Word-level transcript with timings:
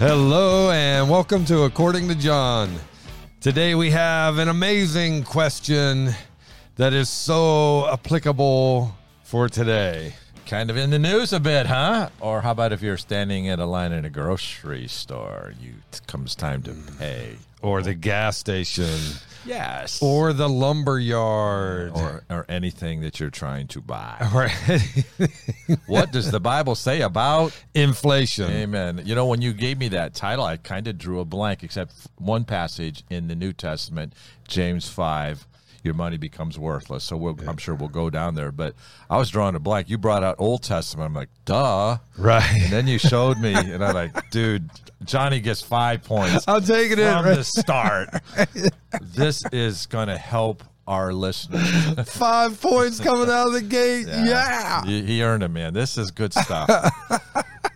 Hello 0.00 0.70
and 0.70 1.10
welcome 1.10 1.44
to 1.44 1.64
According 1.64 2.08
to 2.08 2.14
John. 2.14 2.74
Today 3.42 3.74
we 3.74 3.90
have 3.90 4.38
an 4.38 4.48
amazing 4.48 5.24
question 5.24 6.14
that 6.76 6.94
is 6.94 7.10
so 7.10 7.86
applicable 7.92 8.96
for 9.24 9.50
today. 9.50 10.14
Kind 10.46 10.70
of 10.70 10.78
in 10.78 10.88
the 10.88 10.98
news 10.98 11.34
a 11.34 11.38
bit, 11.38 11.66
huh? 11.66 12.08
Or 12.18 12.40
how 12.40 12.52
about 12.52 12.72
if 12.72 12.80
you're 12.80 12.96
standing 12.96 13.44
in 13.44 13.60
a 13.60 13.66
line 13.66 13.92
in 13.92 14.06
a 14.06 14.08
grocery 14.08 14.88
store, 14.88 15.52
you 15.60 15.74
comes 16.06 16.34
time 16.34 16.62
to 16.62 16.72
pay. 16.98 17.36
Or 17.62 17.82
the 17.82 17.94
gas 17.94 18.36
station, 18.38 18.98
Yes. 19.44 20.00
or 20.02 20.32
the 20.32 20.48
lumber 20.48 20.98
yard, 20.98 21.92
or 21.94 22.24
or 22.30 22.46
anything 22.48 23.00
that 23.02 23.20
you're 23.20 23.30
trying 23.30 23.66
to 23.68 23.80
buy. 23.80 24.16
or 24.34 24.48
what 25.86 26.12
does 26.12 26.30
the 26.30 26.40
Bible 26.40 26.74
say 26.74 27.00
about 27.02 27.52
inflation. 27.74 28.50
Amen. 28.50 29.02
You 29.04 29.14
know, 29.14 29.26
when 29.26 29.42
you 29.42 29.52
gave 29.52 29.78
me 29.78 29.88
that 29.88 30.14
title, 30.14 30.44
I 30.44 30.56
kind 30.56 30.86
of 30.88 30.98
drew 30.98 31.20
a 31.20 31.24
blank, 31.24 31.62
except 31.62 31.92
one 32.16 32.44
passage 32.44 33.02
in 33.10 33.28
the 33.28 33.34
New 33.36 33.52
Testament, 33.52 34.14
James 34.48 34.88
5, 34.88 35.46
your 35.82 35.94
money 35.94 36.16
becomes 36.16 36.58
worthless. 36.58 37.04
So 37.04 37.16
we'll, 37.16 37.36
I'm 37.48 37.56
sure 37.56 37.74
we'll 37.74 37.88
go 37.88 38.10
down 38.10 38.34
there. 38.34 38.52
But 38.52 38.74
I 39.08 39.16
was 39.16 39.30
drawing 39.30 39.54
a 39.54 39.58
blank. 39.58 39.88
You 39.88 39.98
brought 39.98 40.22
out 40.22 40.36
Old 40.38 40.62
Testament. 40.62 41.06
I'm 41.06 41.14
like, 41.14 41.30
duh. 41.44 41.98
Right. 42.18 42.62
And 42.62 42.72
then 42.72 42.86
you 42.86 42.98
showed 42.98 43.38
me, 43.38 43.54
and 43.54 43.84
I'm 43.84 43.94
like, 43.94 44.30
dude, 44.30 44.70
Johnny 45.04 45.40
gets 45.40 45.62
five 45.62 46.02
points 46.04 46.44
I'm 46.46 46.62
taking 46.62 46.98
it. 46.98 47.10
from 47.10 47.24
right? 47.24 47.36
the 47.36 47.44
start. 47.44 48.08
this 49.00 49.42
is 49.52 49.86
going 49.86 50.08
to 50.08 50.18
help 50.18 50.62
our 50.86 51.12
listeners. 51.12 51.70
Five 52.08 52.60
points 52.60 52.98
coming 52.98 53.30
out 53.30 53.46
of 53.46 53.52
the 53.52 53.62
gate. 53.62 54.06
Yeah. 54.10 54.84
He, 54.84 55.02
he 55.02 55.22
earned 55.22 55.44
it, 55.44 55.48
man. 55.48 55.72
This 55.72 55.96
is 55.96 56.10
good 56.10 56.32
stuff. 56.32 56.68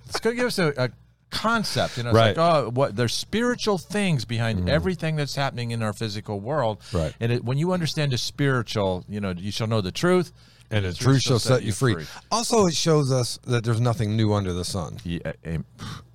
it's 0.07 0.19
going 0.21 0.35
to 0.35 0.43
give 0.43 0.47
us 0.49 0.59
a, 0.59 0.73
a 0.77 0.91
concept. 1.35 1.97
You 1.97 2.05
know, 2.05 2.11
it's 2.11 2.17
Right. 2.17 2.37
like, 2.37 2.39
oh, 2.39 2.71
what 2.71 2.97
there's 2.97 3.13
spiritual 3.15 3.79
things 3.79 4.25
behind 4.25 4.61
mm-hmm. 4.61 4.69
everything 4.69 5.17
that's 5.17 5.35
happening 5.35 5.73
in 5.73 5.83
our 5.83 5.93
physical 5.93 6.41
world. 6.41 6.79
Right. 6.93 7.13
And 7.21 7.33
it, 7.33 7.45
when 7.45 7.59
you 7.59 7.73
understand 7.73 8.13
the 8.13 8.19
spiritual, 8.19 9.05
you 9.09 9.21
know, 9.21 9.33
you 9.37 9.51
shall 9.51 9.67
know 9.67 9.81
the 9.81 9.93
truth, 9.93 10.33
And 10.71 10.85
the 10.85 10.95
truth 10.95 11.21
shall 11.21 11.39
set 11.39 11.63
you 11.63 11.73
free. 11.73 12.07
Also, 12.31 12.67
it 12.67 12.75
shows 12.75 13.13
us 13.13 13.39
that 13.47 13.65
there's 13.65 13.81
nothing 13.81 14.17
new 14.17 14.33
under 14.33 14.53
the 14.53 14.65
sun. 14.65 14.99
Yeah, 15.05 15.33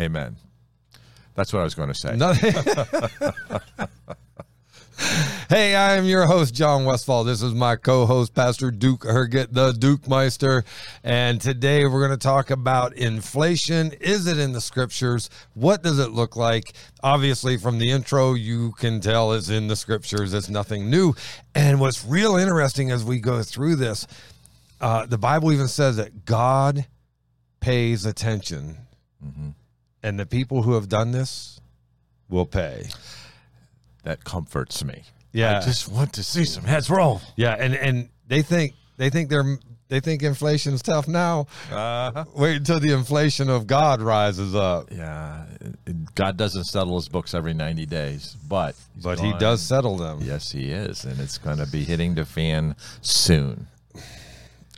amen. 0.01 0.37
That's 1.35 1.53
what 1.53 1.59
I 1.59 1.63
was 1.63 1.75
going 1.75 1.89
to 1.89 1.95
say. 1.95 2.17
Hey, 5.49 5.75
I 5.75 5.95
am 5.95 6.05
your 6.05 6.25
host, 6.25 6.53
John 6.53 6.85
Westfall. 6.85 7.23
This 7.23 7.41
is 7.41 7.53
my 7.53 7.75
co 7.75 8.05
host, 8.05 8.33
Pastor 8.33 8.69
Duke 8.69 9.03
Herget, 9.03 9.47
the 9.51 9.71
Duke 9.71 10.07
Meister. 10.07 10.63
And 11.03 11.39
today 11.39 11.85
we're 11.85 12.05
going 12.05 12.17
to 12.17 12.17
talk 12.17 12.51
about 12.51 12.93
inflation. 12.93 13.93
Is 14.01 14.27
it 14.27 14.37
in 14.37 14.51
the 14.51 14.61
scriptures? 14.61 15.29
What 15.53 15.81
does 15.81 15.99
it 15.99 16.11
look 16.11 16.35
like? 16.35 16.73
Obviously, 17.01 17.57
from 17.57 17.79
the 17.79 17.91
intro, 17.91 18.33
you 18.33 18.73
can 18.73 18.99
tell 18.99 19.33
it's 19.33 19.49
in 19.49 19.67
the 19.67 19.75
scriptures. 19.75 20.33
It's 20.33 20.49
nothing 20.49 20.89
new. 20.89 21.15
And 21.55 21.79
what's 21.79 22.05
real 22.05 22.35
interesting 22.35 22.91
as 22.91 23.03
we 23.03 23.19
go 23.19 23.41
through 23.41 23.77
this, 23.77 24.05
uh, 24.81 25.05
the 25.05 25.17
Bible 25.17 25.51
even 25.51 25.67
says 25.67 25.95
that 25.97 26.25
God 26.25 26.85
pays 27.59 28.05
attention. 28.05 28.77
And 30.03 30.19
the 30.19 30.25
people 30.25 30.63
who 30.63 30.73
have 30.73 30.89
done 30.89 31.11
this 31.11 31.59
will 32.29 32.45
pay. 32.45 32.87
That 34.03 34.23
comforts 34.23 34.83
me. 34.83 35.03
Yeah. 35.31 35.59
I 35.59 35.61
just 35.61 35.89
want 35.89 36.13
to 36.13 36.23
see 36.23 36.45
some 36.45 36.63
heads 36.63 36.89
roll. 36.89 37.21
Yeah, 37.35 37.55
and 37.59 37.75
and 37.75 38.09
they 38.27 38.41
think 38.41 38.73
they 38.97 39.09
think 39.09 39.29
they're 39.29 39.59
they 39.89 39.99
think 39.99 40.21
inflation's 40.21 40.81
tough 40.81 41.07
now. 41.07 41.47
Uh-huh. 41.71 42.25
Wait 42.35 42.57
until 42.57 42.79
the 42.79 42.93
inflation 42.93 43.49
of 43.49 43.67
God 43.67 44.01
rises 44.01 44.55
up. 44.55 44.89
Yeah, 44.91 45.45
God 46.15 46.37
doesn't 46.37 46.65
settle 46.65 46.95
his 46.95 47.09
books 47.09 47.33
every 47.33 47.55
90 47.55 47.87
days, 47.87 48.37
but 48.47 48.75
But 49.01 49.19
he 49.19 49.33
does 49.39 49.61
settle 49.61 49.97
them. 49.97 50.19
Yes, 50.21 50.51
he 50.51 50.71
is, 50.71 51.05
and 51.05 51.19
it's 51.19 51.39
going 51.39 51.57
to 51.57 51.65
be 51.65 51.83
hitting 51.83 52.13
the 52.13 52.25
fan 52.25 52.75
soon. 53.01 53.67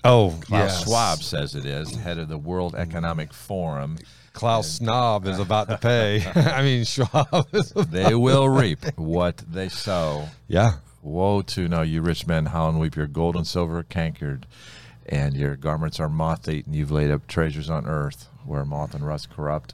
Oh, 0.04 0.36
Klaus 0.42 0.72
yes. 0.72 0.84
Schwab 0.86 1.20
says 1.20 1.56
it 1.56 1.66
is, 1.66 1.94
head 1.96 2.18
of 2.18 2.28
the 2.28 2.38
World 2.38 2.74
Economic 2.74 3.34
Forum. 3.34 3.98
Klaus 4.34 4.72
Snob 4.72 5.28
is 5.28 5.40
about 5.40 5.70
to 5.70 5.78
pay. 5.78 6.24
I 6.36 6.62
mean, 6.64 6.84
Schwab 6.86 7.48
is. 7.54 7.72
They 7.72 8.16
will 8.16 8.50
reap 8.50 8.80
what 8.98 9.38
they 9.38 9.70
sow. 9.70 10.30
Yeah. 10.48 10.76
Woe 11.02 11.42
to 11.42 11.68
now, 11.68 11.82
you 11.82 12.02
rich 12.02 12.28
men, 12.28 12.48
howl 12.48 12.70
and 12.70 12.80
weep. 12.80 12.96
Your 12.96 13.08
gold 13.08 13.36
and 13.36 13.48
silver 13.48 13.80
are 13.80 13.84
cankered, 13.84 14.46
and 15.06 15.36
your 15.36 15.56
garments 15.56 16.00
are 16.00 16.10
moth 16.10 16.48
eaten. 16.48 16.74
You've 16.74 16.92
laid 16.92 17.10
up 17.10 17.28
treasures 17.28 17.70
on 17.70 17.88
earth 17.88 18.30
where 18.46 18.66
moth 18.66 18.94
and 18.94 19.06
rust 19.06 19.30
corrupt. 19.30 19.74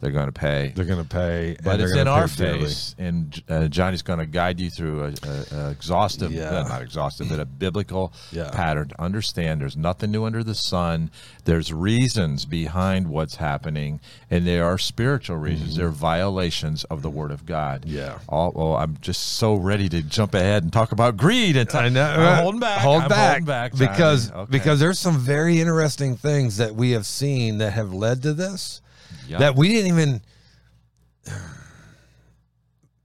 They're 0.00 0.10
going 0.10 0.26
to 0.26 0.32
pay. 0.32 0.72
They're 0.76 0.84
going 0.84 1.02
to 1.02 1.08
pay. 1.08 1.56
But 1.64 1.74
and 1.74 1.82
it's 1.82 1.92
in 1.94 2.06
our 2.06 2.28
pay 2.28 2.34
dearly. 2.36 2.58
face, 2.64 2.94
and 2.98 3.42
uh, 3.48 3.68
Johnny's 3.68 4.02
going 4.02 4.18
to 4.18 4.26
guide 4.26 4.60
you 4.60 4.68
through 4.70 5.04
a, 5.04 5.12
a, 5.26 5.56
a 5.58 5.70
exhaustive, 5.70 6.32
Yeah. 6.32 6.50
uh, 6.60 6.68
not 6.68 6.82
exhaustive, 6.82 7.28
but 7.30 7.40
a 7.40 7.44
biblical 7.46 8.12
Yeah. 8.30 8.50
pattern 8.50 8.88
to 8.88 9.00
understand. 9.02 9.60
There's 9.62 9.76
nothing 9.76 10.10
new 10.10 10.24
under 10.24 10.44
the 10.44 10.54
sun. 10.54 11.10
There's 11.44 11.72
reasons 11.72 12.44
behind 12.44 13.08
what's 13.08 13.36
happening, 13.36 14.00
and 14.30 14.46
there 14.46 14.64
are 14.66 14.76
spiritual 14.78 15.38
reasons. 15.38 15.76
There 15.76 15.86
are 15.86 15.90
violations 15.90 16.84
of 16.84 17.02
the 17.02 17.10
Word 17.10 17.30
of 17.30 17.46
God. 17.46 17.82
Mm-hmm. 17.82 17.96
Yeah. 17.96 18.18
All, 18.28 18.52
well, 18.54 18.76
I'm 18.76 18.98
just 19.00 19.22
so 19.38 19.54
ready 19.54 19.88
to 19.88 20.02
jump 20.02 20.34
ahead 20.34 20.62
and 20.62 20.72
talk 20.72 20.92
about 20.92 21.16
greed. 21.16 21.56
And 21.56 21.70
I 21.74 21.88
know. 21.88 22.04
I'm 22.04 22.42
holding 22.42 22.60
back. 22.60 22.80
Hold 22.80 23.02
I'm 23.04 23.08
back, 23.08 23.28
holding 23.30 23.44
back 23.44 23.72
because 23.76 24.30
Okay. 24.30 24.50
because 24.50 24.78
there's 24.80 24.98
some 24.98 25.18
very 25.18 25.60
interesting 25.60 26.16
things 26.16 26.56
that 26.58 26.74
we 26.74 26.90
have 26.90 27.06
seen 27.06 27.58
that 27.58 27.72
have 27.72 27.92
led 27.92 28.22
to 28.22 28.34
this 28.34 28.80
Yeah. 29.28 29.38
that 29.38 29.56
we 29.56 29.68
didn't 29.68 29.88
even. 29.88 30.20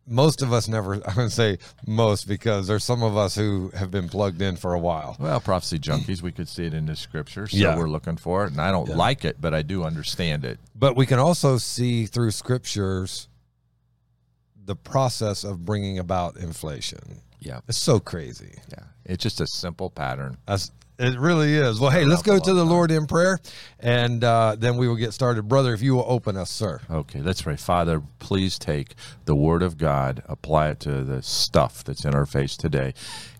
Most 0.07 0.41
of 0.41 0.51
us 0.51 0.67
never. 0.67 0.95
I'm 1.07 1.15
going 1.15 1.29
to 1.29 1.33
say 1.33 1.57
most 1.87 2.27
because 2.27 2.67
there's 2.67 2.83
some 2.83 3.01
of 3.03 3.15
us 3.15 3.35
who 3.35 3.69
have 3.75 3.91
been 3.91 4.09
plugged 4.09 4.41
in 4.41 4.57
for 4.57 4.73
a 4.73 4.79
while. 4.79 5.15
Well, 5.19 5.39
prophecy 5.39 5.79
junkies, 5.79 6.21
we 6.21 6.31
could 6.31 6.49
see 6.49 6.65
it 6.65 6.73
in 6.73 6.85
the 6.87 6.95
scripture, 6.95 7.47
so 7.47 7.55
Yeah. 7.57 7.77
we're 7.77 7.87
looking 7.89 8.17
for 8.17 8.43
it. 8.45 8.51
And 8.51 8.59
I 8.59 8.71
don't 8.71 8.89
like 8.89 9.23
it, 9.23 9.37
but 9.39 9.53
I 9.53 9.61
do 9.61 9.83
understand 9.83 10.43
it. 10.43 10.59
But 10.75 10.95
we 10.97 11.05
can 11.05 11.19
also 11.19 11.57
see 11.57 12.05
through 12.07 12.31
scriptures 12.31 13.27
the 14.63 14.75
process 14.75 15.43
of 15.43 15.65
bringing 15.65 15.97
about 15.97 16.35
inflation. 16.37 17.21
Yeah. 17.41 17.59
It's 17.67 17.77
so 17.77 17.99
crazy. 17.99 18.59
Yeah. 18.69 18.85
It's 19.03 19.21
just 19.21 19.41
a 19.41 19.47
simple 19.47 19.89
pattern. 19.89 20.37
That's, 20.45 20.71
it 20.99 21.17
really 21.17 21.55
is. 21.55 21.79
Well, 21.79 21.89
hey, 21.89 22.05
let's 22.05 22.21
go 22.21 22.37
to 22.37 22.53
the 22.53 22.63
Lord 22.63 22.91
in 22.91 23.07
prayer, 23.07 23.39
and 23.79 24.23
uh, 24.23 24.55
then 24.57 24.77
we 24.77 24.87
will 24.87 24.95
get 24.95 25.13
started. 25.13 25.47
Brother, 25.47 25.73
if 25.73 25.81
you 25.81 25.95
will 25.95 26.05
open 26.07 26.37
us, 26.37 26.51
sir. 26.51 26.79
Okay, 26.91 27.21
let's 27.21 27.41
pray. 27.41 27.55
Father, 27.55 28.03
please 28.19 28.59
take 28.59 28.93
the 29.25 29.33
word 29.33 29.63
of 29.63 29.79
God, 29.79 30.21
apply 30.27 30.69
it 30.69 30.79
to 30.81 31.03
the 31.03 31.23
stuff 31.23 31.83
that's 31.83 32.05
in 32.05 32.13
our 32.13 32.27
face 32.27 32.55
today. 32.55 32.93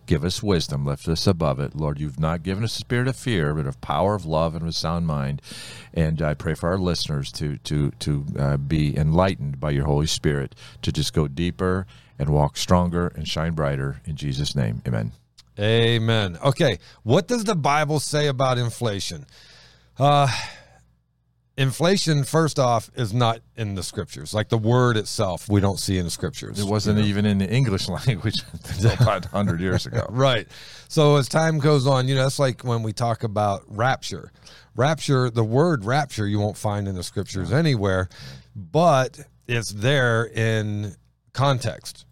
Give 0.06 0.24
us 0.24 0.42
wisdom, 0.42 0.84
lift 0.84 1.06
us 1.06 1.28
above 1.28 1.60
it. 1.60 1.76
Lord, 1.76 2.00
you've 2.00 2.18
not 2.18 2.42
given 2.42 2.64
us 2.64 2.74
a 2.74 2.80
spirit 2.80 3.06
of 3.06 3.14
fear, 3.14 3.54
but 3.54 3.68
of 3.68 3.80
power, 3.80 4.16
of 4.16 4.26
love, 4.26 4.54
and 4.54 4.62
of 4.62 4.68
a 4.68 4.72
sound 4.72 5.06
mind. 5.06 5.40
And 5.94 6.20
I 6.20 6.34
pray 6.34 6.54
for 6.54 6.68
our 6.68 6.78
listeners 6.78 7.30
to 7.32 7.58
to 7.58 7.92
to 7.92 8.26
uh, 8.36 8.56
be 8.56 8.96
enlightened 8.98 9.60
by 9.60 9.70
your 9.70 9.84
Holy 9.84 10.08
Spirit, 10.08 10.56
to 10.82 10.90
just 10.90 11.12
go 11.12 11.28
deeper 11.28 11.86
and 12.22 12.30
walk 12.30 12.56
stronger 12.56 13.08
and 13.08 13.26
shine 13.26 13.52
brighter. 13.52 14.00
In 14.06 14.14
Jesus' 14.16 14.54
name, 14.54 14.80
amen. 14.86 15.10
Amen. 15.58 16.38
Okay, 16.42 16.78
what 17.02 17.26
does 17.26 17.44
the 17.44 17.56
Bible 17.56 17.98
say 18.00 18.28
about 18.28 18.58
inflation? 18.58 19.26
Uh, 19.98 20.28
inflation, 21.58 22.22
first 22.22 22.60
off, 22.60 22.90
is 22.94 23.12
not 23.12 23.40
in 23.56 23.74
the 23.74 23.82
scriptures. 23.82 24.32
Like 24.32 24.48
the 24.48 24.56
word 24.56 24.96
itself, 24.96 25.48
we 25.48 25.60
don't 25.60 25.80
see 25.80 25.98
in 25.98 26.04
the 26.04 26.10
scriptures. 26.10 26.60
It 26.60 26.66
wasn't 26.66 27.00
even 27.00 27.26
in 27.26 27.38
the 27.38 27.50
English 27.50 27.88
language 28.06 28.40
until 28.52 28.92
about 28.92 29.24
100 29.24 29.60
years 29.60 29.84
ago. 29.84 30.06
Right. 30.10 30.46
So 30.88 31.16
as 31.16 31.28
time 31.28 31.58
goes 31.58 31.86
on, 31.86 32.06
you 32.06 32.14
know, 32.14 32.22
that's 32.22 32.38
like 32.38 32.62
when 32.62 32.82
we 32.84 32.92
talk 32.92 33.24
about 33.24 33.64
rapture. 33.66 34.30
Rapture, 34.76 35.28
the 35.28 35.44
word 35.44 35.84
rapture, 35.84 36.26
you 36.26 36.38
won't 36.38 36.56
find 36.56 36.86
in 36.86 36.94
the 36.94 37.02
scriptures 37.02 37.52
anywhere, 37.52 38.08
but 38.54 39.18
it's 39.48 39.70
there 39.70 40.26
in 40.26 40.94
context. 41.32 42.06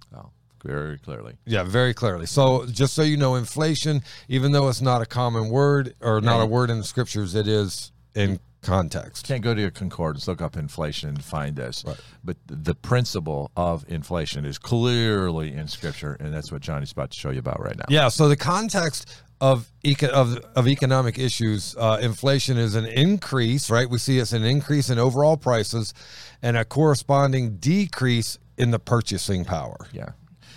Very 0.64 0.98
clearly. 0.98 1.34
Yeah, 1.46 1.62
very 1.62 1.94
clearly. 1.94 2.26
So 2.26 2.66
just 2.66 2.94
so 2.94 3.02
you 3.02 3.16
know, 3.16 3.34
inflation, 3.36 4.02
even 4.28 4.52
though 4.52 4.68
it's 4.68 4.80
not 4.80 5.02
a 5.02 5.06
common 5.06 5.48
word 5.50 5.94
or 6.00 6.20
not 6.20 6.40
a 6.40 6.46
word 6.46 6.70
in 6.70 6.78
the 6.78 6.84
scriptures, 6.84 7.34
it 7.34 7.48
is 7.48 7.92
in 8.14 8.40
context. 8.62 9.26
can't 9.26 9.42
go 9.42 9.54
to 9.54 9.60
your 9.60 9.70
concordance, 9.70 10.28
look 10.28 10.42
up 10.42 10.56
inflation 10.56 11.08
and 11.08 11.24
find 11.24 11.56
this. 11.56 11.84
But 12.22 12.36
the 12.46 12.74
principle 12.74 13.50
of 13.56 13.84
inflation 13.88 14.44
is 14.44 14.58
clearly 14.58 15.52
in 15.52 15.68
Scripture, 15.68 16.16
and 16.20 16.32
that's 16.32 16.52
what 16.52 16.60
Johnny's 16.60 16.92
about 16.92 17.10
to 17.12 17.18
show 17.18 17.30
you 17.30 17.38
about 17.38 17.60
right 17.60 17.76
now. 17.76 17.86
Yeah. 17.88 18.08
So 18.08 18.28
the 18.28 18.36
context 18.36 19.08
of 19.40 19.70
eco- 19.82 20.08
of 20.08 20.36
of 20.54 20.68
economic 20.68 21.18
issues, 21.18 21.74
uh, 21.78 21.98
inflation 22.02 22.58
is 22.58 22.74
an 22.74 22.84
increase, 22.84 23.70
right? 23.70 23.88
We 23.88 23.98
see 23.98 24.18
it's 24.18 24.32
an 24.32 24.44
increase 24.44 24.90
in 24.90 24.98
overall 24.98 25.38
prices, 25.38 25.94
and 26.42 26.56
a 26.56 26.64
corresponding 26.64 27.56
decrease 27.56 28.38
in 28.58 28.70
the 28.70 28.78
purchasing 28.78 29.44
power. 29.46 29.88
Yeah. 29.92 30.10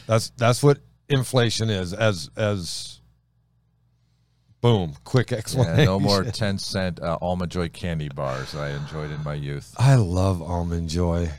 That's 0.08 0.30
that's 0.38 0.62
what 0.64 0.80
inflation 1.10 1.70
is. 1.70 1.94
As 1.94 2.30
as 2.36 3.00
boom, 4.62 4.94
quick 5.04 5.32
explanation. 5.32 5.80
Yeah, 5.80 5.86
no 5.86 6.00
more 6.00 6.24
10 6.32 6.58
cent 6.58 7.02
uh, 7.02 7.18
Almond 7.22 7.52
Joy 7.52 7.70
candy 7.70 8.10
bars 8.10 8.52
that 8.54 8.62
I 8.62 8.70
enjoyed 8.72 9.12
in 9.12 9.24
my 9.24 9.34
youth. 9.34 9.74
I 9.78 9.96
love 9.96 10.42
almond 10.42 10.90
joy. 10.90 11.30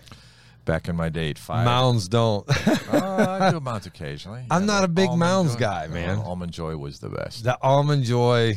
back 0.67 0.89
in 0.89 0.97
my 0.97 1.09
day, 1.09 1.33
five. 1.35 1.65
Mounds 1.65 2.09
don't. 2.09 2.45
Oh, 2.93 3.39
I 3.41 3.51
do 3.51 3.61
mounds 3.61 3.87
occasionally. 3.87 4.45
I'm 4.51 4.67
not 4.67 4.85
a 4.85 4.89
big 4.89 5.11
Mounds 5.13 5.55
Joy- 5.55 5.61
guy, 5.61 5.87
no, 5.89 5.95
man. 5.95 6.19
almond 6.19 6.53
Joy 6.53 6.77
was 6.77 7.01
the 7.01 7.09
best. 7.11 7.45
the 7.45 7.59
almond 7.63 8.05
joy 8.05 8.55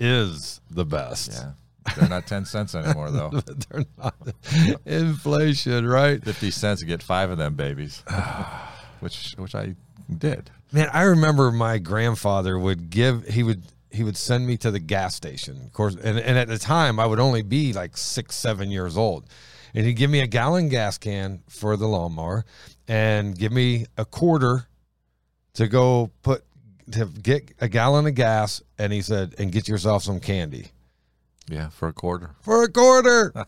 is 0.00 0.60
the 0.70 0.84
best. 0.84 1.32
Yeah, 1.32 1.52
they're 1.96 2.08
not 2.08 2.26
ten 2.26 2.44
cents 2.44 2.74
anymore 2.74 3.10
though. 3.10 3.30
They're 3.70 3.84
not 3.98 4.14
inflation, 4.86 5.86
right? 5.86 6.22
Fifty 6.24 6.50
cents 6.50 6.80
to 6.80 6.86
get 6.86 7.02
five 7.02 7.30
of 7.30 7.38
them 7.38 7.54
babies, 7.54 8.02
which 9.02 9.34
which 9.36 9.54
I 9.54 9.74
did. 10.18 10.50
Man, 10.70 10.88
I 10.92 11.02
remember 11.02 11.50
my 11.50 11.78
grandfather 11.78 12.58
would 12.58 12.88
give 12.88 13.26
he 13.26 13.42
would 13.42 13.62
he 13.90 14.04
would 14.04 14.16
send 14.16 14.46
me 14.46 14.56
to 14.58 14.70
the 14.70 14.78
gas 14.78 15.14
station. 15.14 15.60
Of 15.64 15.72
course, 15.72 15.96
and, 15.96 16.18
and 16.18 16.38
at 16.38 16.48
the 16.48 16.58
time 16.58 16.98
I 16.98 17.06
would 17.06 17.18
only 17.18 17.42
be 17.42 17.72
like 17.72 17.96
six, 17.96 18.36
seven 18.36 18.70
years 18.70 18.96
old. 18.96 19.24
And 19.74 19.86
he'd 19.86 19.94
give 19.94 20.10
me 20.10 20.20
a 20.20 20.26
gallon 20.26 20.68
gas 20.68 20.98
can 20.98 21.42
for 21.48 21.76
the 21.76 21.86
lawnmower 21.86 22.44
and 22.86 23.36
give 23.36 23.52
me 23.52 23.86
a 23.96 24.04
quarter 24.04 24.66
to 25.54 25.66
go 25.66 26.10
put 26.22 26.44
to 26.92 27.06
get 27.06 27.54
a 27.60 27.68
gallon 27.68 28.06
of 28.06 28.14
gas 28.14 28.62
and 28.78 28.92
he 28.92 29.02
said, 29.02 29.34
and 29.38 29.50
get 29.50 29.68
yourself 29.68 30.02
some 30.02 30.20
candy. 30.20 30.68
Yeah, 31.48 31.70
for 31.70 31.88
a 31.88 31.92
quarter. 31.92 32.30
For 32.42 32.64
a 32.64 32.68
quarter. 32.68 33.32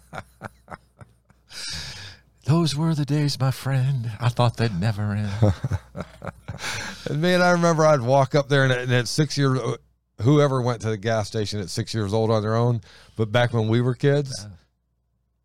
Those 2.46 2.76
were 2.76 2.94
the 2.94 3.05
days, 3.06 3.38
my 3.41 3.50
friend. 3.50 4.11
I 4.20 4.29
thought 4.29 4.56
they'd 4.56 4.79
never 4.79 5.12
end. 5.12 5.31
And 7.11 7.20
man, 7.20 7.43
I 7.43 7.50
remember 7.50 7.85
I'd 7.85 8.00
walk 8.00 8.35
up 8.35 8.49
there 8.49 8.62
and, 8.62 8.73
at- 8.73 8.79
and 8.81 8.93
at 8.93 9.08
six 9.08 9.37
years, 9.37 9.58
uh, 9.58 9.76
whoever 10.23 10.62
went 10.62 10.81
to 10.82 10.88
the 10.88 10.96
gas 10.96 11.26
station 11.26 11.58
at 11.61 11.69
six 11.69 11.93
years 11.93 12.14
old 12.14 12.31
on 12.31 12.43
their 12.43 12.55
own, 12.55 12.81
but 13.17 13.32
back 13.32 13.52
when 13.52 13.67
we 13.69 13.81
were 13.81 13.94
kids, 13.94 14.46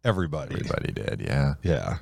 everybody, 0.05 0.53
Everybody 0.55 0.93
did. 0.93 1.21
Yeah. 1.25 1.55
yeah, 1.63 1.97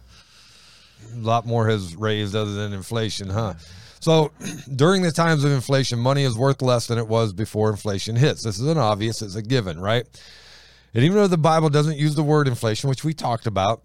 a 1.16 1.18
lot 1.18 1.46
more 1.48 1.68
has 1.70 1.96
raised 1.96 2.36
other 2.36 2.54
than 2.54 2.74
inflation, 2.74 3.30
huh? 3.30 3.54
So 4.02 4.32
during 4.76 5.02
the 5.04 5.12
times 5.12 5.44
of 5.46 5.52
inflation, 5.52 5.98
money 6.00 6.24
is 6.24 6.36
worth 6.38 6.62
less 6.62 6.88
than 6.88 6.98
it 6.98 7.08
was 7.08 7.32
before 7.34 7.70
inflation 7.72 8.16
hits. 8.18 8.44
This 8.44 8.60
is 8.60 8.68
an 8.68 8.78
obvious; 8.78 9.22
it's 9.22 9.36
a 9.36 9.42
given, 9.42 9.80
right? 9.80 10.06
And 10.94 11.04
even 11.04 11.18
though 11.18 11.28
the 11.28 11.38
Bible 11.38 11.70
doesn't 11.70 11.98
use 11.98 12.14
the 12.16 12.24
word 12.24 12.48
inflation, 12.48 12.90
which 12.90 13.04
we 13.04 13.14
talked 13.14 13.48
about, 13.48 13.82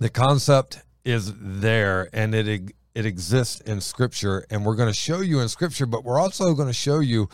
the 0.00 0.10
concept 0.10 0.82
is 1.04 1.32
there 1.38 2.08
and 2.12 2.34
it 2.34 2.72
it 2.94 3.06
exists 3.06 3.60
in 3.60 3.80
scripture 3.80 4.44
and 4.50 4.66
we're 4.66 4.74
going 4.74 4.88
to 4.88 4.98
show 4.98 5.20
you 5.20 5.38
in 5.40 5.48
scripture 5.48 5.86
but 5.86 6.04
we're 6.04 6.18
also 6.18 6.52
going 6.54 6.68
to 6.68 6.74
show 6.74 6.98
you 6.98 7.28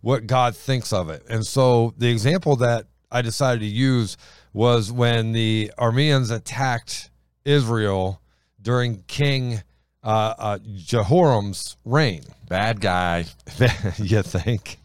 what 0.00 0.26
God 0.26 0.56
thinks 0.56 0.92
of 0.92 1.10
it. 1.10 1.24
And 1.28 1.44
so 1.46 1.94
the 1.98 2.10
example 2.10 2.56
that 2.56 2.86
I 3.10 3.22
decided 3.22 3.60
to 3.60 3.66
use 3.66 4.16
was 4.52 4.90
when 4.90 5.32
the 5.32 5.72
Armenians 5.78 6.30
attacked 6.30 7.10
Israel 7.44 8.20
during 8.60 9.02
King 9.06 9.62
uh, 10.02 10.34
uh, 10.38 10.58
Jehoram's 10.58 11.76
reign. 11.84 12.22
Bad 12.48 12.80
guy. 12.80 13.26
you 13.98 14.22
think? 14.22 14.78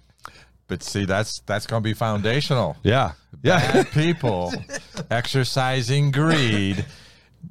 But 0.68 0.84
see, 0.84 1.06
that's 1.06 1.42
that's 1.46 1.68
going 1.68 1.82
to 1.82 1.88
be 1.88 1.94
foundational. 1.94 2.76
Yeah. 2.84 3.14
Yeah. 3.44 3.72
Bad 3.72 3.92
people 3.92 4.54
exercising 5.12 6.12
greed, 6.12 6.86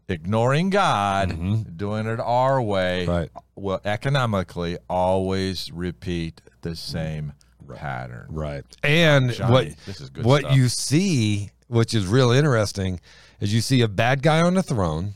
ignoring 0.08 0.70
God, 0.70 1.76
doing 1.76 2.06
it 2.06 2.20
our 2.20 2.60
way. 2.60 3.06
Right. 3.06 3.30
Will 3.56 3.80
economically 3.84 4.78
always 4.88 5.70
repeat 5.72 6.40
the 6.62 6.74
same 6.76 7.32
pattern. 7.74 8.26
Right. 8.28 8.64
And 8.82 9.32
Johnny, 9.32 9.52
what 9.52 9.76
this 9.86 10.00
is 10.00 10.10
good 10.10 10.24
what 10.24 10.40
stuff. 10.42 10.56
you 10.56 10.68
see, 10.68 11.50
which 11.68 11.94
is 11.94 12.06
real 12.06 12.30
interesting, 12.30 13.00
is 13.40 13.54
you 13.54 13.60
see 13.60 13.80
a 13.80 13.88
bad 13.88 14.22
guy 14.22 14.40
on 14.42 14.54
the 14.54 14.62
throne 14.62 15.14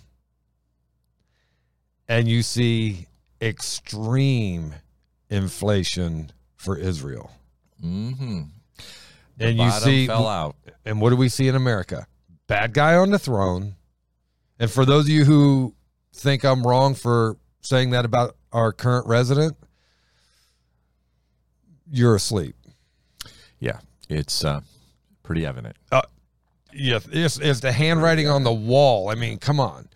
and 2.08 2.26
you 2.28 2.42
see 2.42 3.06
extreme 3.40 4.74
inflation 5.28 6.32
for 6.56 6.76
Israel. 6.76 7.30
Mm-hmm. 7.84 8.42
And 9.40 9.56
you 9.56 9.70
see 9.70 10.06
fell 10.06 10.26
out. 10.26 10.56
and 10.84 11.00
what 11.00 11.10
do 11.10 11.16
we 11.16 11.28
see 11.28 11.46
in 11.48 11.54
America? 11.54 12.06
Bad 12.48 12.72
guy 12.72 12.94
on 12.94 13.10
the 13.10 13.18
throne. 13.18 13.76
And 14.58 14.70
for 14.70 14.84
those 14.84 15.04
of 15.04 15.10
you 15.10 15.24
who 15.24 15.74
think 16.12 16.44
I'm 16.44 16.66
wrong 16.66 16.94
for 16.94 17.36
saying 17.60 17.90
that 17.90 18.04
about 18.04 18.36
our 18.52 18.72
current 18.72 19.06
resident, 19.06 19.56
you're 21.90 22.16
asleep. 22.16 22.56
Yeah, 23.60 23.78
it's 24.08 24.44
uh, 24.44 24.60
pretty 25.22 25.46
evident. 25.46 25.76
Yeah, 26.72 27.00
it's, 27.10 27.38
it's 27.38 27.60
the 27.60 27.72
handwriting 27.72 28.28
on 28.28 28.44
the 28.44 28.52
wall. 28.52 29.10
I 29.10 29.14
mean, 29.14 29.38
come 29.38 29.58
on. 29.58 29.88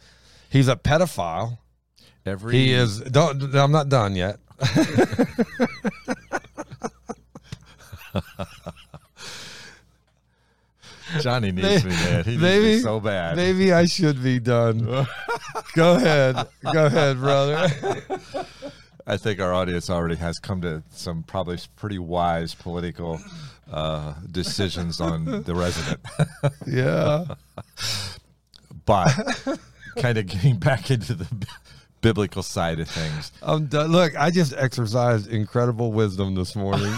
He's 0.51 0.69
a 0.69 0.77
pedophile. 0.77 1.59
Every 2.25 2.55
He 2.55 2.73
is. 2.73 3.01
Don't. 3.01 3.55
I'm 3.55 3.73
not 3.73 3.89
done 3.89 4.15
yet. 4.15 4.39
Johnny 11.21 11.53
needs 11.53 11.85
me, 11.85 11.91
man. 11.91 12.25
He 12.25 12.31
needs 12.33 12.43
Maybe 12.43 12.65
me 12.67 12.79
so 12.81 13.01
bad. 13.01 13.37
Maybe 13.37 13.73
I 13.73 13.87
should 13.87 14.23
be 14.23 14.39
done. 14.39 14.85
Go 15.75 15.97
ahead. 15.97 16.47
Go 16.73 16.87
ahead, 16.87 17.19
brother. 17.19 17.69
I 19.07 19.17
think 19.17 19.41
our 19.41 19.53
audience 19.53 19.91
already 19.91 20.17
has 20.17 20.39
come 20.39 20.61
to 20.63 20.83
some 20.91 21.23
probably 21.25 21.59
pretty 21.77 21.99
wise 21.99 22.55
political 22.55 23.21
uh, 23.71 24.15
decisions 24.31 25.01
on 25.01 25.43
the 25.43 25.55
resident. 25.55 26.01
yeah. 26.67 27.25
but 28.87 29.09
kind 29.97 30.19
of 30.19 30.27
getting 30.27 30.57
back 30.59 30.91
into 30.91 31.15
the 31.15 31.27
biblical 32.01 32.43
side 32.43 32.81
of 32.81 32.89
things. 32.89 33.33
I'm 33.43 33.67
done. 33.67 33.91
Look, 33.91 34.17
I 34.17 34.31
just 34.31 34.53
exercised 34.55 35.29
incredible 35.31 35.93
wisdom 35.93 36.35
this 36.35 36.55
morning. 36.55 36.95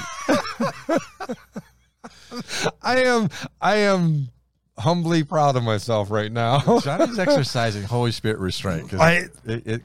I 2.83 3.03
am. 3.05 3.29
I 3.61 3.77
am 3.77 4.29
humbly 4.77 5.23
proud 5.23 5.55
of 5.57 5.63
myself 5.63 6.11
right 6.11 6.33
now. 6.33 6.59
Johnny's 6.81 7.19
exercising 7.19 7.85
Holy 7.85 8.11
Spirit 8.11 8.39
restraint 8.39 8.85
because 8.85 9.01
I- 9.01 9.29
it, 9.45 9.67
it, 9.67 9.83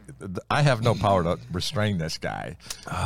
I 0.50 0.64
have 0.64 0.82
no 0.82 0.96
power 0.96 1.24
to 1.24 1.38
restrain 1.52 1.98
this 2.00 2.18
guy, 2.18 2.58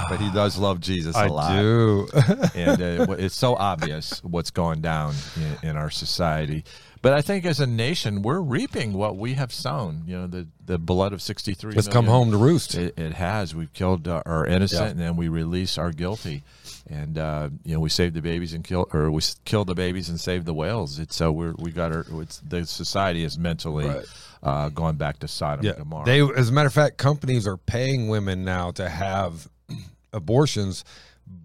but 0.10 0.18
he 0.18 0.32
does 0.32 0.58
love 0.58 0.80
Jesus 0.80 1.16
a 1.16 1.20
I 1.20 1.28
lot. 1.28 1.58
do. 1.60 2.08
and 2.56 2.82
uh, 3.10 3.12
it's 3.20 3.36
so 3.36 3.56
obvious 3.56 4.24
what's 4.24 4.50
going 4.52 4.82
down 4.82 5.14
in, 5.62 5.70
in 5.72 5.76
our 5.78 5.90
society. 5.90 6.64
But 7.02 7.12
I 7.12 7.22
think 7.22 7.46
as 7.46 7.60
a 7.60 7.68
nation, 7.68 8.22
we're 8.22 8.40
reaping 8.40 8.94
what 8.94 9.18
we 9.18 9.34
have 9.34 9.52
sown. 9.52 10.04
You 10.08 10.20
know, 10.20 10.28
the, 10.28 10.48
the 10.66 10.80
blood 10.80 11.12
of 11.12 11.22
63 11.22 11.76
It's 11.76 11.90
come 11.90 12.06
home 12.06 12.32
to 12.32 12.38
roost. 12.38 12.76
It, 12.76 12.98
it 12.98 13.12
has. 13.16 13.54
We've 13.54 13.74
killed 13.74 14.08
uh, 14.08 14.24
our 14.26 14.46
innocent, 14.48 14.82
Yeah. 14.84 14.92
and 14.92 15.00
then 15.02 15.18
we 15.18 15.28
release 15.28 15.78
our 15.78 15.92
guilty. 15.92 16.44
And 16.90 17.18
uh, 17.18 17.50
you 17.64 17.74
know, 17.74 17.80
we 17.80 17.90
saved 17.90 18.14
the 18.14 18.22
babies 18.22 18.54
and 18.54 18.64
kill, 18.64 18.88
or 18.94 19.10
we 19.10 19.22
killed 19.46 19.68
the 19.68 19.76
babies 19.76 20.10
and 20.10 20.20
saved 20.20 20.46
the 20.46 20.54
whales. 20.54 21.00
It's 21.00 21.16
so 21.16 21.32
we're 21.32 21.54
we 21.58 21.72
got 21.72 21.92
our. 21.94 22.06
It's 22.22 22.40
the 22.40 22.66
society 22.66 23.24
is 23.24 23.38
mentally 23.40 23.88
Right. 23.88 24.06
uh, 24.44 24.70
going 24.70 24.96
back 24.98 25.20
to 25.20 25.28
Sodom 25.30 25.64
Yeah, 25.66 25.72
and 25.72 25.80
Gomorrah. 25.80 26.06
they. 26.06 26.22
As 26.22 26.50
a 26.50 26.52
matter 26.52 26.68
of 26.68 26.74
fact, 26.74 26.98
companies 26.98 27.48
are 27.48 27.56
paying 27.58 28.10
women 28.10 28.44
now 28.44 28.72
to 28.72 28.90
have 28.90 29.48
abortions, 30.14 30.84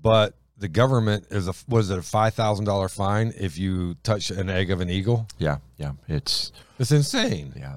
but 0.02 0.35
the 0.57 0.68
government 0.68 1.26
is 1.30 1.47
a 1.47 1.54
was 1.68 1.90
it 1.90 1.99
a 1.99 2.02
five 2.02 2.35
thousand 2.35 2.64
dollar 2.64 2.88
fine 2.88 3.33
if 3.38 3.57
you 3.59 3.95
touch 4.02 4.30
an 4.30 4.50
egg 4.50 4.71
of 4.71 4.80
an 4.80 4.90
eagle? 4.90 5.28
yeah, 5.38 5.59
yeah. 5.76 5.92
It's 6.09 6.50
It's 6.80 6.90
insane. 6.92 7.52
Yeah. 7.57 7.76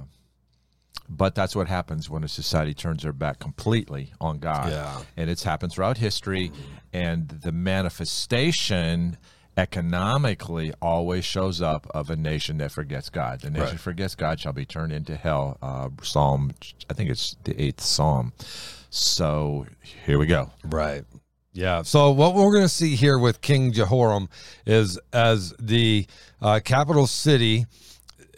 But 1.14 1.36
that's 1.36 1.56
what 1.58 1.68
happens 1.68 2.10
when 2.10 2.24
a 2.24 2.28
society 2.30 2.74
turns 2.74 3.04
their 3.04 3.12
back 3.12 3.38
completely 3.40 4.14
on 4.22 4.40
God. 4.40 4.72
Yeah. 4.72 5.02
And 5.18 5.30
it's 5.30 5.44
happened 5.44 5.74
throughout 5.74 5.98
history. 5.98 6.54
And 6.94 7.28
the 7.28 7.52
manifestation 7.52 9.18
economically 9.58 10.72
always 10.82 11.26
shows 11.26 11.62
up 11.62 11.86
of 11.94 12.10
a 12.10 12.16
nation 12.16 12.58
that 12.60 12.72
forgets 12.72 13.10
God. 13.10 13.42
The 13.42 13.50
nation 13.50 13.72
Right. 13.72 13.80
forgets 13.80 14.16
God 14.16 14.40
shall 14.40 14.54
be 14.54 14.66
turned 14.66 14.94
into 14.94 15.16
hell. 15.18 15.58
Uh, 15.62 15.90
Psalm, 16.02 16.52
I 16.90 16.94
think 16.94 17.10
it's 17.10 17.36
the 17.44 17.62
eighth 17.62 17.82
Psalm. 17.82 18.32
So 18.90 19.66
here 20.06 20.18
we 20.18 20.28
go. 20.28 20.52
Right. 20.64 21.04
Yeah. 21.54 21.82
So 21.82 22.12
what 22.12 22.36
we're 22.36 22.52
going 22.54 22.64
to 22.64 22.70
see 22.70 22.96
here 22.96 23.20
with 23.20 23.42
King 23.42 23.74
Jehoram 23.74 24.30
is 24.66 24.98
as 25.12 25.54
the 25.60 26.08
uh, 26.42 26.62
capital 26.64 27.06
city 27.08 27.66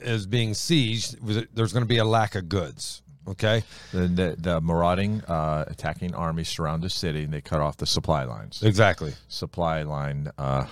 is 0.04 0.26
being 0.26 0.52
sieged, 0.52 1.48
there's 1.54 1.74
going 1.74 1.84
to 1.84 1.88
be 1.88 1.98
a 1.98 2.06
lack 2.06 2.36
of 2.36 2.50
goods. 2.50 3.02
Okay. 3.28 3.64
The, 3.92 4.08
the, 4.08 4.36
the 4.38 4.62
marauding, 4.62 5.22
uh, 5.22 5.64
attacking 5.68 6.14
armies 6.14 6.50
surround 6.50 6.84
the 6.84 6.90
city 6.90 7.24
and 7.24 7.34
they 7.34 7.42
cut 7.42 7.62
off 7.62 7.78
the 7.78 7.86
supply 7.86 8.26
lines. 8.26 8.62
Exactly. 8.62 9.14
Supply 9.30 9.84
line 9.84 10.30
uh, 10.38 10.66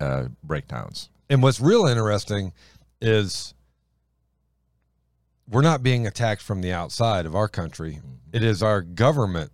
uh, 0.00 0.28
breakdowns. 0.44 1.08
And 1.28 1.42
what's 1.42 1.60
real 1.60 1.86
interesting 1.86 2.52
is 3.00 3.52
we're 5.50 5.62
not 5.62 5.82
being 5.82 6.06
attacked 6.06 6.42
from 6.42 6.60
the 6.62 6.72
outside 6.72 7.26
of 7.26 7.34
our 7.34 7.48
country. 7.48 8.00
It 8.32 8.42
is 8.44 8.62
our 8.62 8.80
government. 8.82 9.50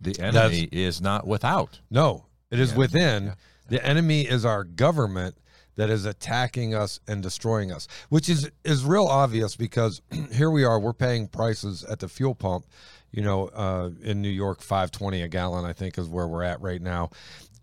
The 0.00 0.18
enemy 0.20 0.68
is 0.70 1.00
not 1.00 1.26
without. 1.26 1.80
No, 1.90 2.26
it 2.50 2.58
is 2.60 2.72
Yeah. 2.72 2.78
within. 2.78 3.24
Yeah. 3.26 3.34
The 3.68 3.84
enemy 3.86 4.22
is 4.22 4.44
our 4.44 4.64
government 4.64 5.36
that 5.78 5.90
is 5.90 6.04
attacking 6.04 6.74
us 6.74 6.98
and 7.06 7.22
destroying 7.22 7.70
us, 7.72 7.86
which 8.08 8.28
is 8.28 8.50
is 8.64 8.84
real 8.84 9.06
obvious 9.06 9.54
because 9.56 10.02
here 10.32 10.50
we 10.50 10.64
are, 10.64 10.78
we're 10.78 10.92
paying 10.92 11.28
prices 11.28 11.84
at 11.84 12.00
the 12.00 12.08
fuel 12.08 12.34
pump, 12.34 12.66
you 13.12 13.22
know, 13.22 13.46
uh, 13.48 13.90
in 14.02 14.20
New 14.20 14.28
York, 14.28 14.60
five 14.60 14.90
twenty 14.90 15.22
a 15.22 15.28
gallon, 15.28 15.64
I 15.64 15.72
think 15.72 15.96
is 15.96 16.08
where 16.08 16.26
we're 16.26 16.42
at 16.42 16.60
right 16.60 16.82
now, 16.82 17.10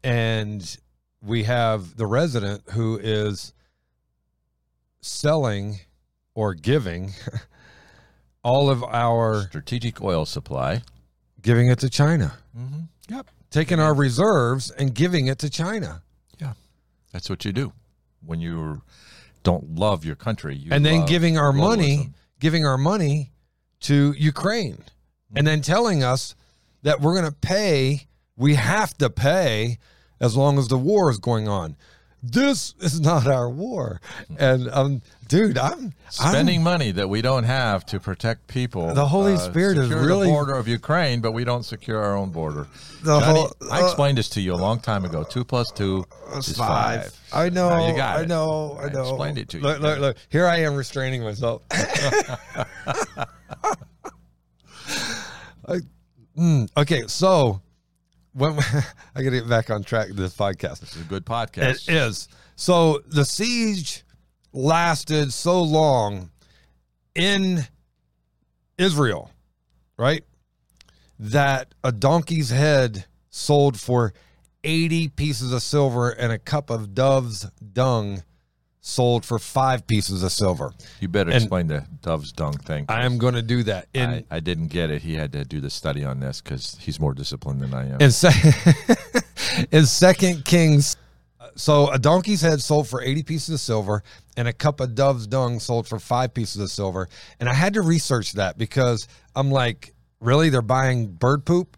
and 0.04 0.78
we 1.22 1.44
have 1.44 1.98
the 1.98 2.06
resident 2.08 2.64
who 2.72 2.98
is 2.98 3.54
selling 5.02 5.80
or 6.34 6.54
giving 6.54 7.12
all 8.44 8.70
of 8.70 8.84
our 8.84 9.44
Strategic 9.44 10.02
oil 10.02 10.26
supply. 10.26 10.82
giving 11.42 11.68
it 11.68 11.80
to 11.80 11.90
China, 11.90 12.34
Mm-hmm. 12.58 13.14
Yep. 13.14 13.28
taking 13.52 13.80
our 13.80 13.94
reserves 13.94 14.72
and 14.72 14.96
giving 14.96 15.28
it 15.28 15.38
to 15.40 15.50
China. 15.50 16.02
Yeah. 16.40 16.54
That's 17.12 17.30
what 17.30 17.44
you 17.46 17.52
do 17.52 17.74
when 18.26 18.40
you 18.40 18.82
don't 19.44 19.76
love 19.76 20.04
your 20.04 20.16
country. 20.16 20.56
You 20.56 20.72
and 20.72 20.86
then 20.86 21.06
giving 21.06 21.38
our 21.38 21.54
money 21.54 22.10
giving 22.40 22.66
our 22.66 22.78
money 22.78 23.32
to 23.82 24.14
Ukraine 24.18 24.84
and 25.36 25.46
then 25.48 25.62
telling 25.62 26.04
us 26.04 26.36
that 26.84 27.02
we're 27.02 27.14
going 27.14 27.32
to 27.32 27.38
pay 27.38 28.08
we 28.38 28.56
have 28.56 28.98
to 28.98 29.10
pay 29.10 29.78
as 30.20 30.36
long 30.36 30.58
as 30.58 30.68
the 30.68 30.78
war 30.78 31.10
is 31.10 31.18
going 31.18 31.48
on. 31.48 31.78
This 32.22 32.74
is 32.80 33.00
not 33.00 33.28
our 33.28 33.50
war. 33.50 34.02
And 34.38 34.70
um 34.70 35.02
dude 35.28 35.58
i'm 35.58 35.94
spending 36.10 36.62
money 36.62 36.92
that 36.92 37.08
we 37.10 37.22
don't 37.22 37.44
have 37.44 37.86
to 37.86 38.00
protect 38.00 38.48
people. 38.48 38.94
The 38.94 39.08
Holy 39.08 39.38
Spirit 39.38 39.78
is 39.78 39.90
secure 39.90 40.08
the 40.08 40.26
border 40.26 40.54
of 40.54 40.68
Ukraine, 40.68 41.20
but 41.20 41.32
we 41.34 41.44
don't 41.44 41.64
secure 41.64 42.02
our 42.02 42.16
own 42.16 42.30
border. 42.30 42.68
Johnny, 43.04 43.40
whole- 43.40 43.54
I 43.72 43.82
uh, 43.82 43.86
explained 43.86 44.18
this 44.18 44.30
to 44.30 44.42
you 44.42 44.54
a 44.54 44.56
long 44.56 44.80
time 44.80 45.04
ago. 45.04 45.24
Two 45.24 45.44
plus 45.44 45.72
two 45.72 46.06
is 46.38 46.56
five. 46.56 47.14
I 47.34 47.50
know. 47.50 47.70
Now 47.70 47.88
you 47.90 47.96
got 47.96 48.20
I 48.20 48.26
know. 48.26 48.78
I 48.80 48.86
I 48.86 48.90
know. 48.90 49.02
explained 49.02 49.38
it 49.38 49.50
to 49.50 49.58
you. 49.58 49.64
Look, 49.64 49.80
look, 49.82 50.00
look. 50.00 50.18
Here 50.30 50.46
I 50.48 50.58
am 50.62 50.76
restraining 50.76 51.22
myself. 51.24 51.64
I- 51.72 52.66
mm, 56.38 56.70
okay, 56.78 57.04
so 57.08 57.62
when 58.34 58.54
I 59.16 59.22
got 59.24 59.32
to 59.32 59.32
get 59.32 59.50
back 59.50 59.70
on 59.70 59.84
track 59.84 60.10
this 60.14 60.36
podcast. 60.36 60.84
It's 60.84 60.96
a 60.96 61.04
good 61.04 61.26
podcast. 61.26 61.90
It 61.90 61.96
is. 61.96 62.30
So 62.56 63.02
the 63.08 63.26
siege 63.26 64.05
lasted 64.56 65.34
so 65.34 65.62
long 65.62 66.32
in 67.14 67.66
Israel, 68.78 69.30
right? 69.98 70.24
That 71.20 71.76
a 71.84 71.92
donkey's 71.92 72.50
head 72.50 73.06
sold 73.30 73.80
for 73.80 74.14
80 74.64 75.10
pieces 75.10 75.52
of 75.54 75.62
silver 75.62 76.10
and 76.10 76.32
a 76.32 76.40
cup 76.40 76.70
of 76.70 76.96
dove's 76.96 77.46
dung 77.74 78.24
sold 78.82 79.26
for 79.26 79.40
five 79.40 79.86
pieces 79.88 80.24
of 80.24 80.32
silver. 80.32 80.72
You 81.00 81.08
better 81.08 81.32
And- 81.32 81.44
explain 81.44 81.68
the 81.68 81.86
dove's 82.02 82.32
dung 82.32 82.54
thing. 82.54 82.86
I 82.88 83.06
am 83.06 83.18
going 83.18 83.34
to 83.34 83.42
do 83.42 83.64
that. 83.64 83.88
In 83.94 84.10
I, 84.10 84.26
I 84.32 84.40
didn't 84.40 84.68
get 84.68 84.90
it. 84.90 85.02
He 85.02 85.16
had 85.16 85.32
to 85.34 85.44
do 85.44 85.60
the 85.60 85.70
study 85.70 86.04
on 86.06 86.20
this 86.20 86.40
because 86.42 86.78
he's 86.80 87.00
more 87.00 87.14
disciplined 87.14 87.62
than 87.62 87.74
I 87.74 87.90
am. 87.90 88.00
in, 88.02 88.12
se- 88.12 88.54
in 89.72 89.86
Second 89.86 90.46
Kings, 90.46 90.98
so 91.56 91.90
a 91.90 91.98
donkey's 91.98 92.42
head 92.42 92.62
sold 92.62 92.88
for 92.88 93.02
80 93.02 93.24
pieces 93.24 93.54
of 93.56 93.60
silver 93.60 94.04
and 94.38 94.48
a 94.48 94.54
cup 94.54 94.80
of 94.80 94.96
dove's 94.96 95.28
dung 95.28 95.60
sold 95.60 95.88
for 95.88 96.00
five 96.00 96.34
pieces 96.34 96.62
of 96.62 96.70
silver. 96.70 97.08
And 97.40 97.48
I 97.48 97.54
had 97.54 97.74
to 97.76 97.82
research 97.82 98.34
that 98.34 98.58
because 98.58 99.08
I'm 99.36 99.52
like, 99.52 99.94
really? 100.20 100.50
They're 100.50 100.62
buying 100.62 101.08
bird 101.08 101.46
poop? 101.46 101.78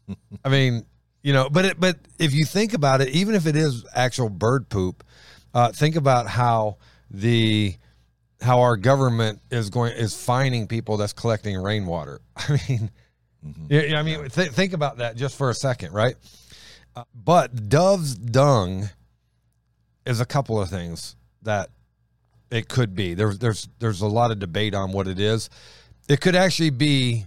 I 0.44 0.48
mean, 0.48 0.86
you 1.22 1.32
know, 1.32 1.48
but 1.50 1.64
it, 1.64 1.80
but 1.80 1.98
if 2.18 2.32
you 2.34 2.44
think 2.44 2.74
about 2.74 3.00
it, 3.00 3.08
even 3.08 3.34
if 3.34 3.46
it 3.46 3.56
is 3.56 3.84
actual 3.94 4.28
bird 4.28 4.68
poop, 4.68 5.02
uh, 5.54 5.72
think 5.72 5.96
about 5.96 6.28
how 6.28 6.76
the 7.10 7.74
how 8.40 8.60
our 8.60 8.76
government 8.76 9.40
is 9.50 9.70
going 9.70 9.92
is 9.92 10.14
fining 10.14 10.66
people 10.68 10.96
that's 10.96 11.12
collecting 11.12 11.56
rainwater. 11.56 12.20
I 12.36 12.60
mean, 12.68 12.90
yeah, 13.68 13.80
yeah, 13.82 13.98
I 13.98 14.02
mean, 14.02 14.28
th- 14.28 14.50
think 14.50 14.72
about 14.72 14.98
that 14.98 15.16
just 15.16 15.36
for 15.36 15.50
a 15.50 15.54
second, 15.54 15.92
right? 15.92 16.14
Uh, 16.94 17.04
but 17.14 17.68
dove's 17.68 18.14
dung 18.14 18.88
is 20.04 20.20
a 20.20 20.26
couple 20.26 20.60
of 20.60 20.68
things 20.70 21.16
that 21.42 21.70
it 22.50 22.68
could 22.68 22.94
be. 22.94 23.14
There's 23.14 23.38
there's 23.38 23.68
there's 23.78 24.00
a 24.00 24.06
lot 24.06 24.30
of 24.30 24.38
debate 24.38 24.74
on 24.74 24.92
what 24.92 25.08
it 25.08 25.18
is. 25.18 25.50
It 26.08 26.20
could 26.20 26.36
actually 26.36 26.70
be 26.70 27.26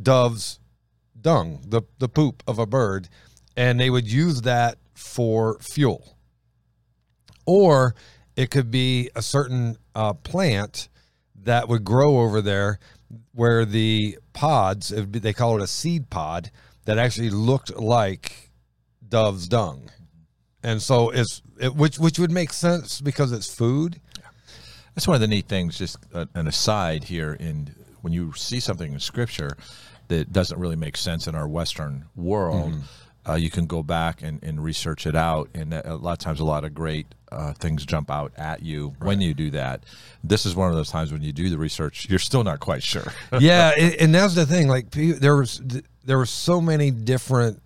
dove's 0.00 0.58
dung, 1.20 1.62
the 1.66 1.82
the 1.98 2.08
poop 2.08 2.42
of 2.46 2.58
a 2.58 2.66
bird, 2.66 3.08
and 3.56 3.78
they 3.78 3.90
would 3.90 4.10
use 4.10 4.42
that 4.42 4.78
for 4.94 5.58
fuel. 5.60 6.16
Or 7.46 7.94
it 8.34 8.50
could 8.50 8.70
be 8.70 9.10
a 9.14 9.22
certain 9.22 9.76
uh, 9.94 10.14
plant 10.14 10.88
that 11.44 11.68
would 11.68 11.84
grow 11.84 12.18
over 12.18 12.42
there 12.42 12.78
where 13.32 13.64
the 13.64 14.18
pods, 14.32 14.90
be- 14.90 15.20
they 15.20 15.32
call 15.32 15.56
it 15.56 15.62
a 15.62 15.66
seed 15.66 16.10
pod, 16.10 16.50
that 16.84 16.98
actually 16.98 17.30
looked 17.30 17.76
like 17.76 18.50
dove's 19.08 19.48
dung. 19.48 19.90
And 20.62 20.82
so 20.82 21.10
it's 21.10 21.42
it, 21.60 21.74
which 21.76 21.98
which 21.98 22.18
would 22.18 22.32
make 22.32 22.52
sense 22.52 23.00
because 23.00 23.32
it's 23.32 23.52
food. 23.52 24.00
That's 24.96 25.06
one 25.06 25.14
of 25.14 25.20
the 25.20 25.28
neat 25.28 25.46
things. 25.46 25.78
Just 25.78 25.98
an 26.12 26.46
aside 26.46 27.04
here, 27.04 27.34
in 27.34 27.74
when 28.00 28.14
you 28.14 28.32
see 28.32 28.60
something 28.60 28.92
in 28.94 28.98
Scripture 28.98 29.56
that 30.08 30.32
doesn't 30.32 30.58
really 30.58 30.76
make 30.76 30.96
sense 30.96 31.26
in 31.26 31.34
our 31.34 31.46
Western 31.46 32.06
world, 32.16 32.74
uh, 33.28 33.34
you 33.34 33.50
can 33.50 33.66
go 33.66 33.82
back 33.82 34.22
and, 34.22 34.42
and 34.42 34.64
research 34.64 35.06
it 35.06 35.14
out. 35.14 35.50
And 35.54 35.74
a 35.74 35.96
lot 35.96 36.12
of 36.12 36.18
times, 36.18 36.40
a 36.40 36.44
lot 36.44 36.64
of 36.64 36.72
great 36.72 37.06
uh, 37.30 37.52
things 37.52 37.84
jump 37.84 38.10
out 38.10 38.32
at 38.38 38.62
you 38.62 38.94
when 39.00 39.20
you 39.20 39.34
do 39.34 39.50
that. 39.50 39.84
This 40.24 40.46
is 40.46 40.56
one 40.56 40.70
of 40.70 40.76
those 40.76 40.90
times 40.90 41.12
when 41.12 41.22
you 41.22 41.32
do 41.32 41.50
the 41.50 41.58
research, 41.58 42.08
you're 42.08 42.18
still 42.18 42.42
not 42.42 42.60
quite 42.60 42.82
sure. 42.82 43.12
yeah, 43.38 43.72
and, 43.76 43.94
and 43.96 44.14
that's 44.14 44.34
the 44.34 44.46
thing. 44.46 44.66
Like 44.66 44.90
there 44.92 45.36
was 45.36 45.60
there 46.04 46.16
were 46.16 46.24
so 46.24 46.60
many 46.60 46.90
different 46.90 47.60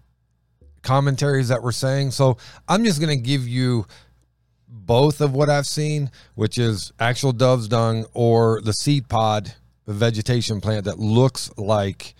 commentaries 0.82 1.48
that 1.48 1.62
were 1.62 1.72
saying. 1.72 2.10
So 2.10 2.38
I'm 2.68 2.84
just 2.84 3.00
going 3.00 3.16
to 3.16 3.22
give 3.22 3.46
you 3.46 3.86
both 4.72 5.20
of 5.20 5.34
what 5.34 5.50
I've 5.50 5.66
seen, 5.66 6.10
which 6.34 6.56
is 6.58 6.92
actual 7.00 7.32
dove's 7.32 7.68
dung 7.68 8.06
or 8.14 8.60
the 8.62 8.72
seed 8.72 9.08
pod, 9.08 9.52
the 9.84 9.92
vegetation 9.92 10.60
plant 10.60 10.84
that 10.84 10.98
looks 10.98 11.50
like 11.56 12.14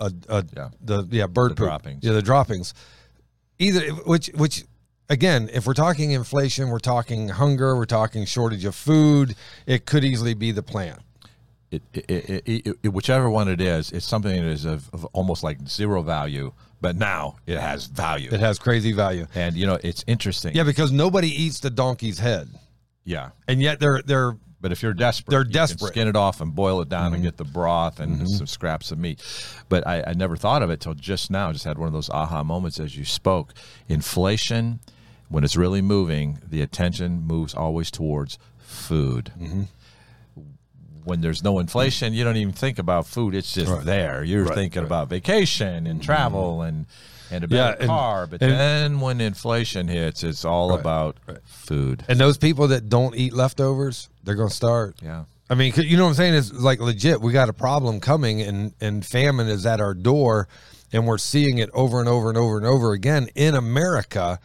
a, 0.00 0.12
a 0.28 0.44
Yeah. 0.54 0.68
the 0.80 1.06
yeah 1.10 1.26
bird 1.26 1.52
The 1.52 1.54
poop. 1.56 1.66
droppings. 1.66 2.04
Yeah, 2.04 2.12
the 2.12 2.22
droppings. 2.22 2.74
Either 3.58 3.88
which 4.06 4.28
which 4.34 4.64
again, 5.08 5.48
if 5.52 5.66
we're 5.66 5.74
talking 5.74 6.12
inflation, 6.12 6.68
we're 6.68 6.78
talking 6.78 7.28
hunger, 7.30 7.74
we're 7.76 7.86
talking 7.86 8.24
shortage 8.24 8.64
of 8.64 8.74
food. 8.74 9.34
It 9.66 9.86
could 9.86 10.04
easily 10.04 10.34
be 10.34 10.52
the 10.52 10.62
plant. 10.62 11.00
it, 11.70 11.82
it, 11.92 12.04
it, 12.10 12.42
it, 12.46 12.76
it, 12.84 12.88
whichever 12.90 13.28
one 13.28 13.48
it 13.48 13.60
is, 13.60 13.90
it's 13.92 14.06
something 14.06 14.34
that 14.34 14.48
is 14.48 14.64
of, 14.64 14.88
of 14.92 15.04
almost 15.06 15.42
like 15.42 15.66
zero 15.68 16.02
value, 16.02 16.52
but 16.80 16.96
now 16.96 17.36
it 17.46 17.58
has 17.58 17.86
value. 17.86 18.30
It 18.32 18.40
has 18.40 18.58
crazy 18.58 18.92
value. 18.92 19.26
and 19.34 19.54
you 19.56 19.66
know, 19.66 19.78
it's 19.82 20.04
interesting. 20.06 20.54
Yeah, 20.54 20.64
because 20.64 20.92
nobody 20.92 21.28
eats 21.28 21.60
the 21.60 21.70
donkey's 21.70 22.18
head, 22.18 22.48
Yeah. 23.04 23.30
and 23.46 23.60
yet 23.62 23.80
they're 23.80 24.02
they're 24.04 24.36
But 24.60 24.72
if 24.72 24.82
you're 24.82 24.92
desperate, 24.94 25.30
They're 25.30 25.44
you 25.46 25.52
desperate. 25.52 25.78
Mm-hmm. 25.90 25.92
skin 25.92 26.08
it 26.08 26.16
off 26.16 26.40
and 26.40 26.52
boil 26.54 26.80
it 26.80 26.88
down 26.88 27.14
and 27.14 27.22
get 27.22 27.36
the 27.36 27.44
broth 27.44 28.00
and 28.00 28.28
some 28.28 28.48
scraps 28.48 28.90
of 28.90 28.98
meat. 28.98 29.22
But 29.68 29.86
I, 29.86 30.02
I 30.08 30.12
never 30.14 30.36
thought 30.36 30.62
of 30.64 30.70
it 30.70 30.80
till 30.80 30.94
just 30.94 31.30
now. 31.30 31.48
I 31.50 31.52
Just 31.52 31.64
had 31.64 31.78
one 31.78 31.86
of 31.86 31.92
those 31.92 32.10
aha 32.10 32.42
moments 32.42 32.80
as 32.80 32.96
you 32.96 33.04
spoke. 33.04 33.54
Inflation, 33.88 34.80
when 35.28 35.44
it's 35.44 35.56
really 35.56 35.80
moving, 35.82 36.38
the 36.44 36.60
attention 36.62 37.22
moves 37.22 37.54
always 37.54 37.90
towards 37.90 38.38
food. 38.58 39.30
Mm-hmm. 39.38 39.62
When 41.08 41.20
there's 41.22 41.42
no 41.42 41.58
inflation, 41.58 42.12
you 42.12 42.22
don't 42.22 42.36
even 42.36 42.52
think 42.52 42.78
about 42.78 43.06
food. 43.06 43.34
It's 43.34 43.52
just 43.52 43.72
Right. 43.72 43.84
there. 43.84 44.22
You're 44.22 44.44
Right, 44.44 44.54
thinking 44.54 44.82
right. 44.82 44.86
about 44.86 45.08
vacation 45.08 45.86
and 45.86 46.02
travel 46.02 46.58
mm-hmm. 46.58 46.68
and 46.68 46.86
and 47.30 47.44
a 47.44 47.48
Yeah, 47.50 47.70
better 47.72 47.78
and- 47.80 47.88
car. 47.88 48.26
But 48.26 48.40
and- 48.42 48.52
then 48.52 49.00
when 49.00 49.20
inflation 49.20 49.88
hits, 49.88 50.22
it's 50.22 50.44
all 50.46 50.72
about 50.72 51.16
food. 51.44 52.02
and 52.08 52.18
those 52.18 52.38
people 52.38 52.68
that 52.68 52.88
don't 52.88 53.14
eat 53.16 53.32
leftovers, 53.34 54.08
they're 54.24 54.34
gonna 54.34 54.48
start. 54.50 54.96
Yeah. 55.02 55.24
I 55.50 55.54
mean, 55.54 55.72
you 55.76 55.96
know 55.96 56.04
what 56.04 56.10
I'm 56.10 56.14
saying? 56.14 56.34
It's 56.34 56.52
like 56.52 56.78
legit. 56.80 57.20
We 57.22 57.32
got 57.32 57.48
a 57.48 57.54
problem 57.54 58.00
coming, 58.00 58.40
and 58.42 58.72
and 58.80 59.04
famine 59.04 59.48
is 59.48 59.64
at 59.66 59.80
our 59.80 59.94
door, 59.94 60.46
and 60.92 61.06
we're 61.06 61.18
seeing 61.18 61.56
it 61.58 61.70
over 61.72 62.00
and 62.00 62.08
over 62.08 62.28
and 62.28 62.36
over 62.38 62.56
and 62.58 62.66
over 62.66 62.92
again 62.92 63.28
in 63.34 63.54
America, 63.54 64.38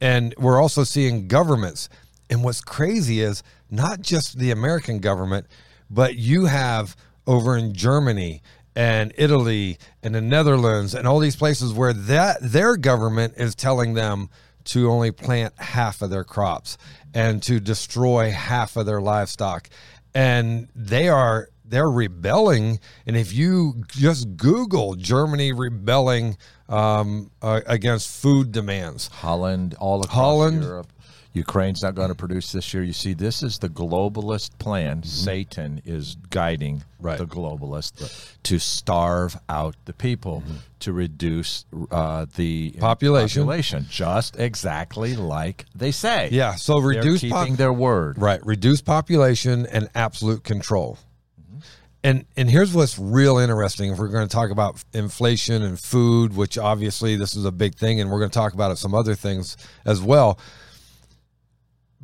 and 0.00 0.34
we're 0.38 0.60
also 0.60 0.84
seeing 0.84 1.26
governments. 1.28 1.88
And 2.30 2.42
what's 2.42 2.60
crazy 2.62 3.20
is 3.20 3.42
not 3.70 4.02
just 4.02 4.38
the 4.38 4.50
American 4.50 4.98
government, 4.98 5.46
but 5.90 6.16
you 6.16 6.46
have 6.46 6.96
over 7.26 7.56
in 7.56 7.72
Germany 7.74 8.42
and 8.76 9.12
Italy 9.16 9.78
and 10.02 10.14
the 10.14 10.20
Netherlands 10.20 10.94
and 10.94 11.06
all 11.06 11.18
these 11.18 11.36
places 11.36 11.72
where 11.72 11.92
that 11.92 12.38
their 12.40 12.76
government 12.76 13.34
is 13.36 13.54
telling 13.54 13.94
them 13.94 14.28
to 14.64 14.90
only 14.90 15.10
plant 15.10 15.54
half 15.58 16.02
of 16.02 16.10
their 16.10 16.24
crops 16.24 16.76
and 17.12 17.42
to 17.44 17.60
destroy 17.60 18.30
half 18.30 18.76
of 18.76 18.86
their 18.86 19.00
livestock 19.00 19.68
and 20.14 20.68
they 20.74 21.08
are 21.08 21.48
they're 21.66 21.90
rebelling 21.90 22.78
and 23.06 23.16
if 23.16 23.32
you 23.32 23.82
just 23.88 24.36
google 24.36 24.94
germany 24.94 25.52
rebelling 25.52 26.36
um, 26.68 27.30
uh, 27.42 27.60
against 27.66 28.22
food 28.22 28.52
demands 28.52 29.08
Holland, 29.08 29.74
all 29.78 30.00
across 30.00 30.14
Holland. 30.14 30.62
Europe. 30.62 30.92
Ukraine's 31.34 31.82
not 31.82 31.94
going 31.96 32.08
to 32.10 32.14
produce 32.14 32.52
this 32.52 32.72
year. 32.72 32.82
You 32.84 32.92
see, 32.92 33.12
this 33.12 33.42
is 33.42 33.58
the 33.58 33.68
globalist 33.68 34.56
plan. 34.58 35.02
Satan 35.02 35.82
is 35.84 36.16
guiding 36.30 36.76
Mm-hmm. 36.78 37.06
Right. 37.06 37.18
the 37.18 37.26
globalists 37.26 38.32
to 38.44 38.58
starve 38.58 39.36
out 39.50 39.74
the 39.84 39.92
people, 39.92 40.42
to 40.80 40.92
reduce 40.94 41.66
uh, 41.90 42.24
the 42.36 42.70
Mm-hmm. 42.70 42.80
Population. 42.80 43.42
population, 43.42 43.86
just 43.90 44.38
exactly 44.40 45.14
like 45.16 45.66
they 45.74 45.90
say. 45.90 46.30
Yeah. 46.32 46.54
So 46.54 46.78
They're 46.80 46.88
reduce 47.00 47.20
keeping 47.20 47.34
pop- 47.48 47.56
their 47.58 47.72
word. 47.74 48.16
Right. 48.18 48.40
Reduce 48.46 48.80
population 48.80 49.66
and 49.66 49.90
absolute 49.94 50.44
control. 50.44 50.96
Mm-hmm. 51.38 51.58
And 52.04 52.24
and 52.38 52.48
here's 52.50 52.72
what's 52.72 52.98
real 52.98 53.36
interesting. 53.36 53.92
If 53.92 53.98
we're 53.98 54.08
going 54.08 54.26
to 54.26 54.34
talk 54.34 54.50
about 54.50 54.82
inflation 54.94 55.62
and 55.62 55.78
food, 55.78 56.34
which 56.34 56.56
obviously 56.56 57.16
this 57.16 57.36
is 57.36 57.44
a 57.44 57.52
big 57.52 57.74
thing, 57.74 58.00
and 58.00 58.10
we're 58.10 58.20
going 58.20 58.30
to 58.30 58.38
talk 58.38 58.54
about 58.54 58.70
it, 58.70 58.76
some 58.78 58.94
other 58.94 59.14
things 59.14 59.58
as 59.84 60.00
well. 60.00 60.38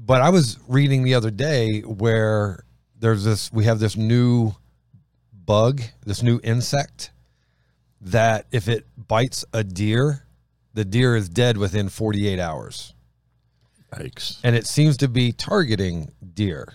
But 0.03 0.23
I 0.23 0.31
was 0.31 0.59
reading 0.67 1.03
the 1.03 1.15
other 1.15 1.31
day 1.31 1.81
where 1.81 2.65
there's 2.99 3.25
this 3.25 3.53
we 3.53 3.65
have 3.65 3.79
this 3.79 3.97
new 3.97 4.55
bug, 5.33 5.83
this 6.07 6.23
new 6.23 6.41
insect 6.43 7.11
that 8.01 8.47
if 8.51 8.67
it 8.67 8.87
bites 8.97 9.45
a 9.53 9.63
deer, 9.63 10.25
the 10.73 10.87
deer 10.87 11.17
is 11.17 11.29
dead 11.29 11.59
within 11.59 11.91
48 11.91 12.41
hours 12.41 12.95
Yikes. 13.93 14.39
and 14.43 14.57
it 14.57 14.67
seems 14.67 14.97
to 14.99 15.09
be 15.09 15.33
targeting 15.33 16.13
deer. 16.35 16.75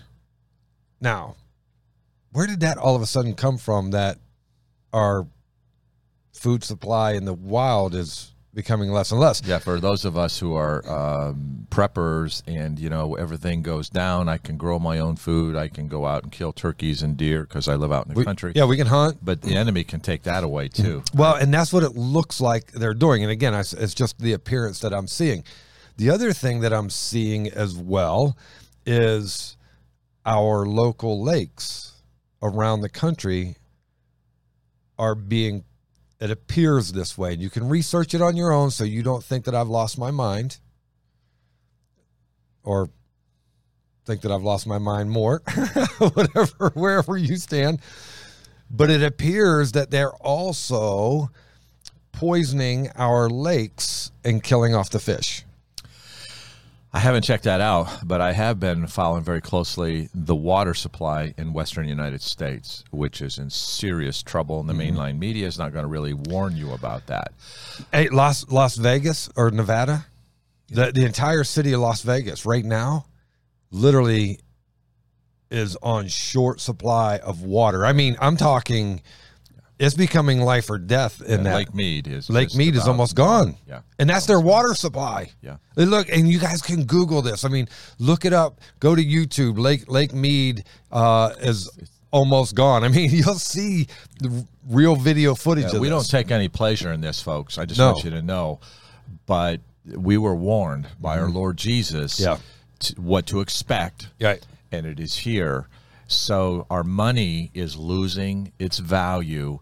Now, 1.00 1.34
where 2.30 2.46
did 2.46 2.60
that 2.60 2.78
all 2.78 2.94
of 2.94 3.02
a 3.02 3.06
sudden 3.06 3.34
come 3.34 3.58
from 3.58 3.90
that 3.90 4.18
our 4.92 5.26
food 6.32 6.62
supply 6.62 7.12
in 7.12 7.24
the 7.24 7.34
wild 7.34 7.94
is 7.94 8.34
becoming 8.56 8.90
less 8.90 9.12
and 9.12 9.20
less? 9.20 9.40
Yeah, 9.44 9.58
for 9.58 9.78
those 9.78 10.04
of 10.06 10.16
us 10.16 10.38
who 10.40 10.54
are 10.54 10.82
um, 10.88 11.66
preppers 11.70 12.42
and, 12.48 12.78
you 12.80 12.88
know, 12.90 13.14
everything 13.14 13.62
goes 13.62 13.88
down, 13.90 14.28
I 14.28 14.38
can 14.38 14.56
grow 14.56 14.78
my 14.78 14.98
own 14.98 15.14
food. 15.16 15.54
I 15.54 15.68
can 15.68 15.86
go 15.86 16.06
out 16.06 16.22
and 16.24 16.32
kill 16.32 16.52
turkeys 16.52 17.02
and 17.02 17.16
deer 17.16 17.42
because 17.42 17.68
I 17.68 17.74
live 17.76 17.92
out 17.92 18.06
in 18.06 18.14
the 18.14 18.18
We- 18.18 18.24
country. 18.24 18.52
Yeah, 18.56 18.64
we 18.64 18.76
can 18.78 18.86
hunt. 18.88 19.18
But 19.22 19.42
the 19.42 19.54
enemy 19.54 19.84
can 19.84 20.00
take 20.00 20.22
that 20.24 20.42
away 20.42 20.68
too. 20.68 21.04
Well, 21.14 21.34
and 21.34 21.52
that's 21.54 21.72
what 21.72 21.82
it 21.84 21.94
looks 21.96 22.40
like 22.40 22.72
they're 22.72 22.94
doing. 22.94 23.22
And 23.22 23.30
again, 23.30 23.54
it's 23.54 23.94
just 23.94 24.18
the 24.18 24.32
appearance 24.32 24.80
that 24.80 24.92
I'm 24.94 25.06
seeing. 25.06 25.44
The 25.98 26.10
other 26.10 26.32
thing 26.32 26.60
that 26.60 26.72
I'm 26.72 26.90
seeing 26.90 27.48
as 27.48 27.76
well 27.76 28.36
is 28.86 29.56
our 30.24 30.64
local 30.66 31.22
lakes 31.22 31.92
around 32.42 32.80
the 32.80 32.88
country 32.88 33.56
are 34.98 35.14
being, 35.14 35.64
it 36.20 36.30
appears 36.30 36.92
this 36.92 37.16
way. 37.16 37.34
You 37.34 37.50
can 37.50 37.68
research 37.68 38.14
it 38.14 38.22
on 38.22 38.36
your 38.36 38.52
own 38.52 38.70
so 38.70 38.84
you 38.84 39.02
don't 39.02 39.22
think 39.22 39.44
that 39.44 39.54
I've 39.54 39.68
lost 39.68 39.98
my 39.98 40.10
mind 40.10 40.58
or 42.62 42.90
think 44.04 44.22
that 44.22 44.32
I've 44.32 44.42
lost 44.42 44.66
my 44.66 44.78
mind 44.78 45.10
more, 45.10 45.42
whatever, 45.98 46.70
wherever 46.74 47.16
you 47.16 47.36
stand. 47.36 47.80
But 48.70 48.90
it 48.90 49.02
appears 49.02 49.72
that 49.72 49.90
they're 49.90 50.14
also 50.14 51.30
poisoning 52.12 52.90
our 52.96 53.28
lakes 53.28 54.10
and 54.24 54.42
killing 54.42 54.74
off 54.74 54.90
the 54.90 54.98
fish. 54.98 55.45
I 56.92 57.00
haven't 57.00 57.24
checked 57.24 57.44
that 57.44 57.60
out, 57.60 57.88
but 58.04 58.20
I 58.20 58.32
have 58.32 58.58
been 58.58 58.86
following 58.86 59.22
very 59.22 59.42
closely 59.42 60.08
the 60.14 60.34
water 60.34 60.72
supply 60.72 61.34
in 61.36 61.52
western 61.52 61.86
United 61.88 62.22
States, 62.22 62.84
which 62.90 63.20
is 63.20 63.38
in 63.38 63.50
serious 63.50 64.22
trouble. 64.22 64.60
And 64.60 64.68
the 64.68 64.72
mm-hmm. 64.72 64.96
mainline 64.96 65.18
media 65.18 65.46
is 65.46 65.58
not 65.58 65.72
going 65.72 65.82
to 65.82 65.88
really 65.88 66.14
warn 66.14 66.56
you 66.56 66.72
about 66.72 67.06
that. 67.08 67.32
Hey, 67.92 68.08
Las 68.08 68.48
Las 68.48 68.76
Vegas 68.76 69.28
or 69.36 69.50
Nevada, 69.50 70.06
the 70.68 70.90
the 70.92 71.04
entire 71.04 71.44
city 71.44 71.72
of 71.72 71.80
Las 71.80 72.02
Vegas 72.02 72.46
right 72.46 72.64
now, 72.64 73.06
literally, 73.70 74.40
is 75.50 75.76
on 75.82 76.08
short 76.08 76.60
supply 76.60 77.18
of 77.18 77.42
water. 77.42 77.84
I 77.84 77.92
mean, 77.92 78.16
I'm 78.20 78.36
talking, 78.36 79.02
it's 79.78 79.94
becoming 79.94 80.40
life 80.40 80.70
or 80.70 80.78
death 80.78 81.20
in 81.20 81.32
And 81.40 81.46
that. 81.46 81.54
Lake 81.54 81.74
Mead 81.74 82.06
is 82.08 82.30
Lake 82.30 82.54
Mead 82.54 82.74
is 82.76 82.88
almost 82.88 83.14
gone. 83.14 83.56
Yeah. 83.68 83.80
And 83.98 84.08
that's 84.08 84.26
their 84.26 84.40
water 84.40 84.74
supply. 84.74 85.30
Yeah. 85.42 85.56
Look, 85.76 86.08
and 86.08 86.28
you 86.28 86.38
guys 86.38 86.62
can 86.62 86.84
Google 86.84 87.20
this. 87.22 87.44
I 87.44 87.48
mean, 87.48 87.68
look 87.98 88.24
it 88.24 88.32
up. 88.32 88.60
Go 88.80 88.94
to 88.94 89.04
YouTube. 89.04 89.58
Lake 89.58 89.90
Lake 89.90 90.14
Mead 90.14 90.64
uh, 90.90 91.32
is 91.40 91.68
almost 92.10 92.54
gone. 92.54 92.84
I 92.84 92.88
mean, 92.88 93.10
you'll 93.12 93.34
see 93.34 93.86
the 94.20 94.46
real 94.68 94.96
video 94.96 95.34
footage 95.34 95.72
Yeah, 95.72 95.80
we 95.80 95.88
this. 95.88 96.08
don't 96.08 96.10
take 96.22 96.30
any 96.30 96.48
pleasure 96.48 96.92
in 96.92 97.00
this, 97.02 97.20
folks. 97.20 97.58
I 97.58 97.66
just 97.66 97.78
No. 97.78 97.92
want 97.92 98.04
you 98.04 98.10
to 98.12 98.22
know. 98.22 98.60
But 99.26 99.60
we 99.86 100.16
were 100.16 100.34
warned 100.34 100.88
by 101.00 101.18
our 101.18 101.28
Lord 101.28 101.56
Jesus 101.58 102.18
Mm-hmm. 102.18 102.22
Yeah. 102.24 102.38
to, 102.80 102.94
what 103.00 103.26
to 103.26 103.40
expect, 103.40 104.08
Right. 104.20 104.44
and 104.72 104.86
it 104.86 104.98
is 104.98 105.18
here. 105.18 105.68
So 106.06 106.66
our 106.70 106.84
money 106.84 107.50
is 107.54 107.76
losing 107.76 108.52
its 108.58 108.78
value. 108.78 109.58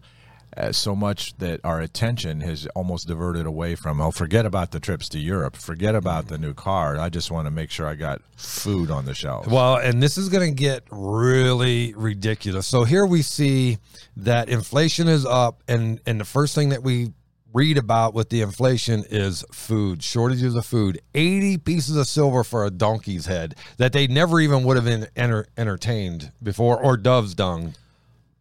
Uh, 0.55 0.71
so 0.71 0.95
much 0.95 1.35
that 1.39 1.59
our 1.65 1.81
attention 1.81 2.39
has 2.39 2.65
almost 2.75 3.09
diverted 3.09 3.45
away 3.45 3.75
from 3.75 3.99
oh 3.99 4.09
forget 4.09 4.45
about 4.45 4.71
the 4.71 4.79
trips 4.79 5.09
to 5.09 5.19
Europe 5.19 5.53
forget 5.57 5.95
about 5.95 6.29
the 6.29 6.37
new 6.37 6.53
car 6.53 6.97
I 6.97 7.09
just 7.09 7.29
want 7.29 7.45
to 7.45 7.51
make 7.51 7.69
sure 7.71 7.85
I 7.85 7.95
got 7.95 8.21
food 8.37 8.89
on 8.89 9.03
the 9.03 9.13
shelf 9.13 9.47
Well, 9.47 9.75
and 9.75 10.01
this 10.01 10.17
is 10.17 10.29
going 10.29 10.49
to 10.49 10.55
get 10.55 10.83
really 10.91 11.93
ridiculous. 11.97 12.67
So 12.67 12.85
here 12.85 13.05
we 13.05 13.21
see 13.21 13.79
that 14.15 14.47
inflation 14.47 15.09
is 15.09 15.25
up, 15.25 15.61
and 15.67 15.99
and 16.05 16.21
the 16.21 16.25
first 16.25 16.55
thing 16.55 16.69
that 16.69 16.83
we 16.83 17.11
read 17.55 17.77
about 17.77 18.13
with 18.13 18.29
the 18.29 18.41
inflation 18.41 19.05
is 19.09 19.45
food 19.51 20.03
shortages 20.03 20.55
of 20.55 20.65
food. 20.65 20.99
Eighty 21.15 21.57
pieces 21.57 21.95
of 21.95 22.05
silver 22.05 22.43
for 22.43 22.65
a 22.65 22.69
donkey's 22.69 23.25
head 23.25 23.55
that 23.77 23.93
they 23.93 24.07
never 24.07 24.41
even 24.41 24.65
would 24.65 24.75
have 24.75 24.85
been 24.85 25.07
enter, 25.15 25.47
entertained 25.57 26.31
before, 26.43 26.77
or 26.77 26.97
dove's 26.97 27.33
dung. 27.33 27.73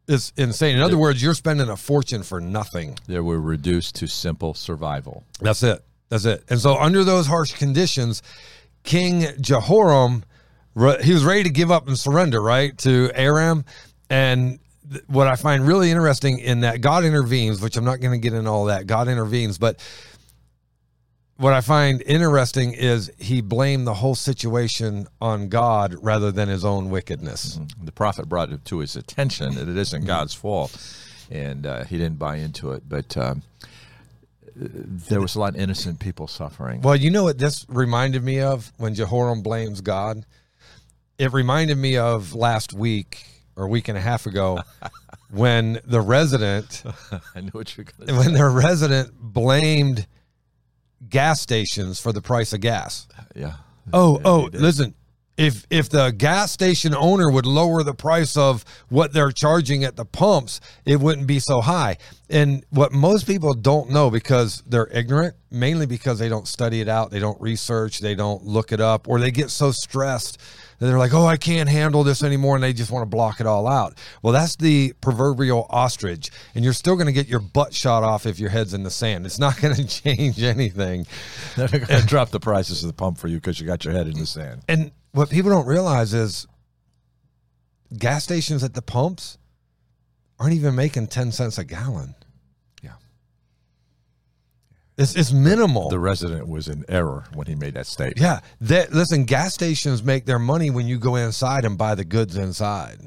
It's 0.09 0.33
insane. 0.37 0.77
In 0.77 0.83
other 0.83 0.99
words, 0.99 1.23
you're 1.23 1.33
spending 1.35 1.71
a 1.71 1.77
fortune 1.77 2.25
for 2.25 2.41
nothing. 2.41 2.99
they 3.07 3.21
were 3.21 3.41
reduced 3.41 3.95
to 3.97 4.07
simple 4.07 4.53
survival 4.53 5.23
That's 5.41 5.63
it. 5.63 5.83
That's 6.11 6.27
it. 6.27 6.45
And 6.51 6.61
so, 6.61 6.77
under 6.77 7.05
those 7.05 7.27
harsh 7.27 7.55
conditions, 7.55 8.21
King 8.83 9.27
Jehoram, 9.41 10.25
he 11.03 11.13
was 11.13 11.25
ready 11.25 11.45
to 11.45 11.51
give 11.51 11.71
up 11.71 11.87
and 11.87 11.99
surrender, 11.99 12.43
right, 12.43 12.77
to 12.79 13.11
Aram. 13.15 13.65
And 14.11 14.59
th- 14.91 15.05
what 15.07 15.27
I 15.27 15.37
find 15.37 15.67
really 15.67 15.91
interesting 15.91 16.39
in 16.39 16.61
that 16.61 16.81
God 16.81 17.05
intervenes, 17.05 17.61
which 17.61 17.77
I'm 17.77 17.85
not 17.85 18.01
going 18.01 18.13
to 18.13 18.19
get 18.19 18.37
into 18.37 18.51
all 18.51 18.67
that. 18.67 18.87
God 18.87 19.09
intervenes, 19.09 19.59
but 19.59 19.81
what 21.37 21.53
I 21.53 21.61
find 21.61 22.03
interesting 22.07 22.75
is 22.75 23.11
he 23.19 23.41
blamed 23.41 23.87
the 23.87 23.95
whole 23.95 24.15
situation 24.15 25.09
on 25.21 25.49
God 25.49 25.97
rather 26.01 26.31
than 26.31 26.49
his 26.49 26.65
own 26.65 26.91
wickedness. 26.91 27.59
the 27.83 27.93
prophet 27.93 28.29
brought 28.29 28.51
it 28.51 28.65
to 28.67 28.79
his 28.79 28.95
attention 28.95 29.55
that 29.57 29.69
it 29.69 29.77
isn't 29.77 30.07
God's 30.07 30.35
fault, 30.35 30.77
and 31.31 31.67
uh, 31.67 31.85
he 31.85 31.99
didn't 31.99 32.19
buy 32.19 32.37
into 32.37 32.71
it. 32.73 32.85
But 32.89 33.17
um, 33.17 33.43
there 34.55 35.21
was 35.21 35.35
a 35.35 35.41
lot 35.41 35.55
of 35.55 35.61
innocent 35.61 35.99
people 35.99 36.29
suffering. 36.29 36.83
Well, 36.83 36.97
you 36.97 37.11
know 37.11 37.25
what 37.25 37.39
this 37.39 37.67
reminded 37.69 38.23
me 38.23 38.41
of 38.41 38.73
when 38.77 38.95
Jehoram 38.95 39.43
blames 39.43 39.81
God? 39.81 40.25
It 41.19 41.33
reminded 41.33 41.79
me 41.79 41.97
of 41.97 42.35
last 42.35 42.73
week 42.73 43.34
or 43.57 43.65
a 43.65 43.69
week 43.69 43.89
and 43.89 43.97
a 43.97 44.01
half 44.01 44.27
ago 44.27 44.59
when 45.31 45.81
the 45.85 46.01
resident 46.01 46.83
I 47.35 47.41
knew 47.41 47.51
what 47.53 47.77
you 47.77 47.85
were 47.85 47.93
going 48.05 48.09
to 48.09 48.19
when 48.19 48.35
their 48.35 48.51
resident 48.51 49.13
blamed 49.15 50.07
gas 51.09 51.41
stations 51.41 52.01
for 52.01 52.13
the 52.13 52.23
price 52.23 52.53
of 52.53 52.61
gas. 52.61 53.07
Uh, 53.19 53.23
yeah. 53.35 53.53
Oh, 53.93 54.17
Yeah, 54.17 54.23
oh, 54.25 54.51
listen. 54.53 54.95
If 55.37 55.67
if 55.69 55.89
the 55.89 56.13
gas 56.13 56.53
station 56.53 56.95
owner 56.95 57.29
would 57.29 57.45
lower 57.45 57.83
the 57.83 57.93
price 57.93 58.37
of 58.37 58.65
what 58.89 59.13
they're 59.13 59.33
charging 59.33 59.83
at 59.83 59.97
the 59.97 60.05
pumps, 60.05 60.61
it 60.85 61.01
wouldn't 61.01 61.27
be 61.27 61.41
so 61.41 61.61
high. 61.61 61.97
And 62.31 62.65
what 62.71 62.93
most 62.93 63.27
people 63.27 63.53
don't 63.53 63.91
know 63.91 64.11
because 64.11 64.63
they're 64.65 64.89
ignorant, 64.93 65.35
mainly 65.51 65.87
because 65.87 66.21
they 66.21 66.29
don't 66.29 66.47
study 66.47 66.81
it 66.81 66.89
out, 66.89 67.11
they 67.11 67.19
don't 67.19 67.41
research, 67.41 67.99
they 67.99 68.15
don't 68.15 68.45
look 68.45 68.71
it 68.71 68.81
up, 68.81 69.09
or 69.09 69.19
they 69.19 69.33
get 69.33 69.51
so 69.51 69.73
stressed 69.73 70.39
that 70.85 70.91
they're 70.91 70.99
like, 70.99 71.15
"Oh, 71.15 71.25
I 71.25 71.39
can't 71.39 71.69
handle 71.69 72.05
this 72.05 72.23
anymore," 72.23 72.57
and 72.57 72.63
they 72.63 72.75
just 72.75 72.91
want 72.91 73.03
to 73.03 73.07
block 73.07 73.41
it 73.41 73.47
all 73.47 73.67
out. 73.67 73.97
Well, 74.23 74.35
that's 74.35 74.57
the 74.57 74.93
proverbial 75.01 75.67
ostrich, 75.71 76.31
and 76.55 76.63
you're 76.63 76.75
still 76.75 76.95
going 76.95 77.07
to 77.07 77.13
get 77.13 77.27
your 77.27 77.41
butt 77.41 77.73
shot 77.73 78.03
off 78.03 78.27
if 78.27 78.39
your 78.39 78.51
head's 78.51 78.75
in 78.75 78.83
the 78.83 78.91
sand. 78.91 79.25
It's 79.25 79.39
not 79.39 79.59
going 79.61 79.75
to 79.75 79.87
change 79.87 80.43
anything. 80.43 81.07
They're 81.57 81.69
going 81.69 81.87
to 81.87 82.07
drop 82.07 82.31
the 82.31 82.41
prices 82.41 82.83
of 82.83 82.89
the 82.89 82.95
pump 82.95 83.17
for 83.17 83.29
you 83.29 83.37
because 83.37 83.59
you 83.59 83.67
got 83.67 83.85
your 83.85 83.95
head 83.95 84.07
in 84.07 84.19
the 84.19 84.27
sand. 84.27 84.63
And 84.69 84.93
what 85.13 85.31
people 85.31 85.51
don't 85.51 85.67
realize 85.67 86.13
is 86.13 86.47
gas 87.97 88.25
stations 88.25 88.63
at 88.63 88.75
the 88.75 88.83
pumps 88.83 89.39
aren't 90.39 90.55
even 90.55 90.75
making 90.75 91.07
10 91.07 91.33
cents 91.33 91.57
a 91.57 91.65
gallon. 91.65 92.15
It's, 94.97 95.17
it's 95.17 95.33
minimal. 95.33 95.89
The 95.91 95.99
resident 95.99 96.47
was 96.49 96.69
in 96.69 96.85
error 96.89 97.25
when 97.35 97.47
he 97.49 97.55
made 97.57 97.75
that 97.75 97.87
statement. 97.87 98.21
yeah. 98.21 98.41
That, 98.61 98.93
listen, 98.93 99.25
gas 99.25 99.53
stations 99.55 100.03
make 100.03 100.25
their 100.25 100.39
money 100.39 100.71
when 100.71 100.87
you 100.87 100.99
go 100.99 101.17
inside 101.17 101.65
and 101.65 101.77
buy 101.77 101.95
the 101.97 102.05
goods 102.05 102.37
inside. 102.37 103.01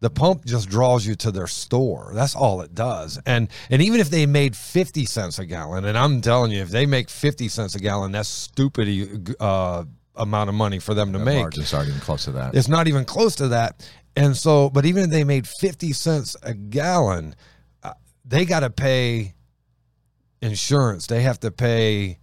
The 0.00 0.10
pump 0.10 0.44
just 0.44 0.68
draws 0.68 1.06
you 1.06 1.14
to 1.16 1.30
their 1.30 1.46
store. 1.46 2.12
That's 2.14 2.34
all 2.34 2.60
it 2.60 2.74
does. 2.74 3.18
And 3.26 3.48
and 3.70 3.80
even 3.82 3.98
if 3.98 4.10
they 4.10 4.26
made 4.26 4.54
50 4.54 5.06
cents 5.06 5.38
a 5.38 5.46
gallon, 5.46 5.84
and 5.86 5.96
I'm 5.96 6.20
telling 6.20 6.50
you, 6.52 6.60
if 6.62 6.68
they 6.68 6.84
make 6.86 7.08
50 7.08 7.48
cents 7.48 7.74
a 7.74 7.78
gallon, 7.78 8.12
that's 8.12 8.28
stupid 8.28 9.34
uh, 9.40 9.84
amount 10.14 10.48
of 10.50 10.54
money 10.54 10.78
for 10.80 10.92
them 10.94 11.12
to 11.14 11.18
The 11.18 11.24
make. 11.24 11.38
margins 11.40 11.72
aren't 11.74 11.88
even 11.88 12.00
close 12.00 12.24
to 12.26 12.32
that. 12.32 12.54
It's 12.54 12.68
not 12.68 12.88
even 12.88 13.04
close 13.06 13.36
to 13.36 13.48
that. 13.48 13.88
And 14.16 14.36
so, 14.36 14.68
but 14.70 14.84
even 14.86 15.04
if 15.04 15.10
they 15.10 15.24
made 15.24 15.48
50 15.48 15.92
cents 15.94 16.36
a 16.42 16.52
gallon, 16.54 17.34
uh, 17.82 17.92
they 18.24 18.44
got 18.44 18.60
to 18.60 18.70
pay 18.70 19.34
insurance. 20.46 21.06
They 21.06 21.22
have 21.22 21.38
to 21.40 21.50
pay 21.50 22.18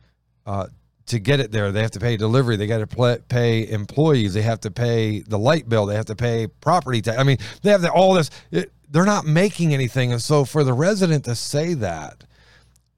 uh, 0.45 0.67
to 1.07 1.19
get 1.19 1.39
it 1.39 1.51
there. 1.51 1.71
They 1.71 1.81
have 1.81 1.91
to 1.91 1.99
pay 1.99 2.17
delivery. 2.17 2.55
They 2.55 2.65
got 2.67 2.87
to 2.87 3.19
pay 3.29 3.69
employees. 3.69 4.33
They 4.33 4.41
have 4.41 4.61
to 4.61 4.71
pay 4.71 5.19
the 5.19 5.37
light 5.37 5.67
bill. 5.69 5.85
They 5.85 5.95
have 5.95 6.05
to 6.07 6.15
pay 6.15 6.47
property 6.47 7.01
tax. 7.01 7.17
I 7.19 7.23
mean, 7.23 7.37
they 7.61 7.71
have 7.71 7.81
to, 7.81 7.91
all 7.91 8.13
this. 8.13 8.29
It, 8.51 8.71
they're 8.89 9.05
not 9.05 9.25
making 9.25 9.73
anything. 9.73 10.11
And 10.11 10.21
so, 10.21 10.45
for 10.45 10.63
the 10.63 10.73
resident 10.73 11.25
to 11.25 11.35
say 11.35 11.73
that, 11.75 12.23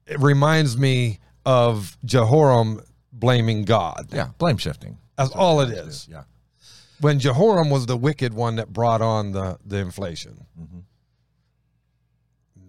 it 0.06 0.20
reminds 0.20 0.76
me 0.78 1.18
of 1.44 1.96
Jehoram 2.04 2.80
blaming 3.12 3.64
God. 3.64 4.08
yeah, 4.12 4.28
blame 4.38 4.56
shifting. 4.58 4.98
That's 5.16 5.30
all 5.30 5.60
it 5.60 5.70
is 5.70 6.06
Yeah. 6.10 6.24
when 7.00 7.18
Jehoram 7.18 7.70
was 7.70 7.86
the 7.86 7.96
wicked 7.96 8.34
one 8.34 8.56
that 8.56 8.72
brought 8.72 9.00
on 9.00 9.32
the 9.32 9.58
the 9.64 9.78
inflation. 9.78 10.44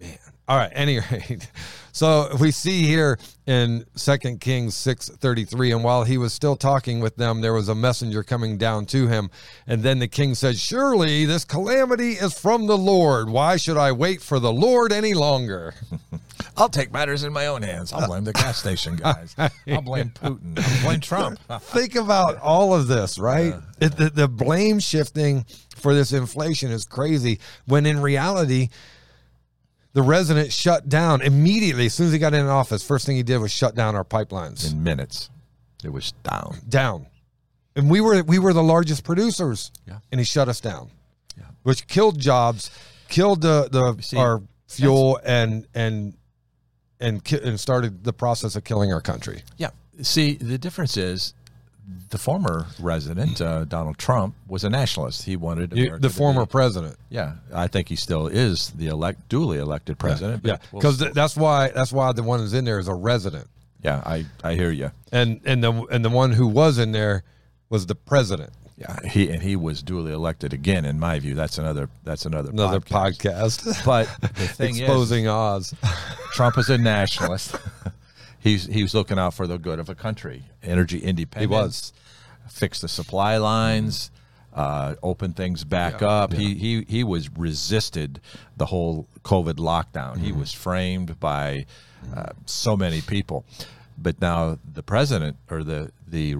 Man, 0.00 0.18
all 0.46 0.56
right. 0.56 0.70
Any 0.74 1.00
rate, 1.00 1.50
so 1.98 2.28
we 2.38 2.52
see 2.52 2.84
here 2.84 3.18
in 3.44 3.84
Second 3.96 4.40
Kings 4.40 4.76
six 4.76 5.08
thirty 5.08 5.44
three, 5.44 5.72
and 5.72 5.82
while 5.82 6.04
he 6.04 6.16
was 6.16 6.32
still 6.32 6.54
talking 6.54 7.00
with 7.00 7.16
them, 7.16 7.40
there 7.40 7.52
was 7.52 7.68
a 7.68 7.74
messenger 7.74 8.22
coming 8.22 8.56
down 8.56 8.86
to 8.86 9.08
him, 9.08 9.30
and 9.66 9.82
then 9.82 9.98
the 9.98 10.06
king 10.06 10.36
said, 10.36 10.56
"Surely 10.56 11.24
this 11.24 11.44
calamity 11.44 12.12
is 12.12 12.38
from 12.38 12.68
the 12.68 12.78
Lord. 12.78 13.28
Why 13.28 13.56
should 13.56 13.76
I 13.76 13.90
wait 13.90 14.22
for 14.22 14.38
the 14.38 14.52
Lord 14.52 14.92
any 14.92 15.12
longer?" 15.12 15.74
I'll 16.56 16.68
take 16.68 16.92
matters 16.92 17.24
in 17.24 17.32
my 17.32 17.48
own 17.48 17.62
hands. 17.62 17.92
I'll 17.92 18.06
blame 18.06 18.22
the 18.22 18.32
gas 18.32 18.58
station 18.58 18.94
guys. 18.94 19.34
I'll 19.36 19.82
blame 19.82 20.10
Putin. 20.14 20.56
I'll 20.56 20.82
blame 20.84 21.00
Trump. 21.00 21.40
think 21.62 21.96
about 21.96 22.36
all 22.38 22.74
of 22.74 22.86
this, 22.86 23.18
right? 23.18 23.54
It, 23.80 23.96
the, 23.96 24.10
the 24.10 24.28
blame 24.28 24.78
shifting 24.78 25.46
for 25.74 25.94
this 25.94 26.12
inflation 26.12 26.70
is 26.70 26.84
crazy 26.84 27.40
when 27.66 27.86
in 27.86 28.00
reality, 28.00 28.68
the 29.98 30.04
resident 30.04 30.52
shut 30.52 30.88
down 30.88 31.20
immediately 31.22 31.86
as 31.86 31.94
soon 31.94 32.06
as 32.06 32.12
he 32.12 32.20
got 32.20 32.32
in 32.32 32.46
office. 32.46 32.84
First 32.84 33.04
thing 33.04 33.16
he 33.16 33.24
did 33.24 33.38
was 33.38 33.50
shut 33.50 33.74
down 33.74 33.96
our 33.96 34.04
pipelines 34.04 34.70
In 34.70 34.84
minutes, 34.84 35.28
it 35.82 35.88
was 35.92 36.12
down. 36.22 36.56
down, 36.68 37.06
and 37.74 37.90
we 37.90 38.00
were 38.00 38.22
we 38.22 38.38
were 38.38 38.52
the 38.52 38.62
largest 38.62 39.02
producers, 39.02 39.72
Yeah. 39.88 39.98
and 40.12 40.20
he 40.20 40.24
shut 40.24 40.48
us 40.48 40.60
down, 40.60 40.90
Yeah. 41.36 41.46
which 41.64 41.88
killed 41.88 42.20
jobs, 42.20 42.70
killed 43.08 43.40
the 43.42 43.68
the 43.72 44.00
see, 44.00 44.16
our 44.16 44.40
fuel, 44.68 45.18
and 45.24 45.66
and 45.74 46.14
and 47.00 47.24
ki- 47.24 47.40
and 47.42 47.58
started 47.58 48.04
the 48.04 48.12
process 48.12 48.54
of 48.54 48.62
killing 48.62 48.92
our 48.92 49.00
country. 49.00 49.42
Yeah. 49.56 49.70
See, 50.00 50.34
the 50.34 50.58
difference 50.58 50.96
is 50.96 51.34
the 52.10 52.18
former 52.18 52.66
resident, 52.80 53.40
uh, 53.40 53.64
Donald 53.64 53.98
Trump, 53.98 54.34
was 54.46 54.64
a 54.64 54.70
nationalist. 54.70 55.24
He 55.24 55.36
wanted 55.36 55.76
You- 55.76 55.98
the 55.98 56.10
former 56.10 56.44
be- 56.46 56.50
president. 56.50 56.96
yeah, 57.10 57.34
I 57.52 57.66
think 57.68 57.88
he 57.88 57.96
still 57.96 58.26
is 58.26 58.70
the 58.76 58.86
elect, 58.88 59.28
duly 59.28 59.58
elected 59.58 59.98
president. 59.98 60.42
Yeah, 60.44 60.56
but 60.56 60.62
we'll- 60.72 60.80
because 60.80 60.98
that's 61.14 61.36
why 61.36 61.68
that's 61.74 61.92
why 61.92 62.12
the 62.12 62.22
one 62.22 62.40
who's 62.40 62.54
in 62.54 62.64
there 62.64 62.78
is 62.78 62.88
a 62.88 62.94
resident, 62.94 63.46
yeah, 63.82 64.02
I, 64.04 64.26
I 64.44 64.54
hear 64.54 64.70
you. 64.70 64.90
and 65.12 65.40
and 65.44 65.62
the 65.62 65.72
and 65.90 66.04
the 66.04 66.10
one 66.10 66.32
who 66.32 66.46
was 66.46 66.78
in 66.78 66.92
there 66.92 67.24
was 67.70 67.86
the 67.86 67.94
president. 67.94 68.50
Yeah, 68.76 68.96
he 69.08 69.28
and 69.28 69.42
he 69.42 69.56
was 69.56 69.82
duly 69.82 70.12
elected 70.12 70.52
again. 70.52 70.84
In 70.84 71.00
my 71.00 71.18
view, 71.18 71.34
that's 71.34 71.58
another 71.58 71.88
that's 72.04 72.24
another 72.26 72.50
Another 72.50 72.80
podcast. 72.80 73.60
podcast, 73.62 73.84
But 73.84 74.08
the 74.20 74.28
thing 74.46 74.74
is, 74.76 74.80
exposing 74.82 75.26
Oz. 75.26 75.74
Trump 76.32 76.56
is 76.58 76.68
a 76.70 76.78
nationalist. 76.78 77.56
he's 78.38 78.66
he 78.66 78.82
was 78.82 78.94
looking 78.94 79.18
out 79.18 79.34
for 79.34 79.46
the 79.46 79.58
good 79.58 79.78
of 79.78 79.88
a 79.88 79.94
country, 79.94 80.44
energy 80.62 80.98
independence. 80.98 81.40
He 81.40 81.46
was. 81.46 81.92
fix 82.48 82.80
the 82.80 82.88
supply 82.88 83.36
lines, 83.36 84.10
uh, 84.54 84.94
open 85.02 85.32
things 85.34 85.64
back 85.64 86.02
up. 86.02 86.32
He 86.32 86.54
he 86.54 86.84
he 86.88 87.04
was 87.04 87.28
resisted 87.36 88.20
the 88.56 88.66
whole 88.66 89.06
COVID 89.22 89.54
lockdown. 89.56 90.18
He 90.18 90.30
Mm-hmm. 90.30 90.40
was 90.40 90.52
framed 90.52 91.20
by 91.20 91.66
uh, 92.14 92.30
so 92.46 92.76
many 92.76 93.00
people, 93.02 93.44
but 93.98 94.20
now 94.20 94.58
the 94.72 94.82
president 94.82 95.36
or 95.50 95.62
the 95.62 95.90
the 96.06 96.36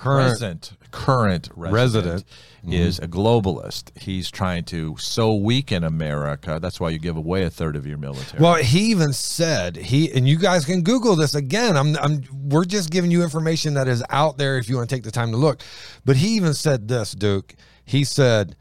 Current 0.00 0.30
present 0.30 0.72
current 0.90 1.48
resident, 1.54 1.74
Resident. 1.74 2.24
Mm-hmm. 2.60 2.72
is 2.72 2.98
a 2.98 3.08
globalist. 3.08 3.96
He's 3.98 4.30
trying 4.30 4.64
to 4.64 4.96
so 4.98 5.34
weaken 5.34 5.84
America. 5.84 6.58
That's 6.60 6.78
why 6.80 6.90
you 6.90 6.98
give 6.98 7.16
away 7.16 7.44
a 7.44 7.50
third 7.50 7.76
of 7.76 7.86
your 7.86 7.96
military. 7.96 8.42
Well, 8.42 8.56
he 8.56 8.90
even 8.90 9.12
said 9.12 9.76
he 9.76 10.12
and 10.12 10.28
you 10.28 10.36
guys 10.36 10.64
can 10.64 10.82
Google 10.82 11.16
this 11.16 11.34
again. 11.34 11.76
I'm 11.76 11.96
I'm 11.96 12.22
we're 12.48 12.64
just 12.64 12.90
giving 12.90 13.10
you 13.10 13.22
information 13.22 13.74
that 13.74 13.88
is 13.88 14.02
out 14.10 14.38
there 14.38 14.58
if 14.58 14.68
you 14.68 14.76
want 14.76 14.90
to 14.90 14.94
take 14.94 15.04
the 15.04 15.10
time 15.10 15.30
to 15.30 15.36
look. 15.36 15.62
But 16.04 16.16
he 16.16 16.28
even 16.36 16.54
said 16.54 16.88
this, 16.88 17.12
Duke. 17.12 17.54
He 17.84 18.04
said 18.04 18.56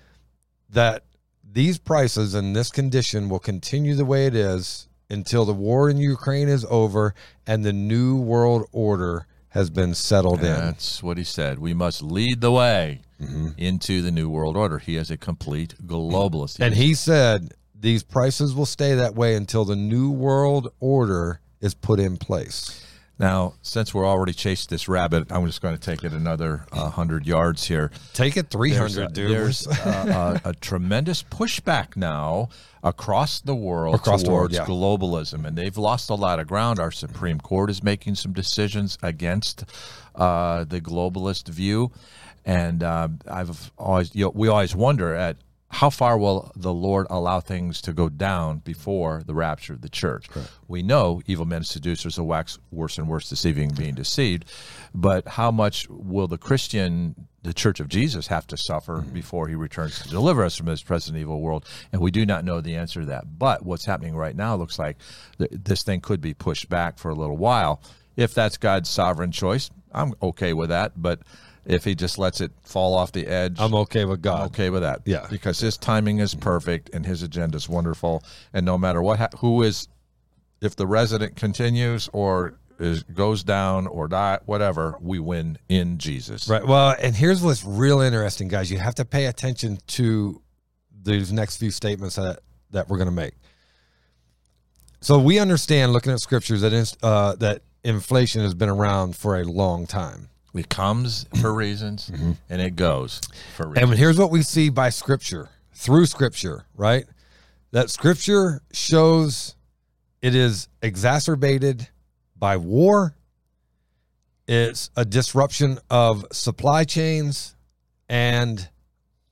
that 0.69 1.03
these 1.43 1.77
prices 1.77 2.35
and 2.35 2.55
this 2.55 2.69
condition 2.69 3.29
will 3.29 3.39
continue 3.39 3.95
the 3.95 4.05
way 4.05 4.27
it 4.27 4.35
is 4.35 4.87
until 5.09 5.45
the 5.45 5.53
war 5.53 5.89
in 5.89 5.97
Ukraine 5.97 6.47
is 6.47 6.65
over 6.69 7.15
and 7.47 7.65
the 7.65 7.73
new 7.73 8.17
world 8.17 8.67
order 8.71 9.25
has 9.49 9.69
been 9.69 9.93
settled 9.93 10.39
in. 10.39 10.45
That's 10.45 11.01
what 11.01 11.17
he 11.17 11.23
said. 11.23 11.59
We 11.59 11.73
must 11.73 12.01
lead 12.01 12.41
the 12.41 12.51
way 12.51 13.01
Mm-hmm. 13.21 13.49
into 13.57 14.01
the 14.01 14.11
new 14.11 14.29
world 14.29 14.55
order. 14.55 14.79
He 14.79 14.95
is 14.95 15.11
a 15.11 15.17
complete 15.17 15.75
globalist. 15.85 16.61
And 16.61 16.73
he 16.73 16.93
said 16.93 17.53
these 17.77 18.01
prices 18.01 18.55
will 18.55 18.65
stay 18.65 18.95
that 18.95 19.13
way 19.13 19.35
until 19.35 19.65
the 19.65 19.75
new 19.75 20.09
world 20.09 20.71
order 20.79 21.41
is 21.59 21.73
put 21.73 21.99
in 21.99 22.15
place. 22.15 22.81
Now, 23.19 23.55
since 23.61 23.93
we're 23.93 24.07
already 24.07 24.31
chased 24.31 24.69
this 24.69 24.87
rabbit, 24.87 25.29
I'm 25.29 25.45
just 25.45 25.61
going 25.61 25.77
to 25.77 25.81
take 25.81 26.05
it 26.05 26.13
another 26.13 26.65
uh, 26.71 26.89
hundred 26.89 27.27
yards 27.27 27.67
here. 27.67 27.91
Take 28.13 28.37
it 28.37 28.49
There's, 28.49 28.95
300, 28.95 29.03
a, 29.03 29.13
dude. 29.13 29.31
there's 29.31 29.67
uh, 29.85 30.39
a, 30.43 30.49
a 30.49 30.53
tremendous 30.53 31.21
pushback 31.21 31.97
now 31.97 32.47
across 32.81 33.41
the 33.41 33.55
world 33.55 33.95
Across 33.95 34.23
the 34.23 34.31
world, 34.31 34.53
towards 34.53 34.55
yeah. 34.55 34.65
globalism, 34.65 35.45
and 35.45 35.57
they've 35.57 35.77
lost 35.77 36.09
a 36.09 36.15
lot 36.15 36.39
of 36.39 36.47
ground. 36.47 36.79
Our 36.79 36.91
Supreme 36.91 37.41
Court 37.41 37.69
is 37.69 37.83
making 37.83 38.15
some 38.15 38.31
decisions 38.31 38.97
against 39.03 39.65
uh, 40.15 40.63
the 40.63 40.79
globalist 40.79 41.49
view, 41.49 41.91
and 42.45 42.81
uh, 42.81 43.09
I've 43.29 43.71
always 43.77 44.15
you 44.15 44.25
know, 44.25 44.31
we 44.33 44.47
always 44.47 44.73
wonder 44.73 45.13
at 45.13 45.35
how 45.71 45.91
far 45.91 46.17
will 46.17 46.51
the 46.55 46.73
Lord 46.73 47.05
allow 47.09 47.39
things 47.39 47.79
to 47.81 47.93
go 47.93 48.09
down 48.09 48.59
before 48.59 49.21
the 49.25 49.35
rapture 49.35 49.73
of 49.73 49.81
the 49.81 49.89
church? 49.89 50.27
We 50.67 50.81
know 50.81 51.21
evil 51.27 51.45
men 51.45 51.63
seducers 51.63 52.17
will 52.17 52.25
wax 52.25 52.57
worse 52.71 52.97
and 52.97 53.07
worse, 53.07 53.29
deceiving, 53.29 53.69
being 53.69 53.93
deceived. 53.93 54.45
But 54.95 55.27
how 55.27 55.51
much 55.51 55.87
will 55.89 56.27
the 56.27 56.39
Christian, 56.39 57.27
the 57.43 57.53
Church 57.53 57.79
of 57.79 57.87
Jesus, 57.87 58.27
have 58.27 58.47
to 58.47 58.57
suffer 58.57 58.97
mm-hmm. 58.97 59.13
before 59.13 59.47
he 59.47 59.53
returns 59.53 60.01
to 60.01 60.09
deliver 60.09 60.43
us 60.43 60.55
from 60.55 60.65
this 60.65 60.81
present 60.81 61.17
evil 61.17 61.39
world? 61.39 61.65
And 61.93 62.01
we 62.01 62.09
do 62.09 62.25
not 62.25 62.43
know 62.43 62.61
the 62.61 62.75
answer 62.75 63.01
to 63.01 63.05
that. 63.07 63.37
But 63.37 63.63
what's 63.63 63.85
happening 63.85 64.15
right 64.15 64.35
now 64.35 64.55
looks 64.55 64.79
like 64.79 64.97
th- 65.37 65.51
this 65.53 65.83
thing 65.83 66.01
could 66.01 66.19
be 66.19 66.33
pushed 66.33 66.67
back 66.67 66.97
for 66.97 67.11
a 67.11 67.15
little 67.15 67.37
while. 67.37 67.79
If 68.15 68.33
that's 68.33 68.57
God's 68.57 68.89
sovereign 68.89 69.31
choice, 69.31 69.69
I'm 69.91 70.15
okay 70.21 70.53
with 70.53 70.69
that. 70.69 70.93
But 70.99 71.19
if 71.65 71.83
he 71.83 71.95
just 71.95 72.17
lets 72.17 72.41
it 72.41 72.51
fall 72.63 72.93
off 72.95 73.11
the 73.11 73.27
edge, 73.27 73.57
I'm 73.59 73.73
okay 73.75 74.05
with 74.05 74.21
God. 74.21 74.39
I'm 74.39 74.45
okay 74.47 74.69
with 74.69 74.81
that. 74.81 75.01
Yeah. 75.05 75.27
because 75.29 75.59
his 75.59 75.77
timing 75.77 76.19
is 76.19 76.35
perfect 76.35 76.89
and 76.93 77.05
his 77.05 77.23
agenda 77.23 77.57
is 77.57 77.67
wonderful. 77.69 78.23
And 78.53 78.65
no 78.65 78.77
matter 78.77 79.01
what, 79.01 79.19
ha- 79.19 79.29
who 79.39 79.61
is, 79.63 79.87
if 80.61 80.75
the 80.75 80.87
resident 80.87 81.35
continues 81.35 82.09
or 82.13 82.59
is 82.79 83.03
goes 83.03 83.43
down 83.43 83.87
or 83.87 84.07
die, 84.07 84.39
whatever, 84.45 84.95
we 85.01 85.19
win 85.19 85.57
in 85.67 85.97
Jesus. 85.97 86.47
Right. 86.47 86.65
Well, 86.65 86.95
and 87.01 87.15
here's 87.15 87.41
what's 87.41 87.63
real 87.65 87.99
interesting, 87.99 88.47
guys. 88.47 88.71
You 88.71 88.79
have 88.79 88.95
to 88.95 89.05
pay 89.05 89.25
attention 89.25 89.79
to 89.87 90.41
these 91.03 91.31
next 91.31 91.57
few 91.57 91.71
statements 91.71 92.15
that 92.15 92.39
that 92.71 92.87
we're 92.87 92.97
going 92.97 93.09
to 93.09 93.15
make. 93.15 93.33
So 95.01 95.17
we 95.17 95.39
understand, 95.39 95.93
looking 95.93 96.11
at 96.11 96.19
scriptures, 96.19 96.61
that 96.61 96.95
uh, 97.01 97.35
that 97.35 97.61
inflation 97.83 98.41
has 98.41 98.53
been 98.53 98.69
around 98.69 99.15
for 99.15 99.39
a 99.39 99.43
long 99.43 99.87
time. 99.87 100.29
It 100.53 100.69
comes 100.69 101.25
for 101.41 101.53
reasons 101.53 102.09
mm-hmm. 102.09 102.21
Mm-hmm. 102.21 102.31
and 102.49 102.61
it 102.61 102.75
goes 102.75 103.21
for 103.55 103.67
reasons. 103.67 103.89
And 103.89 103.99
here's 103.99 104.17
what 104.17 104.31
we 104.31 104.41
see 104.41 104.69
by 104.69 104.89
scripture, 104.89 105.49
through 105.73 106.07
scripture, 106.07 106.65
right? 106.75 107.05
That 107.71 107.89
scripture 107.89 108.61
shows 108.71 109.55
it 110.21 110.35
is 110.35 110.67
exacerbated 110.81 111.87
by 112.35 112.57
war. 112.57 113.15
It's 114.47 114.89
a 114.95 115.05
disruption 115.05 115.77
of 115.89 116.25
supply 116.31 116.83
chains 116.83 117.55
and 118.09 118.67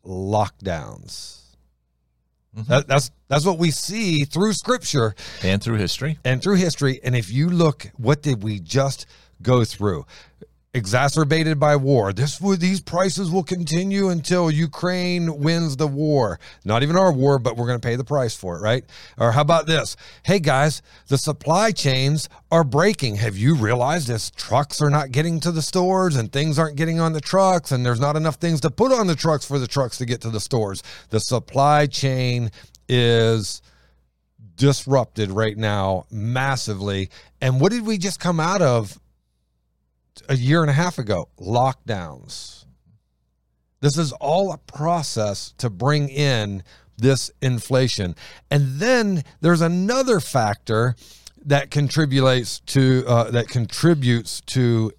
lockdowns. 0.06 1.42
Mm-hmm. 2.56 2.72
That, 2.72 2.88
that's 2.88 3.12
that's 3.28 3.46
what 3.46 3.58
we 3.58 3.72
see 3.72 4.24
through 4.24 4.54
scripture 4.54 5.16
and 5.44 5.62
through 5.62 5.78
history. 5.78 6.18
and 6.24 6.42
through 6.42 6.56
history. 6.56 7.00
And 7.04 7.16
if 7.16 7.32
you 7.32 7.50
look, 7.50 7.92
what 7.98 8.22
did 8.22 8.44
we 8.44 8.60
just 8.60 9.06
go 9.42 9.64
through? 9.66 10.06
Exacerbated 10.78 11.60
by 11.60 11.76
war. 11.76 12.14
This 12.14 12.38
these 12.38 12.80
prices 12.80 13.30
will 13.30 13.44
continue 13.44 14.10
until 14.10 14.50
Ukraine 14.50 15.40
wins 15.40 15.76
the 15.76 15.88
war. 15.88 16.40
Not 16.64 16.84
even 16.84 16.96
our 16.96 17.12
war, 17.12 17.40
but 17.40 17.58
we're 17.58 17.68
going 17.68 17.80
to 17.80 17.86
pay 17.86 17.96
the 17.96 18.06
price 18.06 18.36
for 18.36 18.56
it, 18.56 18.62
right? 18.62 18.86
Or 19.18 19.34
how 19.34 19.42
about 19.42 19.66
this? 19.66 19.98
Hey 20.24 20.40
guys, 20.40 20.82
the 21.08 21.18
supply 21.18 21.72
chains 21.72 22.30
are 22.52 22.64
breaking. 22.64 23.16
Have 23.16 23.36
you 23.36 23.56
realized 23.56 24.08
this 24.08 24.32
trucks 24.32 24.82
are 24.82 24.90
not 24.90 25.12
getting 25.12 25.40
to 25.42 25.52
the 25.52 25.62
stores 25.62 26.16
and 26.16 26.32
things 26.32 26.58
aren't 26.58 26.78
getting 26.78 27.00
on 27.00 27.14
the 27.14 27.22
trucks 27.22 27.72
and 27.72 27.86
there's 27.86 28.00
not 28.00 28.16
enough 28.16 28.36
things 28.36 28.62
to 28.62 28.70
put 28.70 28.92
on 28.92 29.08
the 29.08 29.16
trucks 29.16 29.46
for 29.46 29.60
the 29.60 29.68
trucks 29.68 29.98
to 29.98 30.06
get 30.06 30.22
to 30.22 30.30
the 30.30 30.40
stores. 30.40 30.84
The 31.10 31.20
supply 31.20 31.88
chain 31.88 32.52
is 32.88 33.62
disrupted 34.56 35.32
right 35.32 35.58
now 35.58 36.06
massively. 36.12 37.10
And 37.42 37.60
what 37.60 37.72
did 37.72 37.86
we 37.86 37.98
just 37.98 38.20
come 38.20 38.40
out 38.40 38.62
of 38.62 39.00
a 40.30 40.36
year 40.36 40.62
and 40.62 40.70
a 40.70 40.74
half 40.74 40.98
ago? 40.98 41.30
Lockdowns. 41.40 42.66
This 43.80 43.98
is 43.98 44.12
all 44.14 44.52
a 44.52 44.58
process 44.58 45.54
to 45.60 45.70
bring 45.70 46.10
in 46.10 46.64
this 46.98 47.32
inflation. 47.42 48.16
And 48.50 48.80
then 48.80 49.24
there's 49.42 49.62
another 49.62 50.20
factor 50.20 50.96
that 51.46 51.72
contributes 51.72 52.60
to 52.62 53.04
uh, 53.08 53.32
that 53.32 53.48
contributes 53.48 54.42
to 54.42 54.92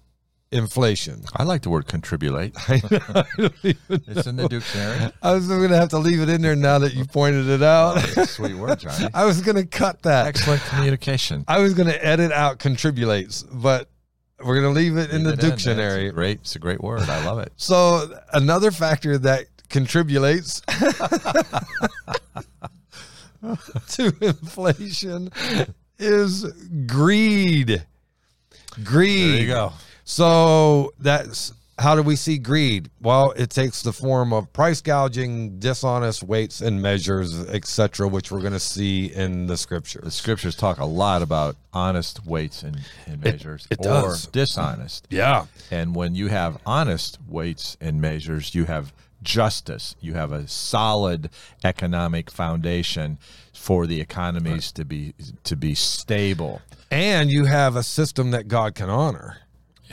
inflation. 0.51 1.23
I 1.35 1.43
like 1.43 1.61
the 1.61 1.69
word 1.69 1.87
contribute. 1.87 2.53
it's 2.67 4.27
in 4.27 4.35
the 4.35 4.47
dictionary. 4.49 5.11
I 5.21 5.33
was 5.33 5.47
going 5.47 5.69
to 5.69 5.75
have 5.75 5.89
to 5.89 5.99
leave 5.99 6.21
it 6.21 6.29
in 6.29 6.41
there 6.41 6.55
now 6.55 6.79
that 6.79 6.93
you 6.93 7.05
pointed 7.05 7.47
it 7.49 7.61
out. 7.61 7.97
Oh, 8.17 8.25
sweet 8.25 8.55
word, 8.55 8.79
Johnny. 8.79 9.07
I 9.13 9.25
was 9.25 9.41
going 9.41 9.57
to 9.57 9.65
cut 9.65 10.01
that. 10.03 10.27
Excellent 10.27 10.61
communication. 10.63 11.45
I 11.47 11.59
was 11.59 11.73
going 11.73 11.89
to 11.89 12.05
edit 12.05 12.31
out 12.31 12.59
contribulates, 12.59 13.45
but 13.51 13.88
we're 14.43 14.59
going 14.61 14.73
to 14.73 14.79
leave 14.79 14.97
it 14.97 15.11
in 15.11 15.23
the 15.23 15.33
it 15.33 15.39
dictionary. 15.39 16.05
It's 16.05 16.11
a 16.11 16.13
great. 16.13 16.39
It's 16.41 16.55
a 16.55 16.59
great 16.59 16.81
word. 16.81 17.01
I 17.01 17.25
love 17.25 17.39
it. 17.39 17.51
So 17.57 18.19
another 18.33 18.71
factor 18.71 19.17
that 19.19 19.45
contributes 19.69 20.61
to 23.89 24.13
inflation 24.21 25.31
is 25.97 26.45
greed. 26.87 27.85
Greed. 28.83 29.33
There 29.33 29.41
you 29.41 29.47
go. 29.47 29.73
So 30.05 30.93
that's 30.99 31.53
how 31.79 31.95
do 31.95 32.03
we 32.03 32.15
see 32.15 32.37
greed? 32.37 32.89
Well, 33.01 33.31
it 33.31 33.49
takes 33.49 33.81
the 33.81 33.93
form 33.93 34.33
of 34.33 34.51
price 34.51 34.81
gouging, 34.81 35.59
dishonest 35.59 36.23
weights 36.23 36.59
and 36.61 36.81
measures, 36.81 37.39
etc., 37.47 38.07
which 38.07 38.31
we're 38.31 38.41
going 38.41 38.53
to 38.53 38.59
see 38.59 39.05
in 39.05 39.47
the 39.47 39.57
scriptures. 39.57 40.03
The 40.03 40.11
scriptures. 40.11 40.55
talk 40.55 40.79
a 40.79 40.85
lot 40.85 41.21
about 41.21 41.55
honest 41.71 42.25
weights 42.25 42.63
and, 42.63 42.79
and 43.07 43.23
measures, 43.23 43.65
it 43.71 43.79
or 43.79 43.83
does. 43.83 44.27
dishonest. 44.27 45.07
Yeah. 45.09 45.45
And 45.71 45.95
when 45.95 46.15
you 46.15 46.27
have 46.27 46.59
honest 46.65 47.17
weights 47.27 47.77
and 47.79 48.01
measures, 48.01 48.53
you 48.53 48.65
have 48.65 48.93
justice. 49.23 49.95
You 50.01 50.13
have 50.15 50.31
a 50.31 50.47
solid 50.47 51.29
economic 51.63 52.29
foundation 52.29 53.19
for 53.53 53.87
the 53.87 54.01
economies 54.01 54.71
to 54.73 54.85
be 54.85 55.13
to 55.43 55.55
be 55.55 55.75
stable. 55.75 56.61
And 56.91 57.29
you 57.29 57.45
have 57.45 57.75
a 57.75 57.83
system 57.83 58.31
that 58.31 58.47
God 58.47 58.75
can 58.75 58.89
honor. 58.89 59.37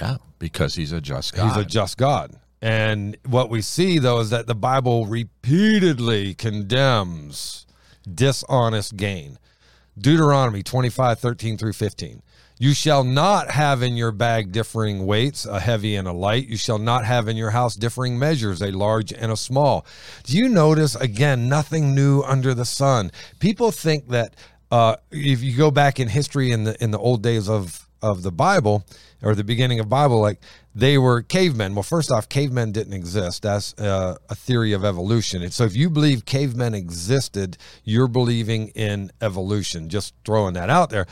Yeah, 0.01 0.16
because 0.38 0.75
he's 0.75 0.92
a 0.92 1.01
just 1.01 1.35
God. 1.35 1.49
He's 1.49 1.57
a 1.57 1.64
just 1.64 1.96
God. 1.96 2.33
And 2.62 3.16
what 3.27 3.51
we 3.51 3.62
see 3.62 3.99
though 3.99 4.20
is 4.20 4.31
that 4.31 4.46
the 4.46 4.55
Bible 4.55 5.07
repeatedly 5.07 6.35
condemns 6.35 7.66
dishonest 8.12 8.96
gain. 8.96 9.38
Deuteronomy 9.99 10.62
25, 10.62 11.18
13 11.18 11.57
through 11.57 11.72
15. 11.72 12.22
You 12.59 12.72
shall 12.72 13.05
not 13.05 13.51
have 13.51 13.83
in 13.83 13.96
your 13.96 14.12
bag 14.12 14.51
differing 14.51 15.05
weights, 15.05 15.44
a 15.44 15.61
heavy 15.61 15.94
and 15.94 16.09
a 16.09 16.12
light. 16.12 16.49
You 16.49 16.57
shall 16.57 16.79
not 16.79 17.05
have 17.05 17.29
in 17.29 17.37
your 17.37 17.51
house 17.51 17.77
differing 17.77 18.18
measures, 18.18 18.62
a 18.62 18.70
large 18.70 19.12
and 19.12 19.31
a 19.31 19.37
small. 19.37 19.85
Do 20.25 20.38
you 20.38 20.49
notice 20.49 20.94
again 20.94 21.51
nothing 21.51 21.94
new 21.94 22.22
under 22.22 22.55
the 22.55 22.64
sun? 22.64 23.12
People 23.40 23.72
think 23.72 24.09
that 24.09 24.37
uh, 24.70 24.96
if 25.11 25.42
you 25.42 25.55
go 25.55 25.70
back 25.70 26.01
in 26.01 26.09
history 26.09 26.51
in 26.51 26.64
the 26.64 26.83
in 26.83 26.92
the 26.92 26.99
old 26.99 27.22
days 27.22 27.49
of 27.49 27.87
of 28.01 28.22
the 28.22 28.33
Bible 28.33 28.85
or 29.22 29.35
the 29.35 29.44
beginning 29.44 29.81
of 29.81 29.88
Bible, 29.88 30.20
like 30.20 30.40
they 30.74 30.98
were 30.98 31.22
cavemen. 31.22 31.74
Well, 31.74 31.83
first 31.83 32.11
off, 32.11 32.29
cavemen 32.29 32.72
didn't 32.72 32.92
exist. 32.92 33.42
That's 33.42 33.74
uh, 33.74 34.16
a 34.29 34.35
theory 34.35 34.72
of 34.72 34.85
evolution. 34.85 35.42
And 35.42 35.52
so 35.52 35.64
if 35.64 35.74
you 35.74 35.88
believe 35.88 36.24
cavemen 36.26 36.74
existed, 36.74 37.57
you're 37.85 38.09
believing 38.09 38.68
in 38.68 39.11
evolution. 39.20 39.88
Just 39.88 40.14
throwing 40.24 40.55
that 40.55 40.70
out 40.70 40.90
there. 40.90 41.07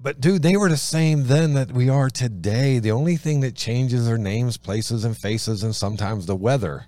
But 0.00 0.20
dude, 0.20 0.42
they 0.42 0.56
were 0.56 0.68
the 0.68 0.76
same 0.76 1.24
then 1.26 1.54
that 1.54 1.72
we 1.72 1.88
are 1.88 2.08
today. 2.08 2.78
The 2.78 2.92
only 2.92 3.16
thing 3.16 3.40
that 3.40 3.56
changes 3.56 4.08
are 4.08 4.18
names, 4.18 4.56
places, 4.56 5.04
and 5.04 5.16
faces, 5.16 5.64
and 5.64 5.74
sometimes 5.74 6.26
the 6.26 6.36
weather. 6.36 6.86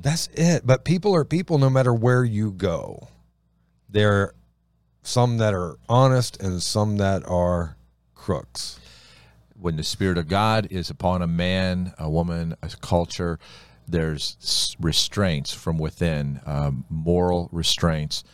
That's 0.00 0.28
it. 0.28 0.64
But 0.64 0.84
people 0.84 1.14
are 1.14 1.24
people 1.24 1.58
no 1.58 1.70
matter 1.70 1.92
where 1.92 2.24
you 2.24 2.52
go. 2.52 3.08
There 3.88 4.12
are 4.12 4.34
some 5.02 5.38
that 5.38 5.54
are 5.54 5.76
honest 5.88 6.40
and 6.40 6.62
some 6.62 6.98
that 6.98 7.28
are 7.28 7.75
crooks. 8.26 8.80
when 9.58 9.76
the 9.76 9.84
spirit 9.84 10.18
of 10.18 10.26
God 10.26 10.66
is 10.68 10.90
upon 10.90 11.22
a 11.22 11.28
man, 11.28 11.94
a 11.96 12.10
woman, 12.10 12.56
a 12.60 12.68
culture, 12.80 13.38
there's 13.86 14.76
restraints 14.80 15.54
from 15.54 15.78
within, 15.78 16.40
um, 16.44 16.84
moral 16.90 17.48
restraints 17.52 18.24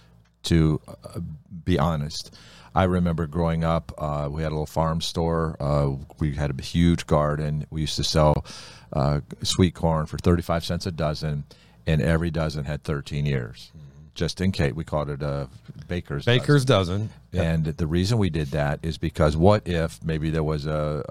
to 0.44 0.80
uh, 0.88 1.20
be 1.64 1.78
honest. 1.78 2.34
I 2.74 2.84
remember 2.84 3.26
growing 3.26 3.64
up, 3.64 3.92
uh, 3.98 4.28
we 4.32 4.42
had 4.42 4.48
a 4.48 4.54
little 4.54 4.64
farm 4.64 5.02
store. 5.02 5.56
Uh, 5.60 5.90
we 6.18 6.34
had 6.34 6.58
a 6.58 6.62
huge 6.62 7.06
garden. 7.06 7.66
We 7.68 7.82
used 7.82 7.96
to 7.96 8.04
sell 8.04 8.46
uh, 8.94 9.20
sweet 9.42 9.74
corn 9.74 10.06
for 10.06 10.16
35 10.16 10.64
cents 10.64 10.86
a 10.86 10.90
dozen, 10.90 11.44
and 11.86 12.00
every 12.00 12.30
dozen 12.30 12.64
had 12.64 12.82
13 12.82 13.26
years. 13.26 13.70
Just 14.14 14.42
in 14.42 14.52
case, 14.52 14.74
we 14.74 14.84
called 14.84 15.08
it 15.08 15.22
a 15.22 15.48
baker's. 15.88 16.26
Baker's 16.26 16.66
dozen. 16.66 17.08
Yeah. 17.30 17.42
And 17.44 17.64
the 17.64 17.86
reason 17.86 18.18
we 18.18 18.28
did 18.28 18.48
that 18.48 18.80
is 18.82 18.98
because 18.98 19.38
what 19.38 19.66
if 19.66 20.04
maybe 20.04 20.28
there 20.28 20.42
was 20.42 20.66
a, 20.66 21.02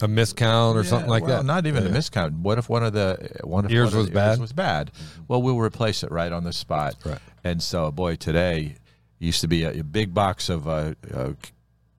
a 0.00 0.04
A 0.04 0.08
miscount 0.08 0.76
or 0.76 0.84
something 0.84 1.10
like 1.10 1.24
well, 1.24 1.38
that. 1.38 1.44
Not 1.44 1.66
even 1.66 1.82
Yeah. 1.82 1.90
a 1.90 1.92
miscount. 1.92 2.38
What 2.38 2.58
if 2.58 2.68
one 2.68 2.84
of 2.84 2.92
the 2.92 3.40
one 3.42 3.64
of 3.64 3.72
of 3.72 3.94
was 3.94 4.06
the 4.06 4.12
bad? 4.12 4.38
was 4.38 4.52
bad? 4.52 4.92
Well, 5.26 5.42
we'll 5.42 5.58
replace 5.58 6.04
it 6.04 6.12
right 6.12 6.30
on 6.30 6.44
the 6.44 6.52
spot. 6.52 6.94
Right. 7.04 7.18
And 7.42 7.60
so, 7.60 7.90
boy, 7.90 8.14
today 8.14 8.76
used 9.18 9.40
to 9.40 9.48
be 9.48 9.64
a, 9.64 9.80
a 9.80 9.82
big 9.82 10.14
box 10.14 10.48
of 10.48 10.68
uh, 10.68 10.94
uh, 11.12 11.32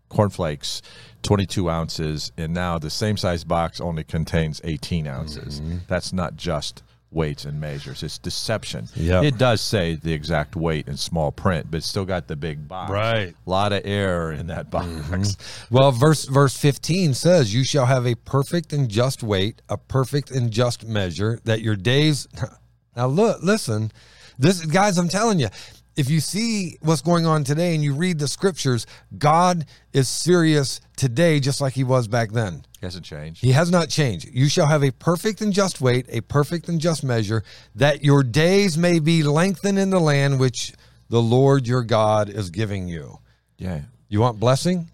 cornflakes, 0.08 0.82
twenty-two 1.24 1.70
ounces, 1.70 2.32
and 2.38 2.54
now 2.54 2.80
the 2.80 2.90
same 2.90 3.18
size 3.18 3.44
box 3.44 3.82
only 3.82 4.06
contains 4.06 4.62
eighteen 4.64 5.08
ounces. 5.08 5.60
Mm-hmm. 5.60 5.78
That's 5.88 6.14
not 6.14 6.38
just 6.38 6.84
weights 7.12 7.46
and 7.46 7.60
measures; 7.60 8.04
it's 8.04 8.18
deception. 8.18 8.88
Yep. 8.96 9.24
It 9.24 9.38
does 9.38 9.62
say 9.62 9.96
the 9.96 10.14
exact 10.14 10.56
weight 10.56 10.88
in 10.88 10.98
small 10.98 11.32
print, 11.32 11.68
but 11.70 11.78
it's 11.78 11.88
still 11.88 12.06
got 12.06 12.28
the 12.28 12.36
big 12.36 12.68
box. 12.68 12.92
Right. 12.92 13.34
A 13.46 13.50
lot 13.50 13.74
of 13.74 13.82
error 13.86 14.32
in 14.32 14.48
that 14.48 14.70
box. 14.70 14.88
Mm-hmm. 14.88 15.76
Well, 15.76 15.92
verse 15.92 16.26
verse 16.26 16.58
15 16.58 17.14
says, 17.14 17.54
"You 17.54 17.64
shall 17.64 17.86
have 17.86 18.06
a 18.06 18.16
perfect 18.16 18.74
and 18.74 18.90
just 18.90 19.24
weight, 19.24 19.62
a 19.70 19.78
perfect 19.78 20.32
and 20.32 20.52
just 20.52 20.86
measure, 20.86 21.40
that 21.44 21.62
your 21.62 21.76
days." 21.76 22.28
Now 22.96 23.06
look, 23.06 23.44
listen, 23.44 23.92
this 24.40 24.66
guys, 24.66 24.98
I'm 24.98 25.08
telling 25.08 25.40
you, 25.40 25.50
if 25.98 26.10
you 26.10 26.22
see 26.22 26.78
what's 26.82 27.02
going 27.02 27.26
on 27.26 27.44
today 27.44 27.74
and 27.74 27.84
you 27.84 27.94
read 27.94 28.20
the 28.20 28.28
scriptures, 28.28 28.86
God 29.18 29.66
is 29.92 30.08
serious 30.08 30.80
today, 30.96 31.40
just 31.40 31.60
like 31.60 31.74
He 31.74 31.84
was 31.84 32.08
back 32.08 32.32
then. 32.32 32.64
He 32.80 32.86
hasn't 32.86 33.04
changed. 33.04 33.42
He 33.42 33.52
has 33.52 33.72
not 33.72 33.90
changed. 33.90 34.30
You 34.32 34.48
shall 34.48 34.68
have 34.68 34.84
a 34.84 34.92
perfect 34.92 35.42
and 35.42 35.52
just 35.52 35.82
weight, 35.82 36.06
a 36.10 36.22
perfect 36.22 36.70
and 36.70 36.80
just 36.80 37.04
measure, 37.04 37.44
that 37.76 38.04
your 38.04 38.24
days 38.24 38.78
may 38.78 39.00
be 39.00 39.24
lengthened 39.24 39.80
in 39.80 39.90
the 39.90 40.00
land 40.00 40.40
which 40.40 40.74
the 41.10 41.22
Lord 41.22 41.68
your 41.68 41.84
God 41.84 42.30
is 42.30 42.52
giving 42.52 42.88
you. 42.88 43.18
Yeah. 43.58 43.82
You 44.08 44.22
want 44.22 44.40
blessing? 44.40 44.90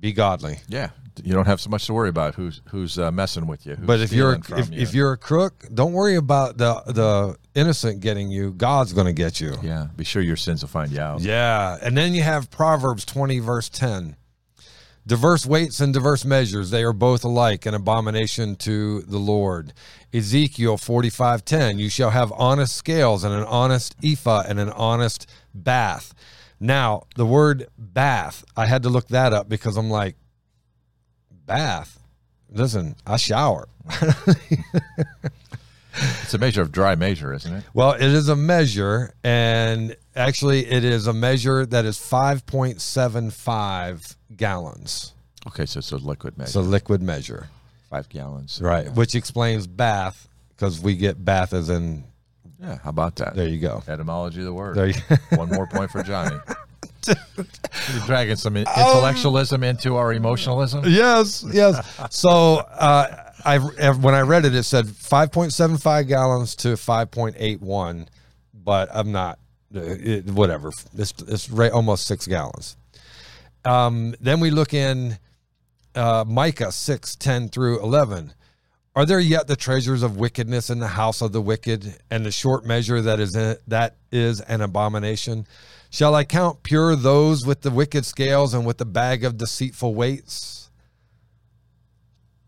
Be 0.00 0.12
godly. 0.12 0.60
Yeah, 0.68 0.90
you 1.22 1.34
don't 1.34 1.46
have 1.46 1.60
so 1.60 1.70
much 1.70 1.86
to 1.86 1.92
worry 1.92 2.08
about 2.08 2.34
who's 2.34 2.60
who's 2.70 2.98
uh, 2.98 3.10
messing 3.10 3.46
with 3.46 3.66
you. 3.66 3.74
Who's 3.74 3.86
But 3.86 4.00
if 4.00 4.12
you're 4.12 4.38
if, 4.56 4.70
you. 4.70 4.80
if 4.80 4.94
you're 4.94 5.12
a 5.12 5.16
crook, 5.16 5.64
don't 5.72 5.92
worry 5.92 6.16
about 6.16 6.56
the 6.56 6.82
the 6.86 7.36
innocent 7.58 8.00
getting 8.00 8.30
you. 8.30 8.52
God's 8.52 8.92
going 8.92 9.06
to 9.06 9.12
get 9.12 9.40
you. 9.40 9.56
yeah, 9.62 9.88
be 9.96 10.04
sure 10.04 10.22
your 10.22 10.36
sins 10.36 10.62
will 10.62 10.68
find 10.68 10.90
you 10.90 11.00
out. 11.00 11.20
Yeah, 11.20 11.78
and 11.82 11.96
then 11.96 12.14
you 12.14 12.22
have 12.22 12.50
Proverbs 12.50 13.04
20 13.04 13.38
verse 13.40 13.68
10. 13.68 14.16
Diverse 15.06 15.46
weights 15.46 15.80
and 15.80 15.94
diverse 15.94 16.24
measures, 16.26 16.68
they 16.68 16.82
are 16.82 16.92
both 16.92 17.24
alike, 17.24 17.64
an 17.64 17.72
abomination 17.72 18.56
to 18.56 19.00
the 19.02 19.16
Lord. 19.18 19.72
Ezekiel 20.12 20.76
45:10, 20.76 21.78
you 21.78 21.88
shall 21.88 22.10
have 22.10 22.30
honest 22.36 22.76
scales 22.76 23.24
and 23.24 23.32
an 23.32 23.44
honest 23.44 23.94
ephah 24.04 24.44
and 24.46 24.58
an 24.60 24.68
honest 24.70 25.26
bath. 25.54 26.14
Now, 26.60 27.04
the 27.16 27.24
word 27.24 27.68
bath, 27.78 28.44
I 28.56 28.66
had 28.66 28.82
to 28.82 28.90
look 28.90 29.08
that 29.08 29.32
up 29.32 29.48
because 29.48 29.76
I'm 29.78 29.88
like 29.88 30.16
bath. 31.46 31.98
Listen, 32.50 32.94
I 33.06 33.16
shower. 33.16 33.68
It's 36.28 36.34
a 36.34 36.38
measure 36.38 36.60
of 36.60 36.70
dry 36.70 36.94
measure, 36.94 37.32
isn't 37.32 37.50
it? 37.54 37.64
Well, 37.72 37.92
it 37.92 38.02
is 38.02 38.28
a 38.28 38.36
measure, 38.36 39.14
and 39.24 39.96
actually, 40.14 40.66
it 40.66 40.84
is 40.84 41.06
a 41.06 41.14
measure 41.14 41.64
that 41.64 41.86
is 41.86 41.96
5.75 41.98 44.14
gallons. 44.36 45.14
Okay, 45.46 45.64
so 45.64 45.78
it's 45.78 45.90
a 45.90 45.96
liquid 45.96 46.36
measure. 46.36 46.50
So 46.50 46.60
liquid 46.60 47.00
measure, 47.00 47.48
five 47.88 48.10
gallons. 48.10 48.60
right? 48.62 48.84
Yeah. 48.84 48.92
Which 48.92 49.14
explains 49.14 49.66
bath 49.66 50.28
because 50.54 50.78
we 50.82 50.96
get 50.96 51.24
bath 51.24 51.54
as 51.54 51.70
in 51.70 52.04
Yeah, 52.60 52.76
how 52.84 52.90
about 52.90 53.16
that? 53.16 53.34
there 53.34 53.48
you 53.48 53.58
go. 53.58 53.82
Etymology 53.88 54.40
of 54.40 54.44
the 54.44 54.52
word. 54.52 54.76
There 54.76 54.88
you, 54.88 55.00
One 55.38 55.48
more 55.48 55.66
point 55.66 55.90
for 55.90 56.02
Johnny. 56.02 56.36
You're 57.06 57.16
dragging 58.04 58.36
some 58.36 58.54
in- 58.58 58.66
intellectualism 58.76 59.64
into 59.64 59.96
our 59.96 60.12
emotionalism. 60.12 60.84
yes, 60.86 61.42
yes. 61.50 61.80
So 62.10 62.56
uh, 62.58 63.27
I 63.44 63.58
when 63.58 64.14
I 64.14 64.20
read 64.20 64.44
it, 64.44 64.54
it 64.54 64.64
said 64.64 64.86
5.75 64.86 66.08
gallons 66.08 66.54
to 66.56 66.68
5.81, 66.74 68.06
but 68.52 68.88
I'm 68.92 69.12
not. 69.12 69.38
uh, 69.74 69.80
It, 69.80 70.26
whatever. 70.30 70.70
It's 70.96 71.14
it's 71.26 71.50
right, 71.50 71.70
almost 71.72 72.06
six 72.06 72.26
gallons. 72.26 72.76
Um, 73.64 74.14
then 74.20 74.40
we 74.40 74.50
look 74.50 74.72
in 74.74 75.18
uh, 75.94 76.24
Micah 76.26 76.72
6, 76.72 77.16
10 77.16 77.48
through 77.48 77.82
11. 77.82 78.32
Are 78.96 79.04
there 79.06 79.20
yet 79.20 79.46
the 79.46 79.56
treasures 79.56 80.02
of 80.02 80.16
wickedness 80.16 80.70
in 80.70 80.78
the 80.80 80.88
house 80.88 81.20
of 81.22 81.32
the 81.32 81.40
wicked, 81.42 81.98
and 82.10 82.24
the 82.26 82.32
short 82.32 82.64
measure 82.66 83.00
that 83.02 83.20
is 83.20 83.36
in, 83.36 83.56
that 83.68 83.96
is 84.10 84.40
an 84.40 84.60
abomination? 84.60 85.46
Shall 85.90 86.14
I 86.14 86.24
count 86.24 86.62
pure 86.62 86.96
those 86.96 87.46
with 87.46 87.60
the 87.62 87.70
wicked 87.70 88.04
scales 88.04 88.54
and 88.54 88.66
with 88.66 88.78
the 88.78 88.84
bag 88.86 89.24
of 89.24 89.36
deceitful 89.38 89.94
weights? 89.94 90.70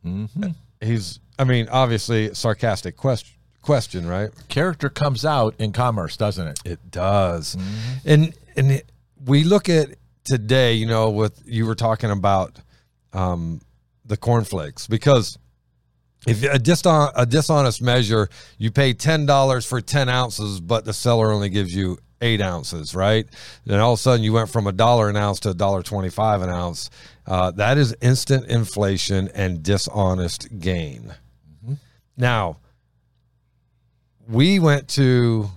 Mhm. 0.04 0.54
He's, 0.80 1.20
I 1.38 1.44
mean, 1.44 1.68
obviously 1.70 2.34
sarcastic 2.34 2.96
question, 2.96 3.36
question, 3.62 4.06
right? 4.06 4.30
Character 4.48 4.88
comes 4.88 5.24
out 5.24 5.54
in 5.58 5.72
commerce, 5.72 6.16
doesn't 6.16 6.46
it? 6.46 6.60
It 6.64 6.90
does. 6.90 7.56
And 8.04 8.34
and 8.56 8.70
it- 8.72 8.90
we 9.26 9.44
look 9.44 9.68
at 9.68 9.90
today, 10.24 10.72
you 10.72 10.86
know, 10.86 11.10
with 11.10 11.42
you 11.44 11.66
were 11.66 11.74
talking 11.74 12.10
about 12.10 12.58
um, 13.12 13.60
the 14.06 14.16
cornflakes 14.16 14.86
because 14.86 15.36
if 16.26 16.42
a, 16.42 16.58
dishon- 16.58 17.12
a 17.14 17.26
dishonest 17.26 17.82
measure, 17.82 18.28
you 18.56 18.70
pay 18.70 18.94
ten 18.94 19.26
dollars 19.26 19.66
for 19.66 19.82
ten 19.82 20.08
ounces, 20.08 20.60
but 20.60 20.86
the 20.86 20.92
seller 20.94 21.30
only 21.32 21.50
gives 21.50 21.74
you 21.74 21.98
eight 22.22 22.40
ounces, 22.40 22.94
right? 22.94 23.26
Then 23.66 23.80
all 23.80 23.92
of 23.94 23.98
a 23.98 24.02
sudden 24.02 24.22
you 24.24 24.32
went 24.32 24.48
from 24.50 24.66
a 24.66 24.72
dollar 24.72 25.08
an 25.10 25.16
ounce 25.16 25.40
to 25.40 25.50
a 25.50 25.54
dollar 25.54 25.82
twenty-five 25.82 26.40
an 26.40 26.48
ounce. 26.50 26.88
Uh, 27.30 27.52
that 27.52 27.78
is 27.78 27.94
instant 28.00 28.44
inflation 28.48 29.28
and 29.36 29.62
dishonest 29.62 30.48
gain. 30.58 31.14
Now, 32.16 32.56
we 34.28 34.58
went 34.58 34.88
to 34.88 35.48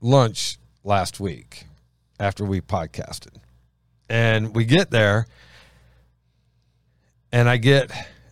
lunch 0.00 0.58
last 0.84 1.18
week 1.18 1.64
after 2.20 2.44
we 2.44 2.60
podcasted. 2.60 3.34
And 4.08 4.54
we 4.54 4.64
get 4.64 4.92
there 4.92 5.26
and 7.32 7.48
I 7.48 7.56
get 7.56 7.90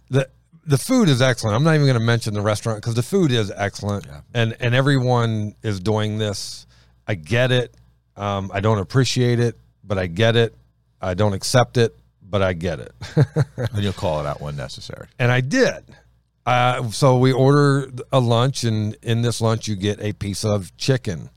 the 0.09 0.29
the 0.65 0.79
food 0.79 1.09
is 1.09 1.21
excellent. 1.21 1.57
I'm 1.57 1.65
not 1.65 1.75
even 1.75 1.87
going 1.87 1.99
to 1.99 2.05
mention 2.05 2.33
the 2.33 2.41
restaurant 2.43 2.81
cuz 2.83 2.95
the 2.95 3.03
food 3.03 3.33
is 3.33 3.53
excellent 3.57 4.07
Yeah. 4.07 4.21
and 4.35 4.57
and 4.61 4.73
everyone 4.73 5.57
is 5.65 5.81
doing 5.81 6.19
this. 6.19 6.65
I 7.09 7.15
get 7.17 7.51
it. 7.51 7.75
Um, 8.17 8.53
I 8.55 8.61
don't 8.61 8.79
appreciate 8.79 9.41
it, 9.41 9.59
but 9.83 9.99
I 9.99 10.07
get 10.07 10.37
it. 10.37 10.55
I 11.03 11.15
don't 11.15 11.33
accept 11.35 11.77
it, 11.77 11.95
but 12.29 12.43
I 12.43 12.53
get 12.53 12.81
it. 12.81 12.93
And 13.57 13.83
you'll 13.83 13.93
call 13.93 14.21
it 14.21 14.27
out 14.27 14.41
when 14.41 14.57
necessary. 14.57 15.09
and 15.19 15.31
I 15.33 15.41
did. 15.41 15.85
Uh, 16.47 16.91
so 16.91 17.17
we 17.19 17.33
order 17.33 17.91
a 18.13 18.21
lunch, 18.21 18.65
and 18.65 18.97
in 19.03 19.23
this 19.23 19.41
lunch, 19.41 19.67
you 19.67 19.77
get 19.77 19.99
a 20.01 20.13
piece 20.13 20.45
of 20.45 20.77
chicken, 20.77 21.31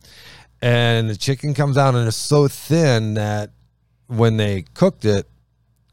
and 0.61 1.09
the 1.09 1.15
chicken 1.15 1.53
comes 1.53 1.77
out 1.77 1.95
and 1.95 2.07
it's 2.07 2.17
so 2.17 2.47
thin 2.47 3.13
that 3.13 3.51
when 4.07 4.37
they 4.37 4.63
cooked 4.73 5.05
it, 5.05 5.27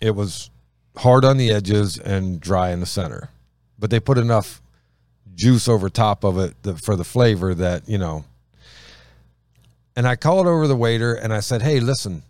it 0.00 0.14
was 0.14 0.50
hard 0.96 1.24
on 1.24 1.36
the 1.36 1.50
edges 1.50 1.98
and 1.98 2.40
dry 2.40 2.70
in 2.70 2.80
the 2.80 2.86
center. 2.86 3.28
But 3.78 3.90
they 3.90 4.00
put 4.00 4.16
enough 4.18 4.62
juice 5.34 5.68
over 5.68 5.88
top 5.90 6.24
of 6.24 6.38
it 6.38 6.54
for 6.84 6.96
the 6.96 7.04
flavor 7.04 7.54
that 7.54 7.88
you 7.88 7.98
know. 7.98 8.24
And 9.96 10.08
I 10.08 10.16
called 10.16 10.46
over 10.46 10.66
the 10.66 10.76
waiter 10.76 11.14
and 11.14 11.32
I 11.32 11.40
said, 11.40 11.62
"Hey, 11.62 11.78
listen, 11.80 12.22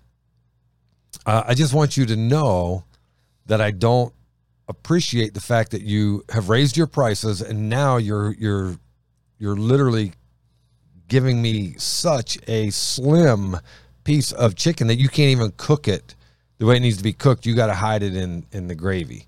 uh, 1.26 1.44
I 1.46 1.54
just 1.54 1.74
want 1.74 1.96
you 1.96 2.06
to 2.06 2.16
know 2.16 2.84
that 3.46 3.60
I 3.60 3.70
don't 3.70 4.12
appreciate 4.68 5.34
the 5.34 5.40
fact 5.40 5.72
that 5.72 5.82
you 5.82 6.24
have 6.30 6.48
raised 6.48 6.76
your 6.76 6.86
prices 6.86 7.42
and 7.42 7.68
now 7.68 7.98
you're 7.98 8.32
you're 8.34 8.78
you're 9.38 9.56
literally 9.56 10.12
giving 11.08 11.42
me 11.42 11.74
such 11.76 12.38
a 12.48 12.70
slim 12.70 13.56
piece 14.04 14.32
of 14.32 14.54
chicken 14.54 14.86
that 14.86 14.96
you 14.96 15.08
can't 15.08 15.30
even 15.30 15.52
cook 15.56 15.86
it 15.86 16.14
the 16.58 16.66
way 16.66 16.76
it 16.76 16.80
needs 16.80 16.96
to 16.96 17.02
be 17.02 17.12
cooked. 17.12 17.44
You 17.46 17.54
got 17.54 17.66
to 17.66 17.74
hide 17.74 18.02
it 18.02 18.16
in 18.16 18.46
in 18.52 18.68
the 18.68 18.74
gravy, 18.74 19.26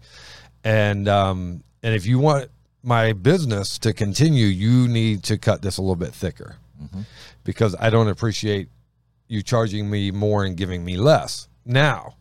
and 0.64 1.08
um, 1.08 1.62
and 1.82 1.94
if 1.94 2.06
you 2.06 2.18
want 2.18 2.50
my 2.82 3.12
business 3.12 3.78
to 3.80 3.92
continue, 3.92 4.46
you 4.46 4.88
need 4.88 5.22
to 5.24 5.36
cut 5.36 5.60
this 5.60 5.76
a 5.78 5.82
little 5.82 5.96
bit 5.96 6.14
thicker 6.14 6.56
because 7.44 7.74
I 7.80 7.90
don't 7.90 8.08
appreciate 8.08 8.68
you 9.28 9.42
charging 9.42 9.90
me 9.90 10.10
more 10.10 10.44
and 10.44 10.56
giving 10.56 10.84
me 10.84 10.96
less. 10.96 11.48
Now, 11.66 12.14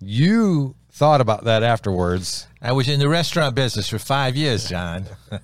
you 0.00 0.74
thought 0.90 1.20
about 1.20 1.44
that 1.44 1.62
afterwards. 1.62 2.46
I 2.62 2.72
was 2.72 2.88
in 2.88 2.98
the 2.98 3.08
restaurant 3.08 3.54
business 3.54 3.88
for 3.88 3.98
five 3.98 4.36
years, 4.36 4.68
John. 4.68 5.04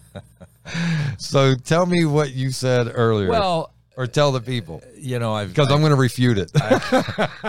So 1.19 1.57
tell 1.57 1.87
me 1.87 2.05
what 2.05 2.33
you 2.33 2.53
said 2.53 2.89
earlier. 2.95 3.29
Well, 3.29 3.73
or 3.97 4.07
tell 4.07 4.31
the 4.31 4.41
people 4.41 4.81
uh, 4.85 4.89
you 4.97 5.19
know, 5.19 5.35
I've 5.35 5.49
because 5.49 5.73
I'm 5.73 5.81
going 5.81 5.91
to 5.91 5.97
refute 5.97 6.39
it. 6.39 6.53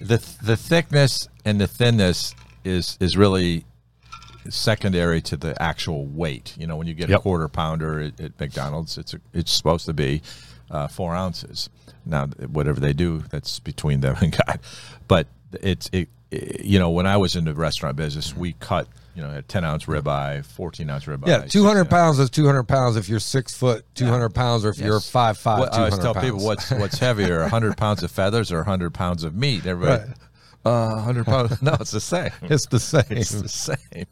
the 0.00 0.18
the 0.42 0.56
thickness 0.56 1.28
and 1.44 1.60
the 1.60 1.66
thinness 1.66 2.34
is 2.64 2.96
is 3.00 3.16
really 3.16 3.64
secondary 4.50 5.22
to 5.22 5.36
the 5.36 5.60
actual 5.62 6.04
weight. 6.06 6.54
You 6.58 6.66
know, 6.66 6.76
when 6.76 6.86
you 6.86 6.94
get 6.94 7.08
Yep. 7.08 7.20
a 7.20 7.22
quarter 7.22 7.48
pounder 7.48 8.00
at, 8.00 8.20
at 8.20 8.38
McDonald's, 8.38 8.98
it's 8.98 9.14
a, 9.14 9.20
it's 9.32 9.52
supposed 9.52 9.86
to 9.86 9.94
be 9.94 10.20
uh, 10.70 10.88
four 10.88 11.14
ounces. 11.14 11.68
Now, 12.06 12.26
whatever 12.26 12.80
they 12.80 12.92
do, 12.92 13.24
that's 13.30 13.58
between 13.60 14.00
them 14.00 14.16
and 14.20 14.32
God. 14.32 14.60
But 15.08 15.26
it's 15.52 15.88
it, 15.92 16.08
it- 16.30 16.64
you 16.64 16.78
know, 16.80 16.90
when 16.90 17.06
I 17.06 17.16
was 17.16 17.36
in 17.36 17.44
the 17.44 17.54
restaurant 17.54 17.96
business, 17.96 18.34
we 18.36 18.54
cut 18.54 18.88
you 19.14 19.22
know 19.22 19.30
a 19.38 19.42
ten 19.42 19.64
ounce 19.64 19.84
ribeye, 19.84 20.44
fourteen 20.44 20.90
ounce 20.90 21.04
ribeye. 21.04 21.28
yeah, 21.28 21.44
200 21.46 21.88
pounds 21.88 22.18
is 22.18 22.28
200 22.30 22.64
pounds 22.64 22.96
if 22.96 23.08
you're 23.08 23.20
six 23.20 23.56
foot, 23.56 23.84
200 23.94 24.30
pounds, 24.30 24.64
or 24.64 24.70
if 24.70 24.78
you're 24.78 24.98
five 24.98 25.38
five. 25.38 25.60
What, 25.60 25.72
I 25.74 25.78
always 25.78 25.98
tell 25.98 26.12
pounds. 26.14 26.26
people 26.26 26.44
what's 26.44 26.70
what's 26.72 26.98
heavier, 26.98 27.46
hundred 27.46 27.76
pounds 27.78 28.02
of 28.02 28.10
feathers 28.10 28.50
or 28.50 28.64
hundred 28.64 28.92
pounds 28.94 29.22
of 29.22 29.32
meat. 29.36 29.64
Everybody, 29.64 30.10
uh, 30.64 31.00
hundred 31.02 31.26
pounds. 31.26 31.62
No, 31.62 31.76
it's 31.80 31.92
the 31.92 32.00
same. 32.00 32.32
it's 32.42 32.66
the 32.66 32.80
same. 32.80 33.04
It's 33.10 33.30
the 33.30 33.48
same. 33.48 34.06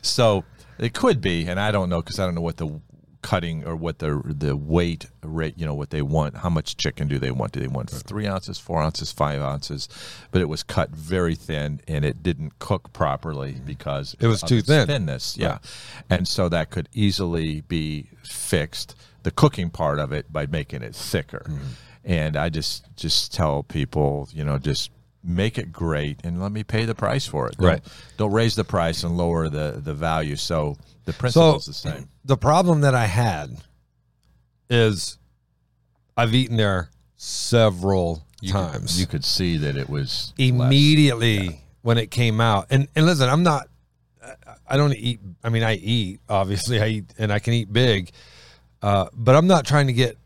So 0.00 0.44
it 0.78 0.94
could 0.94 1.20
be, 1.20 1.46
and 1.46 1.60
I 1.60 1.70
don't 1.70 1.90
know 1.90 2.00
because 2.00 2.18
I 2.18 2.24
don't 2.24 2.34
know 2.34 2.40
what 2.40 2.56
the 2.56 2.80
cutting 3.26 3.66
or 3.66 3.74
what 3.74 3.98
the 3.98 4.22
the 4.24 4.54
weight 4.56 5.06
rate. 5.22 5.54
You 5.56 5.66
know 5.66 5.74
what 5.74 5.90
they 5.90 6.02
want. 6.02 6.36
How 6.38 6.48
much 6.48 6.76
chicken 6.76 7.08
do 7.08 7.18
they 7.18 7.30
want? 7.32 7.50
Do 7.52 7.60
they 7.60 7.66
want 7.68 7.90
three 7.90 8.26
ounces, 8.26 8.58
four 8.58 8.80
ounces, 8.80 9.10
five 9.10 9.40
ounces? 9.42 9.88
But 10.30 10.40
it 10.42 10.48
was 10.48 10.62
cut 10.62 10.90
very 10.90 11.34
thin, 11.34 11.80
and 11.88 12.04
it 12.04 12.22
didn't 12.22 12.58
cook 12.60 12.92
properly 12.92 13.56
because 13.66 14.14
It 14.20 14.28
was 14.28 14.42
too 14.42 14.62
thin. 14.62 14.86
Thinness, 14.86 15.36
yeah, 15.36 15.58
and 16.08 16.28
so 16.28 16.48
that 16.48 16.70
could 16.70 16.88
easily 16.94 17.62
be 17.62 18.08
fixed. 18.22 18.94
The 19.24 19.30
cooking 19.32 19.70
part 19.70 19.98
of 19.98 20.12
it 20.12 20.32
by 20.32 20.46
making 20.46 20.82
it 20.82 20.94
thicker, 20.94 21.44
Mm-hmm. 21.48 21.68
and 22.04 22.36
I 22.36 22.48
just 22.48 22.86
just 22.96 23.34
tell 23.34 23.64
people, 23.64 24.28
you 24.32 24.44
know, 24.44 24.58
just 24.58 24.90
make 25.26 25.58
it 25.58 25.72
great 25.72 26.20
and 26.24 26.40
let 26.40 26.52
me 26.52 26.62
pay 26.62 26.84
the 26.84 26.94
price 26.94 27.26
for 27.26 27.48
it. 27.48 27.56
Don't- 27.58 27.66
Right. 27.68 27.82
Don't 28.16 28.32
raise 28.32 28.54
the 28.54 28.64
price 28.64 29.02
and 29.02 29.16
lower 29.16 29.48
the 29.48 29.80
the 29.82 29.94
value. 29.94 30.36
So 30.36 30.76
the 31.04 31.12
principle's 31.12 31.64
So 31.64 31.70
the 31.70 31.74
same. 31.96 32.08
the 32.24 32.36
problem 32.36 32.80
that 32.82 32.94
I 32.94 33.06
had 33.06 33.56
is 34.70 35.18
I've 36.16 36.34
eaten 36.34 36.56
there 36.56 36.90
several 37.16 38.24
You 38.40 38.52
could- 38.52 38.58
times. 38.72 39.00
you 39.00 39.06
could 39.06 39.24
see 39.24 39.56
that 39.58 39.76
it 39.76 39.88
was 39.88 40.32
immediately 40.38 41.60
when 41.82 41.98
it 41.98 42.10
came 42.10 42.40
out. 42.40 42.66
And 42.70 42.88
and 42.96 43.06
listen, 43.06 43.28
I'm 43.28 43.42
not. 43.42 43.68
I 44.68 44.76
don't 44.76 44.92
eat. 44.94 45.20
I 45.44 45.48
mean, 45.50 45.62
I 45.62 45.74
eat. 45.76 46.20
Obviously, 46.28 46.80
I 46.82 46.86
eat, 46.88 47.14
and 47.18 47.32
I 47.32 47.38
can 47.38 47.52
eat 47.54 47.72
big. 47.72 48.10
Uh, 48.82 49.06
but 49.14 49.36
I'm 49.36 49.46
not 49.46 49.64
trying 49.64 49.86
to 49.86 49.92
get 49.92 50.18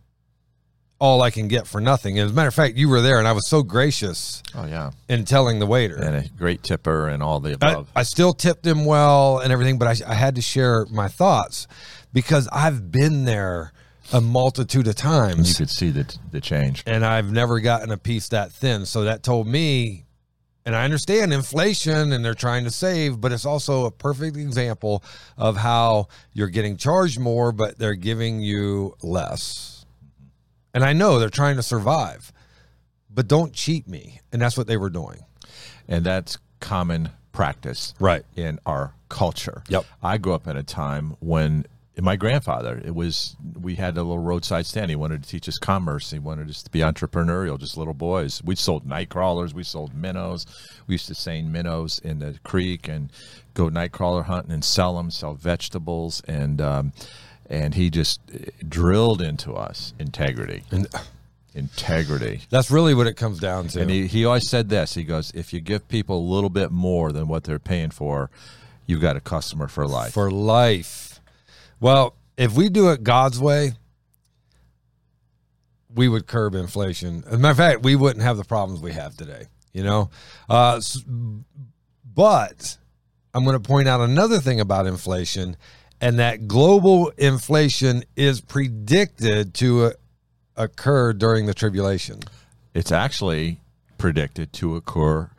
all 1.01 1.23
I 1.23 1.31
can 1.31 1.49
get 1.49 1.67
for 1.67 1.81
nothing. 1.81 2.19
As 2.19 2.31
a 2.31 2.35
matter 2.35 2.49
of 2.49 2.55
fact, 2.55 2.77
you 2.77 2.89
were 2.89 3.01
there, 3.01 3.19
and 3.19 3.27
I 3.27 3.33
was 3.33 3.49
so 3.49 3.63
gracious 3.63 4.43
Oh 4.55 4.67
yeah, 4.67 4.91
in 5.09 5.25
telling 5.25 5.59
the 5.59 5.67
waiter. 5.67 5.97
and 5.97 6.15
a 6.17 6.29
great 6.37 6.63
tipper 6.63 7.09
and 7.09 7.23
all 7.23 7.41
the 7.41 7.51
I, 7.51 7.71
above. 7.73 7.91
I 7.97 8.03
still 8.03 8.33
tipped 8.35 8.67
him 8.67 8.85
well 8.85 9.39
and 9.39 9.53
everything, 9.53 9.79
but 9.79 9.89
I, 9.89 10.11
I 10.11 10.15
had 10.15 10.35
to 10.37 10.43
share 10.43 10.87
my 10.91 11.09
thoughts 11.09 11.67
because 12.13 12.49
I've 12.53 12.93
been 12.93 13.25
there 13.25 13.73
a 14.13 14.21
multitude 14.21 14.87
of 14.89 14.95
times. 14.97 15.39
And 15.39 15.49
you 15.49 15.55
could 15.55 15.71
see 15.71 15.91
the 15.91 16.17
the 16.33 16.41
change. 16.41 16.83
and 16.87 17.05
I've 17.05 17.33
never 17.33 17.61
gotten 17.61 17.91
a 17.91 17.97
piece 17.97 18.29
that 18.29 18.53
thin. 18.53 18.85
So 18.85 19.05
that 19.05 19.23
told 19.23 19.47
me, 19.47 20.05
and 20.67 20.77
I 20.77 20.85
understand 20.85 21.33
inflation 21.33 22.13
and 22.13 22.23
they're 22.25 22.35
trying 22.35 22.65
to 22.65 22.71
save, 22.71 23.21
but 23.21 23.33
it's 23.33 23.47
also 23.47 23.87
a 23.87 23.91
perfect 23.91 24.37
example 24.37 25.03
of 25.39 25.57
how 25.57 26.09
you're 26.35 26.49
getting 26.49 26.77
charged 26.77 27.19
more, 27.19 27.53
but 27.53 27.79
they're 27.79 27.95
giving 27.95 28.41
you 28.41 28.97
less. 29.03 29.80
And 30.75 30.85
I 30.85 30.93
know 30.93 31.19
they're 31.19 31.29
trying 31.31 31.57
to 31.57 31.63
survive, 31.63 32.33
but 33.13 33.27
don't 33.29 33.53
cheat 33.53 33.89
me. 33.89 34.21
And 34.33 34.41
that's 34.41 34.57
what 34.57 34.67
they 34.67 34.77
were 34.77 34.91
doing. 34.91 35.21
and 35.89 36.05
that's 36.07 36.39
common 36.61 37.09
practice 37.33 37.95
Right. 37.99 38.25
in 38.37 38.61
our 38.65 38.95
culture. 39.09 39.65
Yep. 39.69 39.85
I 40.03 40.19
grew 40.19 40.35
up 40.35 40.47
in 40.47 40.57
a 40.57 40.63
time 40.63 41.17
when 41.19 41.67
my 42.01 42.15
grandfather, 42.17 42.81
it 42.85 42.95
was 42.95 43.35
we 43.61 43.75
had 43.75 43.97
a 43.97 44.03
little 44.03 44.21
roadside 44.23 44.65
stand. 44.67 44.89
He 44.91 44.97
wanted 44.97 45.25
to 45.25 45.29
teach 45.29 45.49
us 45.49 45.59
commerce. 45.59 46.11
He 46.13 46.19
wanted 46.21 46.49
us 46.49 46.63
to 46.63 46.71
be 46.71 46.79
entrepreneurial, 46.79 47.59
just 47.59 47.77
little 47.77 47.93
boys. 47.95 48.41
We 48.45 48.55
sold 48.57 48.87
night 48.87 49.09
crawlers, 49.09 49.53
we 49.53 49.65
sold 49.65 49.93
minnows. 49.95 50.47
We 50.87 50.95
used 50.95 51.09
to 51.09 51.15
seine 51.17 51.51
minnows 51.51 51.99
in 51.99 52.21
the 52.21 52.39
creek 52.45 52.87
and 52.89 53.11
go 53.55 53.69
night 53.69 53.91
crawler 53.93 54.23
hunting 54.23 54.53
and 54.53 54.65
sell 54.65 54.97
them, 54.97 55.11
sell 55.11 55.35
vegetables, 55.35 56.23
and 56.29 56.61
um, 56.61 56.93
and 57.51 57.75
he 57.75 57.91
just 57.91 58.21
drilled 58.67 59.21
into 59.21 59.53
us 59.53 59.93
integrity, 59.99 60.63
And 60.71 60.87
integrity. 61.55 62.43
that's 62.49 62.71
really 62.71 62.95
what 62.95 63.07
it 63.09 63.15
comes 63.15 63.41
down 63.41 63.67
to. 63.69 63.81
And 63.81 63.91
he, 63.91 64.07
he 64.07 64.25
always 64.25 64.49
said 64.49 64.69
this. 64.69 64.95
He 64.95 65.03
goes, 65.05 65.33
if 65.35 65.53
you 65.53 65.61
give 65.61 65.87
people 65.89 66.19
a 66.19 66.27
little 66.33 66.49
bit 66.49 66.71
more 66.71 67.11
than 67.13 67.27
what 67.29 67.45
they're 67.45 67.59
paying 67.59 67.91
for, 67.91 68.31
you've 68.87 69.01
got 69.03 69.17
a 69.17 69.21
customer 69.21 69.67
for 69.69 69.87
life. 69.87 70.13
for 70.13 70.31
life. 70.31 71.21
Well, 71.81 72.15
if 72.37 72.55
we 72.55 72.69
do 72.69 72.91
it 72.91 73.03
God's 73.03 73.41
way, 73.41 73.73
we 75.93 76.09
would 76.09 76.27
curb 76.29 76.55
inflation. 76.55 77.25
As 77.27 77.35
a 77.35 77.39
matter 77.39 77.51
of 77.51 77.57
fact, 77.57 77.83
we 77.83 77.97
wouldn't 77.97 78.23
have 78.25 78.37
the 78.37 78.45
problems 78.45 78.81
we 78.81 78.93
have 78.93 79.17
today. 79.17 79.47
You 79.73 79.85
know, 79.85 80.11
uh, 80.49 80.81
but 82.15 82.77
I'm 83.35 83.45
going 83.45 83.61
to 83.61 83.69
point 83.69 83.87
out 83.89 84.01
another 84.01 84.39
thing 84.41 84.61
about 84.61 84.87
inflation, 84.87 85.57
and 86.01 86.19
that 86.19 86.49
global 86.49 87.09
inflation 87.19 88.05
is 88.17 88.41
predicted 88.41 89.55
to 89.55 89.85
uh, 89.87 89.91
occur 90.57 91.13
during 91.13 91.47
the 91.47 91.55
tribulation. 91.55 92.21
it's 92.75 92.93
actually 92.93 93.61
predicted 93.99 94.53
to 94.55 94.77
occur 94.77 95.31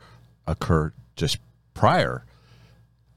occur 0.46 0.92
just 1.16 1.38
prior 1.74 2.24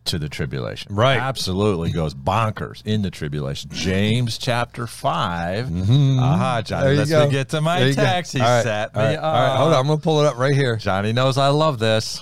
to 0.05 0.19
the 0.19 0.29
tribulation. 0.29 0.93
Right. 0.93 1.17
Absolutely 1.17 1.91
goes 1.91 2.13
bonkers 2.13 2.83
in 2.85 3.01
the 3.01 3.09
tribulation. 3.09 3.71
James 3.73 4.37
chapter 4.37 4.85
5 4.85 5.89
Aha, 6.19 6.61
Johnny. 6.63 6.95
Let's 6.95 7.09
me 7.09 7.31
get 7.31 7.49
to 7.49 7.61
my 7.61 7.91
text. 7.91 8.33
He 8.33 8.39
right, 8.39 8.61
set 8.61 8.95
all 8.95 9.01
me 9.01 9.07
right, 9.09 9.17
up. 9.17 9.23
all 9.23 9.33
right, 9.33 9.57
hold 9.57 9.73
on. 9.73 9.79
I'm 9.79 9.87
going 9.87 9.97
to 9.97 10.03
pull 10.03 10.21
it 10.21 10.27
up 10.27 10.37
right 10.37 10.53
here. 10.53 10.75
Johnny 10.75 11.11
knows 11.11 11.39
I 11.39 11.47
love 11.47 11.79
this. 11.79 12.21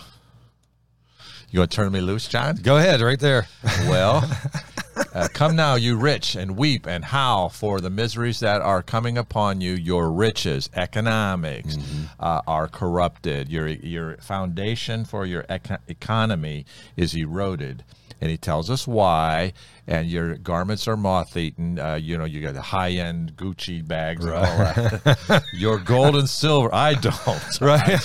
You 1.52 1.60
want 1.60 1.72
to 1.72 1.76
turn 1.76 1.92
me 1.92 2.00
loose, 2.00 2.28
John? 2.30 2.56
Go 2.56 2.78
ahead, 2.78 3.02
right 3.02 3.20
there. 3.20 3.48
Well, 3.90 4.24
uh, 5.14 5.28
come 5.34 5.56
now, 5.56 5.76
you 5.76 5.96
rich, 5.96 6.36
and 6.36 6.58
weep 6.58 6.88
and 6.88 7.06
howl 7.06 7.50
for 7.50 7.80
the 7.80 7.90
miseries 7.90 8.40
that 8.40 8.62
are 8.62 8.82
coming 8.82 9.18
upon 9.18 9.62
you. 9.62 9.74
Your 9.74 10.12
riches, 10.12 10.70
economics, 10.76 11.78
uh, 12.20 12.42
are 12.48 12.68
corrupted. 12.68 13.50
Your 13.50 13.68
your 13.68 14.18
foundation 14.18 15.06
for 15.06 15.26
your 15.26 15.46
eco- 15.50 15.78
economy 15.88 16.66
is 16.98 17.14
eroded. 17.14 17.84
And 18.22 18.32
he 18.32 18.38
tells 18.38 18.70
us 18.70 18.88
why. 18.88 19.52
And 19.86 20.08
your 20.10 20.38
garments 20.38 20.88
are 20.88 20.96
moth 20.96 21.36
eaten. 21.36 21.78
Uh, 21.78 21.96
you 21.96 22.18
know, 22.18 22.24
you 22.24 22.42
got 22.42 22.54
the 22.54 22.62
high 22.62 22.92
end 22.92 23.36
Gucci 23.36 23.86
bags 23.86 24.24
and 24.24 24.34
all 24.34 24.42
that. 24.44 25.44
your 25.54 25.78
gold 25.78 26.16
and 26.16 26.30
silver. 26.30 26.74
I 26.74 26.94
don't. 26.94 27.14
Right. 27.62 28.00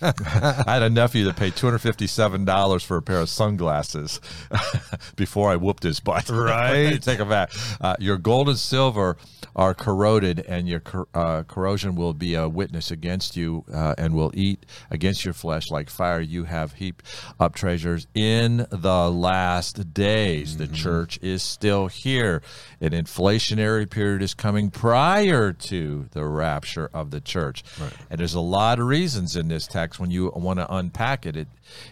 I 0.00 0.64
had 0.66 0.82
a 0.82 0.90
nephew 0.90 1.24
that 1.24 1.36
paid 1.36 1.54
two 1.56 1.66
hundred 1.66 1.78
fifty-seven 1.80 2.44
dollars 2.44 2.82
for 2.82 2.96
a 2.96 3.02
pair 3.02 3.20
of 3.20 3.28
sunglasses 3.28 4.20
before 5.16 5.50
I 5.50 5.56
whooped 5.56 5.82
his 5.82 6.00
butt. 6.00 6.30
Right. 6.46 7.00
Take 7.02 7.18
them 7.18 7.28
back. 7.28 7.50
Uh, 7.80 7.96
your 7.98 8.16
gold 8.18 8.48
and 8.48 8.58
silver 8.58 9.16
are 9.54 9.74
corroded, 9.74 10.40
and 10.46 10.68
your 10.68 10.80
cor- 10.80 11.08
uh, 11.14 11.42
corrosion 11.44 11.94
will 11.96 12.12
be 12.14 12.34
a 12.34 12.48
witness 12.48 12.90
against 12.90 13.36
you, 13.36 13.64
uh, 13.72 13.94
and 13.96 14.14
will 14.14 14.30
eat 14.34 14.64
against 14.90 15.24
your 15.24 15.34
flesh 15.34 15.70
like 15.70 15.88
fire. 15.90 16.20
You 16.20 16.44
have 16.44 16.74
heaped 16.74 17.04
up 17.40 17.54
treasures 17.54 18.06
in 18.14 18.66
the 18.70 19.10
last 19.10 19.92
days. 19.94 20.56
The 20.58 20.66
church 20.86 21.18
is 21.22 21.42
still 21.42 21.88
here. 21.88 22.42
An 22.80 22.90
inflationary 22.90 23.88
period 23.88 24.22
is 24.22 24.34
coming 24.34 24.70
prior 24.70 25.52
to 25.52 26.08
the 26.12 26.24
rapture 26.24 26.88
of 26.94 27.10
the 27.10 27.20
church, 27.20 27.62
and 28.10 28.18
there's 28.20 28.34
a 28.34 28.40
lot 28.40 28.78
of 28.78 28.86
reasons 28.86 29.36
in 29.36 29.48
this 29.48 29.66
text 29.66 29.98
when 30.00 30.10
you 30.10 30.30
want 30.34 30.58
to 30.58 30.74
unpack 30.74 31.26
it. 31.26 31.36
It 31.36 31.48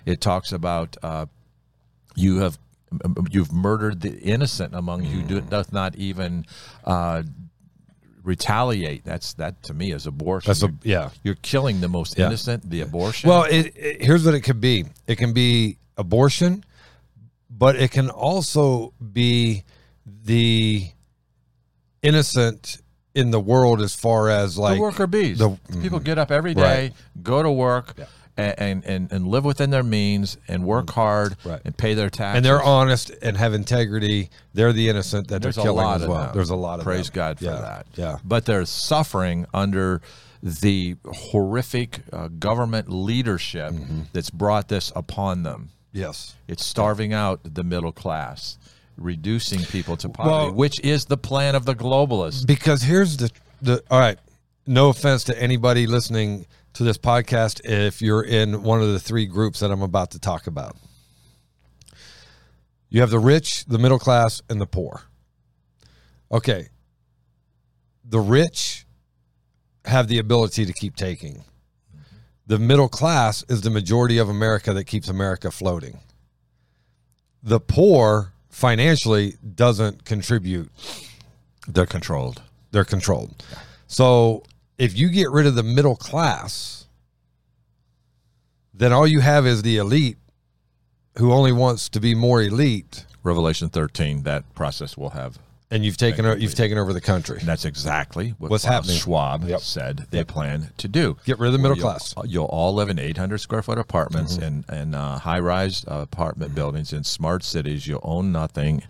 it 0.06 0.20
talks 0.20 0.52
about. 0.52 0.96
Uh, 1.02 1.26
you 2.16 2.38
have 2.38 2.58
you've 3.30 3.52
murdered 3.52 4.00
the 4.02 4.16
innocent 4.20 4.72
among 4.72 5.02
you 5.02 5.10
who 5.10 5.22
do, 5.22 5.40
doth 5.40 5.72
not 5.72 5.96
even 5.96 6.46
uh, 6.84 7.24
retaliate 8.22 9.04
that's 9.04 9.34
that 9.34 9.62
to 9.64 9.74
me 9.74 9.92
is 9.92 10.06
abortion 10.06 10.48
That's 10.48 10.62
a, 10.62 10.66
you're, 10.66 10.76
yeah. 10.84 11.10
you're 11.22 11.34
killing 11.42 11.80
the 11.80 11.88
most 11.88 12.16
Yeah. 12.16 12.26
innocent 12.26 12.70
the 12.70 12.80
abortion 12.80 13.28
Well, 13.28 13.44
it, 13.44 13.72
it- 13.76 14.02
here's 14.02 14.24
what 14.24 14.34
it 14.34 14.40
could 14.42 14.60
be. 14.60 14.84
It 15.06 15.16
can 15.18 15.32
be 15.32 15.76
abortion, 15.96 16.64
but 17.56 17.76
it 17.76 17.90
can 17.90 18.10
also 18.10 18.92
be 19.12 19.64
the 20.24 20.88
innocent 22.02 22.78
in 23.14 23.30
the 23.30 23.40
world 23.40 23.80
as 23.80 23.94
far 23.94 24.28
as 24.28 24.58
like 24.58 24.74
the 24.76 24.80
worker 24.80 25.06
bees 25.06 25.38
the- 25.38 25.56
people 25.80 26.00
get 26.00 26.18
up 26.18 26.30
every 26.30 26.52
day 26.54 26.62
Right. 26.62 26.92
go 27.22 27.42
to 27.42 27.50
work 27.50 27.94
a- 28.36 28.60
and, 28.60 28.84
and 28.84 29.12
and 29.12 29.28
live 29.28 29.44
within 29.44 29.70
their 29.70 29.84
means 29.84 30.36
and 30.48 30.64
work 30.64 30.90
hard 30.90 31.36
Right. 31.44 31.60
and 31.64 31.76
pay 31.76 31.94
their 31.94 32.10
taxes 32.10 32.38
and 32.38 32.44
they're 32.44 32.62
honest 32.62 33.12
and 33.22 33.36
have 33.36 33.54
integrity. 33.54 34.30
They're 34.52 34.72
the 34.72 34.88
innocent 34.88 35.28
that 35.28 35.40
There's 35.40 35.54
they're 35.54 35.62
a 35.62 35.66
killing 35.66 35.84
lot 35.86 35.96
as 35.98 36.02
of 36.02 36.08
well. 36.08 36.30
There's 36.34 36.50
a 36.50 36.56
lot 36.56 36.80
of 36.80 36.84
praise 36.84 37.06
them. 37.06 37.14
God 37.14 37.38
for 37.38 37.44
Yeah, 37.44 37.60
that. 37.60 37.86
Yeah. 37.94 38.18
but 38.24 38.44
they're 38.46 38.66
suffering 38.66 39.46
under 39.54 40.00
the 40.42 40.96
horrific 41.30 42.00
uh, 42.12 42.26
government 42.28 42.90
leadership 42.90 43.72
Mm-hmm. 43.72 44.00
that's 44.12 44.30
brought 44.30 44.66
this 44.68 44.92
upon 44.96 45.44
them. 45.44 45.70
Yes. 45.94 46.34
It's 46.48 46.66
starving 46.66 47.12
out 47.14 47.40
the 47.44 47.64
middle 47.64 47.92
class, 47.92 48.58
reducing 48.98 49.60
people 49.62 49.96
to 49.98 50.08
poverty, 50.10 50.34
Well- 50.48 50.52
which 50.52 50.78
is 50.80 51.06
the 51.06 51.16
plan 51.16 51.54
of 51.54 51.64
the 51.64 51.74
globalists. 51.74 52.46
Because 52.46 52.82
here's 52.82 53.16
the 53.16 53.30
the 53.62 53.82
all 53.90 54.00
right. 54.00 54.18
No 54.66 54.88
offense 54.90 55.24
to 55.24 55.42
anybody 55.42 55.86
listening 55.86 56.46
to 56.74 56.82
this 56.82 56.98
podcast 56.98 57.60
if 57.64 58.02
you're 58.02 58.22
in 58.22 58.62
one 58.62 58.82
of 58.82 58.88
the 58.88 58.98
three 58.98 59.26
groups 59.26 59.60
that 59.60 59.70
I'm 59.70 59.82
about 59.82 60.10
to 60.10 60.18
talk 60.18 60.46
about. 60.46 60.76
You 62.90 63.00
have 63.00 63.10
the 63.10 63.18
rich, 63.18 63.64
the 63.66 63.78
middle 63.78 63.98
class, 63.98 64.42
and 64.50 64.60
the 64.60 64.66
poor. 64.66 65.02
Okay. 66.32 66.68
The 68.04 68.20
rich 68.20 68.86
have 69.84 70.08
the 70.08 70.18
ability 70.18 70.66
to 70.66 70.72
keep 70.72 70.96
taking. 70.96 71.44
The 72.46 72.58
middle 72.58 72.88
class 72.88 73.44
is 73.48 73.62
the 73.62 73.70
majority 73.70 74.18
of 74.18 74.28
America 74.28 74.72
that 74.74 74.84
keeps 74.84 75.08
America 75.08 75.50
floating. 75.50 76.00
The 77.42 77.60
poor 77.60 78.32
financially 78.50 79.36
doesn't 79.54 80.04
contribute 80.04 80.70
They're 81.66 81.86
controlled. 81.86 82.42
they're 82.70 82.84
controlled. 82.84 83.42
So 83.86 84.42
if 84.78 84.96
you 84.96 85.08
get 85.08 85.30
rid 85.30 85.46
of 85.46 85.54
the 85.54 85.62
middle 85.62 85.96
class, 85.96 86.86
then 88.72 88.92
all 88.92 89.06
you 89.06 89.20
have 89.20 89.46
is 89.46 89.62
the 89.62 89.76
elite 89.78 90.18
who 91.18 91.32
only 91.32 91.52
wants 91.52 91.88
to 91.90 92.00
be 92.00 92.14
more 92.14 92.42
elite, 92.42 93.06
Revelation 93.22 93.68
13, 93.68 94.24
that 94.24 94.52
process 94.54 94.96
will 94.96 95.10
have. 95.10 95.38
And 95.70 95.84
you've 95.84 95.96
taken 95.96 96.24
o- 96.26 96.34
you've 96.34 96.54
taken 96.54 96.78
over 96.78 96.92
the 96.92 97.00
country. 97.00 97.38
And 97.38 97.48
that's 97.48 97.64
exactly 97.64 98.34
what 98.38 98.50
What's 98.50 98.64
Klaus 98.64 98.74
happening. 98.74 98.96
Schwab 98.98 99.44
Yep. 99.48 99.60
said 99.60 100.06
they 100.10 100.22
plan 100.24 100.70
to 100.78 100.88
do. 100.88 101.16
Get 101.24 101.38
rid 101.38 101.48
of 101.48 101.52
the 101.52 101.58
middle 101.58 101.76
You'll- 101.76 101.86
class. 101.88 102.14
You'll 102.26 102.44
all 102.46 102.74
live 102.74 102.88
in 102.90 102.98
800 102.98 103.38
square 103.38 103.62
foot 103.62 103.78
apartments 103.78 104.34
Mm-hmm. 104.34 104.42
and 104.44 104.64
and 104.68 104.94
uh, 104.94 105.18
high 105.18 105.38
rise 105.40 105.84
uh, 105.90 105.96
apartment 106.00 106.54
buildings 106.54 106.92
in 106.92 107.04
smart 107.04 107.42
cities. 107.44 107.86
You'll 107.86 108.00
own 108.02 108.30
nothing, 108.32 108.82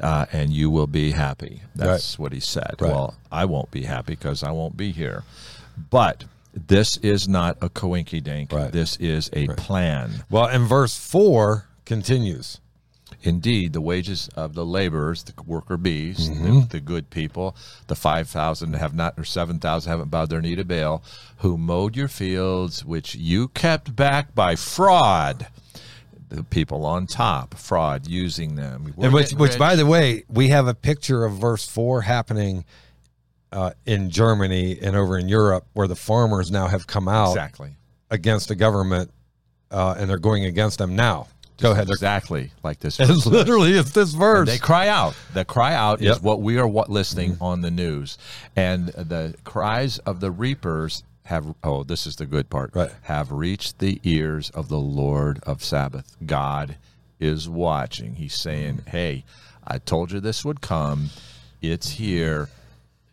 uh, 0.00 0.26
and 0.32 0.50
you 0.52 0.70
will 0.70 0.86
be 0.88 1.12
happy. 1.12 1.62
That's 1.74 2.18
what 2.18 2.32
he 2.32 2.40
said. 2.40 2.76
Right. 2.80 2.90
Well, 2.90 3.14
I 3.30 3.44
won't 3.44 3.70
be 3.70 3.82
happy 3.84 4.14
because 4.14 4.42
I 4.42 4.50
won't 4.50 4.76
be 4.76 4.92
here. 4.92 5.22
But 5.90 6.24
this 6.54 6.96
is 6.98 7.26
not 7.28 7.58
a 7.60 7.68
coinky 7.68 8.22
dink. 8.22 8.52
Right. 8.52 8.70
This 8.72 8.96
is 8.98 9.28
a 9.32 9.48
plan. 9.48 10.24
Well, 10.30 10.46
and 10.46 10.66
verse 10.68 10.96
four 10.96 11.66
continues. 11.84 12.60
Indeed, 13.24 13.72
the 13.72 13.80
wages 13.80 14.28
of 14.36 14.54
the 14.54 14.66
laborers, 14.66 15.22
the 15.22 15.32
worker 15.42 15.78
bees, 15.78 16.28
Mm-hmm. 16.28 16.60
the, 16.60 16.66
the 16.66 16.80
good 16.80 17.08
people, 17.08 17.56
the 17.86 17.94
5,000 17.94 18.74
have 18.74 18.94
not, 18.94 19.14
or 19.18 19.24
7,000 19.24 19.90
haven't 19.90 20.10
bowed 20.10 20.28
their 20.28 20.42
knee 20.42 20.54
to 20.56 20.64
Baal, 20.64 21.02
who 21.38 21.56
mowed 21.56 21.96
your 21.96 22.08
fields, 22.08 22.84
which 22.84 23.14
you 23.14 23.48
kept 23.48 23.96
back 23.96 24.34
by 24.34 24.56
fraud. 24.56 25.46
The 26.28 26.42
people 26.42 26.84
on 26.84 27.06
top, 27.06 27.54
fraud, 27.54 28.06
using 28.06 28.56
them. 28.56 28.92
We're 28.94 29.06
and 29.06 29.14
which, 29.14 29.32
which 29.32 29.58
by 29.58 29.74
the 29.74 29.86
way, 29.86 30.24
we 30.28 30.48
have 30.48 30.66
a 30.66 30.74
picture 30.74 31.24
of 31.24 31.32
verse 31.34 31.66
four 31.66 32.02
happening 32.02 32.64
uh, 33.52 33.70
in 33.86 34.10
Germany 34.10 34.78
and 34.82 34.96
over 34.96 35.16
in 35.16 35.28
Europe, 35.28 35.64
where 35.72 35.86
the 35.88 35.96
farmers 35.96 36.50
now 36.50 36.66
have 36.66 36.86
come 36.86 37.08
out 37.08 37.30
exactly. 37.30 37.76
against 38.10 38.48
the 38.48 38.54
government, 38.54 39.10
uh, 39.70 39.94
and 39.96 40.10
they're 40.10 40.18
going 40.18 40.44
against 40.44 40.78
them 40.78 40.94
now. 40.94 41.28
Go 41.60 41.70
ahead. 41.72 41.88
Exactly 41.88 42.50
like 42.62 42.80
this. 42.80 42.98
it's 42.98 43.26
literally 43.26 43.72
it's 43.72 43.92
this 43.92 44.12
verse. 44.12 44.48
They 44.48 44.58
cry 44.58 44.88
out. 44.88 45.14
The 45.32 45.44
cry 45.44 45.74
out 45.74 46.00
Yep. 46.00 46.16
is 46.16 46.22
what 46.22 46.40
we 46.42 46.58
are 46.58 46.66
what 46.66 46.90
listening 46.90 47.34
mm-hmm. 47.34 47.44
on 47.44 47.60
the 47.60 47.70
news, 47.70 48.18
and 48.56 48.88
the 48.88 49.34
cries 49.44 49.98
of 49.98 50.20
the 50.20 50.30
reapers 50.30 51.04
have 51.24 51.54
oh 51.62 51.82
this 51.84 52.06
is 52.06 52.16
the 52.16 52.26
good 52.26 52.50
part 52.50 52.70
Right. 52.74 52.90
have 53.02 53.32
reached 53.32 53.78
the 53.78 53.98
ears 54.04 54.50
of 54.50 54.68
the 54.68 54.78
Lord 54.78 55.40
of 55.44 55.62
Sabaoth. 55.64 56.16
God 56.26 56.76
is 57.20 57.48
watching. 57.48 58.16
He's 58.16 58.34
saying, 58.34 58.78
mm-hmm. 58.78 58.90
"Hey, 58.90 59.24
I 59.66 59.78
told 59.78 60.12
you 60.12 60.20
this 60.20 60.44
would 60.44 60.60
come. 60.60 61.10
It's 61.62 61.90
here. 61.90 62.48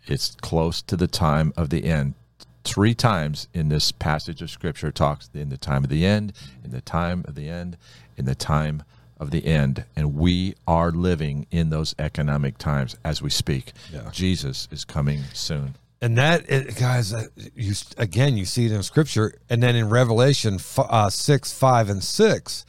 It's 0.08 0.36
close 0.42 0.82
to 0.82 0.98
the 0.98 1.08
time 1.08 1.54
of 1.56 1.70
the 1.70 1.86
end." 1.86 2.16
Three 2.64 2.94
times 2.94 3.48
in 3.54 3.70
this 3.70 3.92
passage 3.92 4.42
of 4.42 4.50
scripture 4.50 4.92
talks 4.92 5.30
in 5.34 5.50
the 5.50 5.58
time 5.58 5.84
of 5.84 5.90
the 5.90 6.06
end, 6.06 6.34
in 6.64 6.72
the 6.72 6.82
time 6.82 7.26
of 7.28 7.36
the 7.36 7.50
end, 7.50 7.78
in 8.18 8.26
the 8.26 8.36
time 8.36 8.84
of 9.20 9.32
the 9.32 9.46
end, 9.46 9.86
and 9.96 10.16
we 10.16 10.56
are 10.68 10.92
living 10.92 11.46
in 11.52 11.70
those 11.70 11.94
economic 12.00 12.58
times 12.58 12.96
as 13.04 13.22
we 13.22 13.30
speak. 13.30 13.74
Yeah. 13.94 14.10
Jesus 14.12 14.68
is 14.72 14.84
coming 14.84 15.22
soon. 15.34 15.76
And 16.02 16.18
that, 16.18 16.50
it, 16.50 16.76
guys, 16.78 17.14
you 17.56 17.74
again, 17.98 18.36
you 18.36 18.46
see 18.46 18.66
it 18.66 18.72
in 18.72 18.82
Scripture, 18.82 19.36
and 19.50 19.62
then 19.62 19.76
in 19.76 19.90
Revelation 19.90 20.56
f- 20.56 20.80
uh, 20.80 21.12
six, 21.12 21.54
five, 21.54 21.92
and 21.92 22.04
six, 22.04 22.66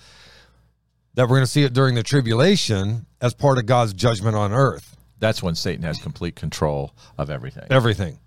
that 1.15 1.23
we're 1.23 1.37
going 1.37 1.45
to 1.45 1.51
see 1.51 1.65
it 1.65 1.73
during 1.73 1.95
the 1.95 2.03
tribulation 2.03 3.07
as 3.23 3.33
part 3.33 3.57
of 3.57 3.65
God's 3.65 3.95
judgment 3.95 4.37
on 4.37 4.53
earth. 4.53 4.99
That's 5.19 5.43
when 5.43 5.55
Satan 5.55 5.85
has 5.85 5.99
complete 5.99 6.37
control 6.37 6.93
of 7.17 7.31
everything. 7.31 7.65
Everything. 7.71 8.19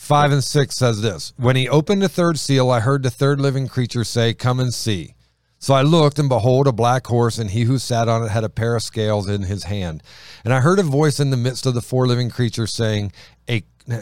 Five 0.00 0.32
and 0.32 0.42
six 0.42 0.76
says 0.76 1.02
this: 1.02 1.34
When 1.36 1.56
he 1.56 1.68
opened 1.68 2.00
the 2.00 2.08
third 2.08 2.38
seal, 2.38 2.70
I 2.70 2.80
heard 2.80 3.02
the 3.02 3.10
third 3.10 3.38
living 3.38 3.68
creature 3.68 4.02
say, 4.02 4.32
"Come 4.32 4.58
and 4.58 4.72
see." 4.72 5.14
So 5.58 5.74
I 5.74 5.82
looked, 5.82 6.18
and 6.18 6.28
behold, 6.28 6.66
a 6.66 6.72
black 6.72 7.06
horse, 7.06 7.36
and 7.36 7.50
he 7.50 7.64
who 7.64 7.78
sat 7.78 8.08
on 8.08 8.22
it 8.24 8.30
had 8.30 8.42
a 8.42 8.48
pair 8.48 8.74
of 8.74 8.82
scales 8.82 9.28
in 9.28 9.42
his 9.42 9.64
hand. 9.64 10.02
And 10.42 10.54
I 10.54 10.60
heard 10.60 10.78
a 10.78 10.82
voice 10.82 11.20
in 11.20 11.28
the 11.28 11.36
midst 11.36 11.66
of 11.66 11.74
the 11.74 11.82
four 11.82 12.06
living 12.06 12.30
creatures 12.30 12.72
saying, 12.72 13.12
"A." 13.48 13.62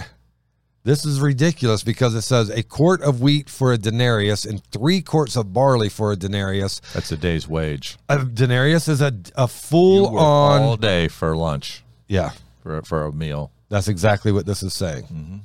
This 0.84 1.04
is 1.04 1.20
ridiculous 1.20 1.82
because 1.82 2.14
it 2.14 2.22
says 2.22 2.48
a 2.48 2.62
quart 2.62 3.02
of 3.02 3.20
wheat 3.20 3.50
for 3.50 3.72
a 3.72 3.76
denarius 3.76 4.46
and 4.46 4.64
three 4.70 5.02
quarts 5.02 5.36
of 5.36 5.52
barley 5.52 5.90
for 5.90 6.12
a 6.12 6.16
denarius. 6.16 6.80
That's 6.94 7.12
a 7.12 7.16
day's 7.18 7.46
wage. 7.46 7.98
A 8.08 8.24
denarius 8.24 8.88
is 8.88 9.02
a, 9.02 9.12
a 9.34 9.48
full 9.48 10.16
on. 10.16 10.62
all 10.62 10.76
day 10.78 11.08
for 11.08 11.36
lunch, 11.36 11.82
yeah, 12.06 12.30
for 12.62 12.80
for 12.82 13.04
a 13.04 13.12
meal. 13.12 13.50
that's 13.68 13.88
exactly 13.88 14.32
what 14.32 14.46
this 14.46 14.62
is 14.62 14.72
saying. 14.72 15.02
Mm-hmm. 15.02 15.36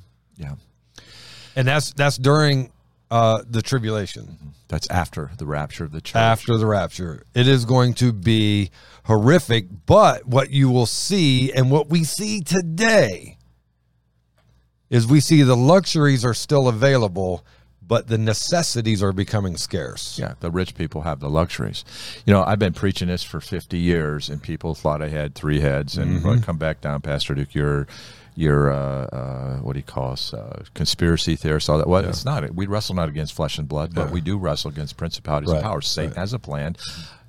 Yeah, 0.44 0.56
And 1.56 1.68
that's 1.68 1.92
that's 1.94 2.18
during 2.18 2.72
uh, 3.10 3.44
the 3.50 3.62
tribulation. 3.62 4.38
that's 4.68 4.90
after 4.90 5.32
the 5.38 5.46
rapture 5.46 5.84
of 5.86 5.92
the 5.92 6.02
church. 6.02 6.16
after 6.16 6.58
the 6.58 6.66
rapture. 6.66 7.24
It 7.36 7.48
is 7.48 7.64
going 7.66 7.94
to 7.96 8.12
be 8.12 8.72
horrific, 9.06 9.66
but 9.86 10.26
what 10.28 10.50
you 10.52 10.70
will 10.70 10.86
see 10.88 11.52
and 11.54 11.70
what 11.72 11.90
we 11.90 12.04
see 12.04 12.42
today 12.42 13.38
is 14.90 15.08
we 15.08 15.20
see 15.20 15.42
the 15.44 15.56
luxuries 15.58 16.24
are 16.24 16.34
still 16.34 16.68
available, 16.68 17.44
but 17.86 18.08
the 18.08 18.18
necessities 18.18 19.02
are 19.04 19.12
becoming 19.12 19.58
scarce. 19.58 20.18
Yeah, 20.20 20.34
the 20.40 20.52
rich 20.52 20.76
people 20.76 21.02
have 21.02 21.20
the 21.20 21.30
luxuries. 21.30 21.84
You 22.26 22.34
know, 22.34 22.44
I've 22.44 22.60
been 22.60 22.74
preaching 22.74 23.08
this 23.08 23.24
for 23.24 23.40
50 23.42 23.78
years, 23.78 24.30
and 24.30 24.42
people 24.42 24.74
thought 24.76 25.02
I 25.02 25.10
had 25.10 25.36
three 25.36 25.60
heads. 25.60 25.98
And 25.98 26.22
Mm-hmm. 26.24 26.42
come 26.42 26.58
back 26.58 26.80
down, 26.82 27.02
Pastor 27.02 27.34
Duke, 27.36 27.54
you're, 27.56 27.88
you're 28.36 28.72
uh, 28.72 29.06
uh, 29.06 29.56
what 29.58 29.74
do 29.74 29.80
you 29.80 29.84
call 29.84 30.12
us? 30.14 30.34
Uh, 30.34 30.64
conspiracy 30.74 31.36
theorist, 31.36 31.70
all 31.70 31.78
that. 31.78 31.88
Well, 31.88 32.04
it's 32.06 32.26
not. 32.26 32.50
We 32.54 32.66
wrestle 32.66 32.96
not 32.96 33.10
against 33.10 33.34
flesh 33.34 33.58
and 33.58 33.68
blood, 33.68 33.94
but 33.94 34.12
we 34.12 34.22
do 34.22 34.38
wrestle 34.38 34.72
against 34.72 34.98
principalities 34.98 35.50
Right, 35.50 35.58
and 35.58 35.64
powers. 35.64 35.88
Satan 35.88 36.16
has 36.16 36.34
a 36.34 36.40
plan. 36.40 36.76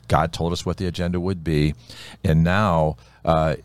God 0.09 0.32
told 0.32 0.52
us 0.52 0.64
what 0.64 0.76
the 0.76 0.86
agenda 0.86 1.20
would 1.20 1.44
be, 1.44 1.74
and 2.22 2.44
now 2.44 2.96
uh, 3.24 3.57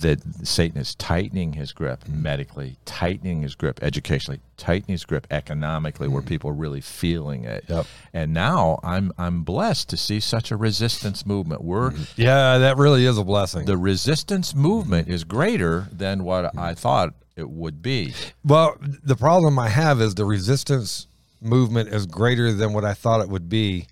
that 0.00 0.20
Satan 0.46 0.80
is 0.80 0.94
tightening 0.94 1.54
his 1.54 1.72
grip 1.72 2.06
medically, 2.08 2.76
tightening 2.84 3.42
his 3.42 3.56
grip 3.56 3.80
educationally, 3.82 4.40
tightening 4.56 4.94
his 4.94 5.04
grip 5.04 5.26
economically, 5.30 6.06
where 6.06 6.20
mm-hmm. 6.20 6.28
people 6.28 6.50
are 6.50 6.54
really 6.54 6.80
feeling 6.80 7.44
it. 7.44 7.64
Yep. 7.68 7.86
And 8.12 8.32
now 8.32 8.78
I'm 8.84 9.12
I'm 9.18 9.42
blessed 9.42 9.88
to 9.90 9.96
see 9.96 10.20
such 10.20 10.52
a 10.52 10.56
resistance 10.56 11.26
movement. 11.26 11.64
We're 11.64 11.90
mm-hmm. 11.90 12.20
Yeah, 12.20 12.58
that 12.58 12.76
really 12.76 13.06
is 13.06 13.18
a 13.18 13.24
blessing. 13.24 13.66
the 13.66 13.76
resistance 13.76 14.54
movement 14.54 15.06
mm-hmm. 15.06 15.14
is 15.14 15.24
greater 15.24 15.88
than 15.90 16.22
what 16.22 16.56
I 16.56 16.74
thought 16.74 17.14
it 17.36 17.50
would 17.50 17.82
be. 17.82 18.14
well, 18.44 18.76
the 18.80 19.16
problem 19.16 19.58
I 19.58 19.68
have 19.68 20.00
is 20.00 20.14
the 20.14 20.24
resistance 20.24 21.08
movement 21.40 21.88
is 21.88 22.06
greater 22.06 22.52
than 22.52 22.72
what 22.72 22.84
I 22.84 22.94
thought 22.94 23.20
it 23.20 23.28
would 23.28 23.48
be, 23.48 23.86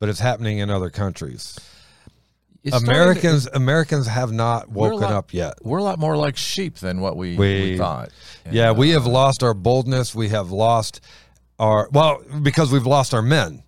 but 0.00 0.08
it's 0.08 0.20
happening 0.20 0.58
in 0.58 0.70
other 0.70 0.90
countries. 0.90 1.58
It's 2.64 2.76
starting 2.76 2.86
to- 2.86 2.92
Americans 3.00 3.46
Americans 3.52 4.06
have 4.08 4.32
not 4.32 4.68
woken 4.70 5.00
lot- 5.00 5.12
up 5.12 5.32
yet. 5.32 5.54
We're 5.62 5.78
a 5.78 5.82
lot 5.84 5.98
more 5.98 6.16
like 6.16 6.36
sheep 6.36 6.76
than 6.76 7.00
what 7.00 7.16
we, 7.16 7.36
We- 7.36 7.70
we 7.72 7.78
thought. 7.78 8.10
And, 8.44 8.54
Yeah, 8.54 8.72
we 8.72 8.90
uh, 8.94 8.98
have 9.00 9.06
lost 9.06 9.42
our 9.42 9.54
boldness. 9.54 10.14
We 10.14 10.28
have 10.30 10.50
lost 10.50 11.00
our 11.58 11.88
well 11.92 12.20
because 12.42 12.70
we've 12.72 12.86
lost 12.86 13.14
our 13.14 13.22
men. 13.22 13.62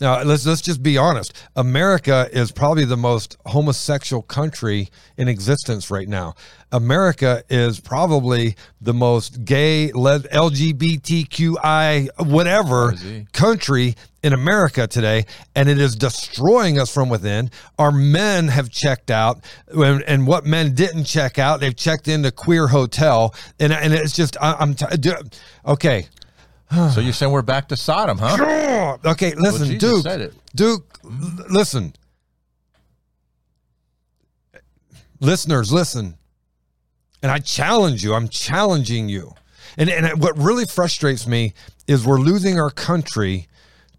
Now 0.00 0.22
let's 0.22 0.46
let's 0.46 0.60
just 0.60 0.82
be 0.82 0.98
honest. 0.98 1.32
America 1.54 2.28
is 2.30 2.52
probably 2.52 2.84
the 2.84 2.98
most 2.98 3.38
homosexual 3.46 4.22
country 4.22 4.90
in 5.16 5.28
existence 5.28 5.90
right 5.90 6.08
now. 6.08 6.34
America 6.70 7.42
is 7.48 7.80
probably 7.80 8.56
the 8.80 8.92
most 8.92 9.44
gay, 9.44 9.90
LGBTQI, 9.94 12.08
whatever 12.26 12.94
country 13.32 13.94
in 14.22 14.32
America 14.32 14.86
today, 14.86 15.24
and 15.54 15.68
it 15.68 15.78
is 15.78 15.94
destroying 15.94 16.80
us 16.80 16.92
from 16.92 17.08
within. 17.08 17.50
Our 17.78 17.92
men 17.92 18.48
have 18.48 18.68
checked 18.68 19.10
out, 19.10 19.38
and, 19.68 20.02
and 20.02 20.26
what 20.26 20.44
men 20.44 20.74
didn't 20.74 21.04
check 21.04 21.38
out, 21.38 21.60
they've 21.60 21.76
checked 21.76 22.08
into 22.08 22.32
queer 22.32 22.66
hotel, 22.66 23.34
and 23.58 23.72
and 23.72 23.94
it's 23.94 24.14
just 24.14 24.36
I, 24.40 24.56
I'm 24.58 24.74
t- 24.74 25.10
okay. 25.64 26.08
So 26.70 27.00
you're 27.00 27.12
saying 27.12 27.32
we're 27.32 27.42
back 27.42 27.68
to 27.68 27.76
Sodom, 27.76 28.18
huh? 28.18 28.98
Okay, 29.04 29.34
listen, 29.34 29.66
Jesus 29.66 29.80
Duke. 29.80 30.02
said 30.02 30.20
it. 30.20 30.34
Duke, 30.54 30.98
listen. 31.48 31.94
Listeners, 35.20 35.72
listen. 35.72 36.18
And 37.22 37.30
I 37.32 37.38
challenge 37.38 38.04
you. 38.04 38.14
I'm 38.14 38.28
challenging 38.28 39.08
you. 39.08 39.34
And 39.78 39.88
and 39.90 40.20
what 40.20 40.36
really 40.38 40.64
frustrates 40.64 41.26
me 41.26 41.54
is 41.86 42.04
we're 42.04 42.18
losing 42.18 42.58
our 42.58 42.70
country 42.70 43.46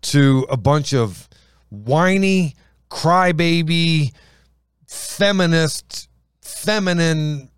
to 0.02 0.46
a 0.50 0.58
bunch 0.58 0.94
of 0.94 1.28
whiny, 1.70 2.56
crybaby, 2.90 4.14
feminist, 4.88 6.10
feminine, 6.42 7.50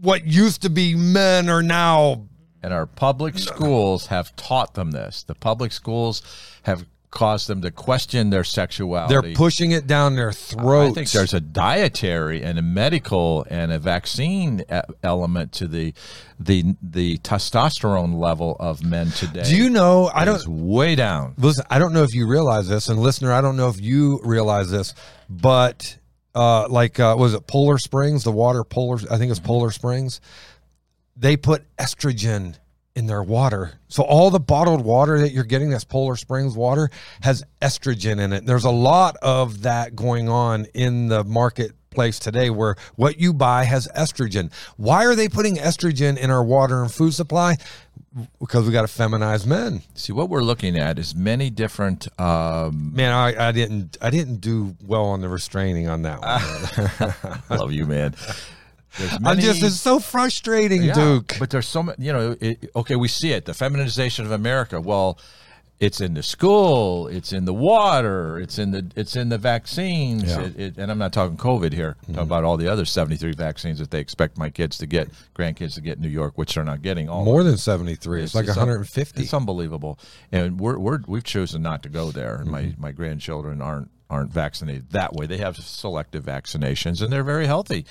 what 0.00 0.24
used 0.26 0.62
to 0.62 0.70
be 0.70 0.94
men 0.94 1.48
are 1.48 1.62
now 1.62 2.26
And 2.68 2.74
our 2.74 2.84
public 2.84 3.38
schools 3.38 4.08
have 4.08 4.36
taught 4.36 4.74
them 4.74 4.90
this. 4.90 5.22
The 5.22 5.34
public 5.34 5.72
schools 5.72 6.20
have 6.64 6.84
caused 7.10 7.48
them 7.48 7.62
to 7.62 7.70
question 7.70 8.28
their 8.28 8.44
sexuality. 8.44 9.14
they're 9.14 9.34
pushing 9.34 9.70
it 9.70 9.86
down 9.86 10.16
their 10.16 10.32
throats. 10.32 10.90
I 10.90 10.94
think 10.94 11.10
there's 11.12 11.32
a 11.32 11.40
dietary 11.40 12.42
and 12.42 12.58
a 12.58 12.62
medical 12.62 13.46
and 13.48 13.72
a 13.72 13.78
vaccine 13.78 14.64
element 15.02 15.52
to 15.52 15.66
the 15.66 15.94
the 16.38 16.76
the 16.82 17.16
testosterone 17.16 18.18
level 18.18 18.54
of 18.60 18.84
men 18.84 19.12
today. 19.12 19.44
Do 19.44 19.56
you 19.56 19.70
know? 19.70 20.10
I 20.12 20.26
don't. 20.26 20.46
way 20.46 20.94
down. 20.94 21.36
Listen, 21.38 21.64
I 21.70 21.78
don't 21.78 21.94
know 21.94 22.02
if 22.02 22.14
you 22.14 22.28
realize 22.28 22.68
this, 22.68 22.90
and 22.90 23.00
listener, 23.00 23.32
I 23.32 23.40
don't 23.40 23.56
know 23.56 23.70
if 23.70 23.80
you 23.80 24.20
realize 24.22 24.70
this, 24.70 24.94
but 25.30 25.96
uh, 26.34 26.68
like 26.68 27.00
uh, 27.00 27.16
was 27.18 27.32
it 27.32 27.46
Polar 27.46 27.78
Springs, 27.78 28.24
the 28.24 28.32
water 28.32 28.62
Polar? 28.62 28.98
I 29.10 29.16
think 29.16 29.30
it's 29.30 29.40
Polar 29.40 29.70
Springs. 29.70 30.20
They 31.18 31.36
put 31.36 31.64
estrogen 31.76 32.56
in 32.94 33.06
their 33.06 33.22
water, 33.22 33.72
so 33.88 34.02
all 34.02 34.30
the 34.30 34.40
bottled 34.40 34.84
water 34.84 35.20
that 35.20 35.32
you're 35.32 35.44
getting, 35.44 35.70
that's 35.70 35.84
Polar 35.84 36.16
Springs 36.16 36.56
water, 36.56 36.90
has 37.22 37.44
estrogen 37.62 38.20
in 38.20 38.32
it. 38.32 38.44
There's 38.46 38.64
a 38.64 38.70
lot 38.70 39.16
of 39.22 39.62
that 39.62 39.94
going 39.96 40.28
on 40.28 40.66
in 40.74 41.08
the 41.08 41.22
marketplace 41.24 42.18
today, 42.18 42.50
where 42.50 42.76
what 42.96 43.20
you 43.20 43.32
buy 43.32 43.64
has 43.64 43.88
estrogen. 43.96 44.52
Why 44.76 45.06
are 45.06 45.14
they 45.14 45.28
putting 45.28 45.56
estrogen 45.56 46.16
in 46.18 46.30
our 46.30 46.42
water 46.42 46.82
and 46.82 46.90
food 46.90 47.14
supply? 47.14 47.56
Because 48.40 48.66
we 48.66 48.72
got 48.72 48.88
to 48.88 48.92
feminize 48.92 49.46
men. 49.46 49.82
See 49.94 50.12
what 50.12 50.28
we're 50.28 50.42
looking 50.42 50.76
at 50.76 50.98
is 50.98 51.14
many 51.14 51.50
different. 51.50 52.08
Um, 52.20 52.94
Man, 52.94 53.12
I, 53.12 53.48
I 53.48 53.52
didn't 53.52 53.96
I 54.00 54.10
didn't 54.10 54.40
do 54.40 54.76
well 54.84 55.04
on 55.04 55.20
the 55.20 55.28
restraining 55.28 55.88
on 55.88 56.02
that 56.02 56.20
one. 56.20 57.34
Love 57.58 57.72
you, 57.72 57.86
man. 57.86 58.14
There's 58.96 59.12
I'm 59.24 59.38
just 59.38 59.62
it's 59.62 59.80
so 59.80 59.98
frustrating, 60.00 60.82
Yeah, 60.82 60.94
Duke. 60.94 61.36
But 61.38 61.50
there's 61.50 61.66
so 61.68 61.82
many, 61.82 62.04
you 62.04 62.12
know, 62.12 62.36
it, 62.40 62.70
okay, 62.74 62.96
we 62.96 63.08
see 63.08 63.32
it, 63.32 63.44
the 63.44 63.54
feminization 63.54 64.24
of 64.24 64.32
America. 64.32 64.80
Well, 64.80 65.18
it's 65.80 66.00
in 66.00 66.14
the 66.14 66.24
school, 66.24 67.06
it's 67.06 67.32
in 67.32 67.44
the 67.44 67.54
water, 67.54 68.40
it's 68.40 68.58
in 68.58 68.72
the 68.72 68.90
it's 68.96 69.14
in 69.14 69.28
the 69.28 69.38
vaccines, 69.38 70.24
Yeah. 70.24 70.40
it, 70.40 70.58
it, 70.58 70.76
and 70.78 70.90
I'm 70.90 70.98
not 70.98 71.12
talking 71.12 71.36
COVID 71.36 71.72
here. 71.72 71.96
I'm 72.08 72.14
talking 72.14 72.28
about 72.28 72.42
all 72.42 72.56
the 72.56 72.66
other 72.66 72.84
73 72.84 73.32
vaccines 73.34 73.78
that 73.78 73.92
they 73.92 74.00
expect 74.00 74.36
my 74.38 74.50
kids 74.50 74.78
to 74.78 74.86
get, 74.86 75.08
grandkids 75.36 75.74
to 75.74 75.80
get 75.80 75.98
in 75.98 76.02
New 76.02 76.08
York, 76.08 76.36
which 76.36 76.54
they're 76.54 76.64
not 76.64 76.82
getting. 76.82 77.08
All 77.08 77.24
More 77.24 77.44
than 77.44 77.56
73. 77.58 78.24
It's, 78.24 78.34
like 78.34 78.48
un- 78.48 78.56
150. 78.56 79.22
It's 79.22 79.32
unbelievable, 79.32 80.00
and 80.32 80.58
we're, 80.58 80.78
we're 80.78 80.98
we've 81.06 81.22
chosen 81.22 81.62
not 81.62 81.84
to 81.84 81.88
go 81.88 82.10
there. 82.10 82.36
And 82.36 82.48
Mm-hmm. 82.50 82.80
my 82.80 82.88
my 82.88 82.92
grandchildren 82.92 83.62
aren't 83.62 83.90
aren't 84.10 84.32
vaccinated 84.32 84.90
that 84.90 85.14
way. 85.14 85.26
They 85.26 85.38
have 85.38 85.56
selective 85.56 86.24
vaccinations, 86.24 87.02
and 87.02 87.12
they're 87.12 87.24
very 87.24 87.46
healthy, 87.46 87.86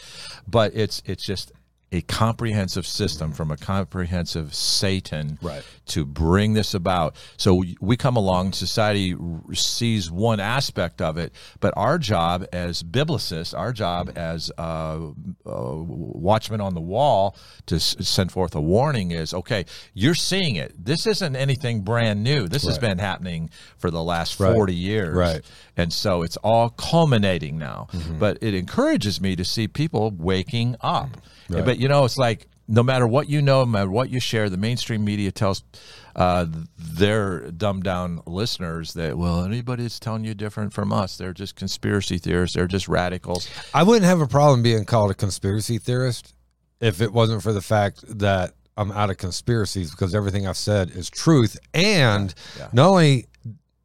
but 0.47 0.75
it's 0.75 1.01
it's 1.05 1.25
just 1.25 1.51
a 1.89 2.01
comprehensive 2.01 2.85
system 2.85 3.31
from 3.31 3.49
a 3.49 3.55
comprehensive 3.55 4.53
Satan 4.53 5.39
Right. 5.41 5.63
to 5.85 6.03
bring 6.05 6.53
this 6.53 6.73
about. 6.73 7.15
So 7.37 7.63
we- 7.79 7.95
come 7.95 8.17
along, 8.17 8.51
society 8.51 9.15
sees 9.53 10.11
one 10.11 10.41
aspect 10.41 11.01
of 11.01 11.17
it, 11.17 11.31
but 11.61 11.73
our 11.77 11.97
job 11.97 12.45
as 12.51 12.83
biblicists, 12.83 13.57
our 13.57 13.71
job 13.71 14.11
as 14.17 14.51
uh, 14.57 14.97
uh, 15.45 15.75
watchmen 15.75 16.59
on 16.59 16.73
the 16.73 16.81
wall 16.81 17.37
to 17.67 17.75
s- 17.75 17.95
send 18.01 18.33
forth 18.33 18.53
a 18.53 18.61
warning 18.61 19.11
is 19.11 19.33
okay, 19.33 19.63
you're 19.93 20.13
seeing 20.13 20.57
it. 20.57 20.73
This 20.83 21.07
isn't 21.07 21.37
anything 21.37 21.81
brand 21.81 22.21
new. 22.21 22.49
This 22.49 22.65
has 22.65 22.77
been 22.77 22.97
happening 22.97 23.49
for 23.77 23.89
the 23.91 24.03
last 24.03 24.39
Right. 24.41 24.53
40 24.53 24.75
years. 24.75 25.15
Right. 25.15 25.41
And 25.77 25.93
so 25.93 26.21
it's 26.23 26.37
all 26.37 26.69
culminating 26.71 27.57
now. 27.57 27.87
Mm-hmm. 27.93 28.19
But 28.19 28.39
it 28.41 28.53
encourages 28.53 29.21
me 29.21 29.37
to 29.37 29.45
see 29.45 29.69
people 29.69 30.11
waking 30.17 30.75
up. 30.81 31.11
Right. 31.49 31.65
But 31.65 31.79
you 31.79 31.87
know, 31.87 32.05
it's 32.05 32.17
like 32.17 32.47
no 32.67 32.83
matter 32.83 33.07
what 33.07 33.29
you 33.29 33.41
know, 33.41 33.59
no 33.61 33.65
matter 33.65 33.89
what 33.89 34.09
you 34.09 34.19
share, 34.19 34.49
the 34.49 34.57
mainstream 34.57 35.05
media 35.05 35.31
tells 35.31 35.63
uh, 36.15 36.45
their 36.77 37.51
dumbed 37.51 37.83
down 37.83 38.21
listeners 38.25 38.93
that, 38.93 39.17
well, 39.17 39.43
anybody 39.43 39.83
that's 39.83 39.99
telling 39.99 40.25
you 40.25 40.33
different 40.33 40.73
from 40.73 40.91
us, 40.91 41.15
they're 41.17 41.31
just 41.33 41.55
conspiracy 41.55 42.17
theorists, 42.17 42.55
they're 42.55 42.67
just 42.67 42.87
radicals. 42.89 43.47
I 43.73 43.83
wouldn't 43.83 44.05
have 44.05 44.19
a 44.19 44.27
problem 44.27 44.63
being 44.63 44.83
called 44.83 45.11
a 45.11 45.13
conspiracy 45.13 45.77
theorist 45.77 46.33
if 46.81 47.01
it 47.01 47.13
wasn't 47.13 47.41
for 47.41 47.53
the 47.53 47.61
fact 47.61 48.03
that 48.19 48.53
I'm 48.75 48.91
out 48.91 49.09
of 49.09 49.17
conspiracies 49.17 49.91
because 49.91 50.13
everything 50.13 50.45
I've 50.47 50.57
said 50.57 50.89
is 50.91 51.09
truth. 51.09 51.57
And 51.73 52.33
Yeah. 52.57 52.67
not 52.73 52.87
only 52.89 53.27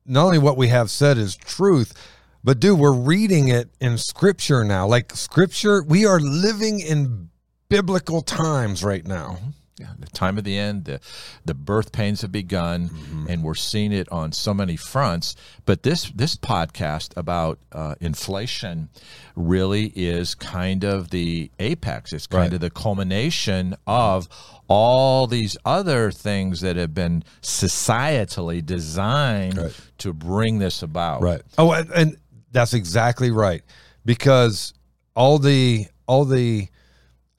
not 0.05 0.25
only 0.27 0.39
what 0.39 0.57
we 0.57 0.67
have 0.69 0.91
said 0.91 1.17
is 1.17 1.37
truth, 1.37 1.95
but 2.43 2.59
dude, 2.59 2.79
we're 2.79 2.93
reading 2.93 3.49
it 3.49 3.71
in 3.81 3.97
scripture 3.99 4.65
now. 4.65 4.87
Like 4.87 5.15
scripture, 5.15 5.83
we 5.85 6.05
are 6.05 6.19
living 6.19 6.81
in 6.81 7.29
biblical 7.73 8.23
times 8.23 8.85
right 8.85 9.07
now. 9.07 9.39
Yeah, 9.81 9.89
the 9.99 10.07
time 10.07 10.37
of 10.39 10.45
the 10.45 10.57
end, 10.59 10.85
the 10.85 11.01
the 11.47 11.55
birth 11.55 11.91
pains 11.93 12.21
have 12.21 12.31
begun, 12.31 13.27
and 13.29 13.43
we're 13.43 13.55
seeing 13.55 13.91
it 13.91 14.07
on 14.13 14.31
so 14.33 14.53
many 14.53 14.77
fronts. 14.77 15.35
But 15.65 15.83
this 15.83 16.11
this 16.15 16.37
podcast 16.37 17.17
about 17.17 17.59
uh, 17.73 17.95
inflation 18.01 18.91
really 19.35 19.87
is 19.97 20.35
kind 20.35 20.85
of 20.85 21.09
the 21.11 21.51
apex. 21.59 22.13
It's 22.13 22.27
kind 22.27 22.43
Right. 22.43 22.53
of 22.53 22.61
the 22.61 22.71
culmination 22.71 23.75
of 23.87 24.29
all 24.69 25.27
these 25.27 25.57
other 25.65 26.11
things 26.13 26.61
that 26.61 26.77
have 26.77 26.95
been 26.95 27.25
societally 27.41 28.65
designed 28.65 29.57
Right. 29.57 29.75
to 29.99 30.13
bring 30.13 30.59
this 30.59 30.83
about. 30.83 31.23
Right. 31.23 31.43
Oh, 31.57 31.73
and, 31.73 31.91
and 31.93 32.17
that's 32.53 32.75
exactly 32.75 33.31
right. 33.31 33.63
Because 34.05 34.75
all 35.17 35.39
the 35.39 35.87
all 36.07 36.25
the 36.27 36.69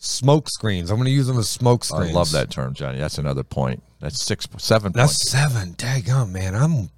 smoke 0.03 0.49
screens, 0.49 0.91
I'm 0.91 0.97
going 0.97 1.05
to 1.05 1.11
use 1.11 1.27
them 1.27 1.37
as 1.37 1.49
smoke 1.49 1.83
screens. 1.83 2.11
I 2.11 2.13
love 2.13 2.31
that 2.31 2.51
term, 2.51 2.73
Johnny. 2.73 2.99
That's 2.99 3.17
another 3.17 3.43
point. 3.43 3.81
That's 3.99 4.23
six, 4.23 4.47
seven 4.57 4.91
That's 4.91 5.13
points. 5.13 5.29
seven. 5.31 5.73
Daggum, 5.75 6.31
man. 6.31 6.55
I'm 6.55 6.89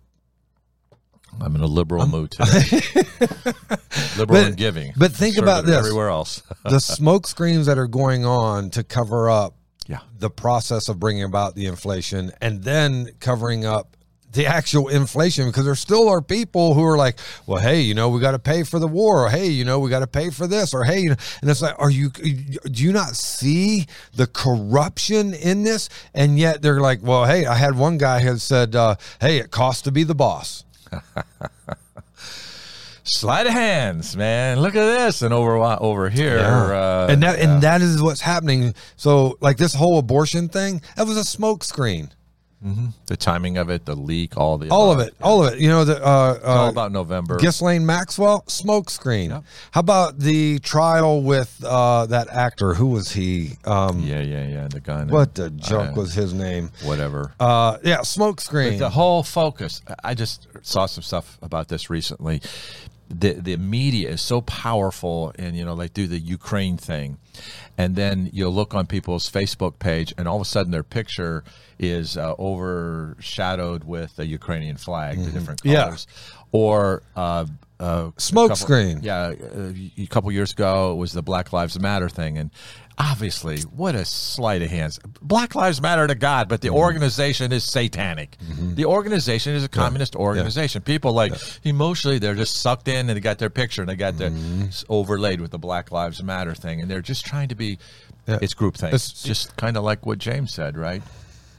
I'm 1.41 1.55
in 1.55 1.61
a 1.61 1.67
liberal 1.67 2.07
mood 2.07 2.31
today. 2.31 2.81
liberal 4.17 4.41
But- 4.41 4.47
in 4.47 4.55
giving. 4.55 4.93
but 4.97 5.11
think 5.11 5.37
about 5.37 5.65
this. 5.65 5.75
Everywhere 5.77 6.09
else. 6.09 6.41
the 6.63 6.79
smoke 6.79 7.27
screens 7.27 7.65
that 7.67 7.77
are 7.77 7.87
going 7.87 8.25
on 8.25 8.69
to 8.71 8.83
cover 8.83 9.29
up 9.29 9.55
yeah. 9.87 9.99
the 10.17 10.29
process 10.29 10.87
of 10.89 10.99
bringing 10.99 11.23
about 11.23 11.55
the 11.55 11.65
inflation 11.67 12.31
and 12.41 12.63
then 12.63 13.09
covering 13.19 13.65
up 13.65 13.95
the 14.35 14.45
actual 14.45 14.89
inflation 14.89 15.47
because 15.47 15.65
there 15.65 15.75
still 15.75 16.07
are 16.07 16.21
people 16.21 16.73
who 16.73 16.83
are 16.83 16.97
like, 16.97 17.17
well, 17.47 17.61
hey, 17.61 17.81
you 17.81 17.93
know, 17.93 18.09
we 18.09 18.19
got 18.19 18.31
to 18.31 18.39
pay 18.39 18.63
for 18.63 18.79
the 18.79 18.87
war, 18.87 19.25
or 19.25 19.29
hey, 19.29 19.47
you 19.47 19.65
know, 19.65 19.79
we 19.79 19.89
got 19.89 19.99
to 19.99 20.07
pay 20.07 20.29
for 20.29 20.45
this, 20.45 20.73
or 20.73 20.83
hey, 20.83 20.99
you 20.99 21.09
know, 21.09 21.15
and 21.41 21.49
it's 21.49 21.61
like, 21.61 21.75
are 21.79 21.89
you, 21.89 22.09
do 22.09 22.83
you 22.83 22.91
not 22.91 23.15
see 23.15 23.87
the 24.13 24.27
corruption 24.27 25.33
in 25.33 25.63
this? 25.63 25.89
And 26.13 26.37
yet 26.37 26.61
they're 26.61 26.81
like, 26.81 26.99
well, 27.01 27.25
hey, 27.25 27.45
I 27.45 27.55
had 27.55 27.77
one 27.77 27.97
guy 27.97 28.19
who 28.19 28.37
said, 28.37 28.75
uh, 28.75 28.95
hey, 29.19 29.37
it 29.37 29.51
costs 29.51 29.81
to 29.83 29.91
be 29.91 30.03
the 30.03 30.15
boss. 30.15 30.63
Sleight 33.07 33.45
of 33.45 33.53
hands, 33.53 34.17
man. 34.17 34.59
Look 34.59 34.75
at 34.75 34.83
this. 34.83 35.21
And 35.21 35.31
over 35.31 35.57
over 35.57 36.09
here. 36.09 36.39
Uh, 36.39 37.07
and 37.07 37.21
that 37.21 37.37
yeah. 37.37 37.43
and 37.53 37.61
that 37.61 37.81
is 37.83 38.01
what's 38.01 38.21
happening. 38.21 38.73
So, 38.95 39.37
like 39.41 39.57
this 39.57 39.75
whole 39.75 39.99
abortion 39.99 40.49
thing, 40.49 40.81
that 40.95 41.05
was 41.05 41.15
a 41.15 41.23
smoke 41.23 41.63
screen. 42.65 42.87
the 43.05 43.17
timing 43.17 43.57
of 43.57 43.69
it, 43.69 43.85
the 43.85 43.95
leak, 43.95 44.37
all 44.37 44.57
the 44.57 44.69
All 44.69 44.91
of 44.91 44.99
it, 44.99 45.13
all 45.21 45.45
of 45.45 45.53
it. 45.53 45.59
You 45.59 45.69
know, 45.69 45.85
the 45.85 46.05
uh, 46.05 46.33
It's 46.35 46.45
all 46.45 46.65
uh, 46.65 46.69
about 46.69 46.91
November. 46.91 47.37
Ghislaine 47.37 47.85
Maxwell, 47.85 48.43
smoke 48.47 48.89
screen. 48.89 49.29
How 49.29 49.43
about 49.79 50.19
the 50.19 50.59
trial 50.59 51.21
with 51.21 51.63
uh, 51.65 52.05
that 52.07 52.29
actor? 52.29 52.73
Who 52.73 52.87
was 52.87 53.11
he? 53.11 53.53
Um, 53.65 53.99
yeah, 53.99 54.21
yeah, 54.21 54.47
yeah. 54.47 54.67
The 54.67 54.79
gun. 54.79 55.07
What 55.09 55.35
the 55.35 55.49
junk 55.51 55.95
was 55.95 56.13
his 56.13 56.33
name? 56.33 56.71
Whatever. 56.83 57.33
Uh, 57.39 57.77
yeah, 57.83 57.99
smokescreen. 57.99 58.79
the 58.79 58.89
whole 58.89 59.23
focus. 59.23 59.81
I 60.03 60.13
just 60.13 60.47
saw 60.61 60.85
some 60.85 61.03
stuff 61.03 61.37
about 61.41 61.67
this 61.67 61.89
recently. 61.89 62.41
The 63.09 63.33
the 63.33 63.57
media 63.57 64.09
is 64.09 64.21
so 64.21 64.41
powerful, 64.41 65.31
and 65.37 65.55
you 65.55 65.63
know, 65.63 65.73
like 65.75 65.93
do 65.93 66.07
the 66.07 66.19
Ukraine 66.19 66.75
thing, 66.77 67.17
and 67.77 67.95
then 67.95 68.29
you'll 68.33 68.53
look 68.53 68.73
on 68.73 68.87
people's 68.87 69.29
Facebook 69.29 69.77
page, 69.79 70.13
and 70.17 70.27
all 70.27 70.37
of 70.37 70.41
a 70.41 70.45
sudden 70.45 70.71
their 70.71 70.83
picture 70.83 71.43
is 71.77 72.17
uh, 72.17 72.33
overshadowed 72.39 73.83
with 73.83 74.15
the 74.15 74.25
Ukrainian 74.25 74.77
flag, 74.77 75.17
the 75.23 75.31
different 75.31 75.59
Mm-hmm. 75.61 75.69
Yeah. 75.69 75.83
colors, 75.83 76.07
or. 76.51 77.03
Uh, 77.15 77.45
uh, 77.79 78.11
Smoke 78.17 78.55
screen. 78.55 78.99
Yeah, 79.03 79.33
uh, 79.53 79.71
a 79.97 80.05
couple 80.07 80.31
years 80.31 80.51
ago 80.53 80.93
it 80.93 80.95
was 80.95 81.11
the 81.13 81.21
Black 81.23 81.51
Lives 81.53 81.79
Matter 81.79 82.07
thing, 82.09 82.37
and 82.37 82.49
obviously, 82.97 83.59
what 83.63 83.95
a 83.95 84.05
sleight 84.05 84.61
of 84.61 84.69
hands. 84.69 84.99
Black 85.21 85.55
Lives 85.55 85.81
Matter 85.81 86.07
to 86.07 86.15
God, 86.15 86.47
but 86.47 86.61
the 86.61 86.69
Mm-hmm. 86.69 86.77
organization 86.77 87.51
is 87.51 87.63
satanic. 87.65 88.37
The 88.75 88.85
organization 88.85 89.53
is 89.53 89.63
a 89.63 89.67
communist 89.69 90.15
organization. 90.15 90.81
People 90.83 91.11
like 91.13 91.33
emotionally, 91.63 92.19
they're 92.19 92.35
just 92.35 92.55
sucked 92.61 92.87
in, 92.87 93.09
and 93.09 93.17
they 93.17 93.19
got 93.19 93.39
their 93.39 93.49
picture, 93.49 93.81
and 93.81 93.89
they 93.89 93.95
got 93.97 94.17
their 94.17 94.29
Mm-hmm. 94.31 94.67
s 94.69 94.85
overlaid 94.89 95.41
with 95.41 95.51
the 95.51 95.59
Black 95.59 95.91
Lives 95.91 96.23
Matter 96.23 96.55
thing, 96.55 96.79
and 96.81 96.89
they're 96.89 97.01
just 97.01 97.25
trying 97.25 97.49
to 97.49 97.55
be. 97.55 97.77
Yeah. 98.27 98.39
It's 98.41 98.55
groupthink. 98.55 98.87
It's- 98.93 99.11
It's 99.11 99.21
just 99.23 99.55
kind 99.57 99.77
of 99.77 99.83
like 99.83 100.05
what 100.05 100.17
James 100.17 100.51
said, 100.53 100.77
right? 100.77 101.03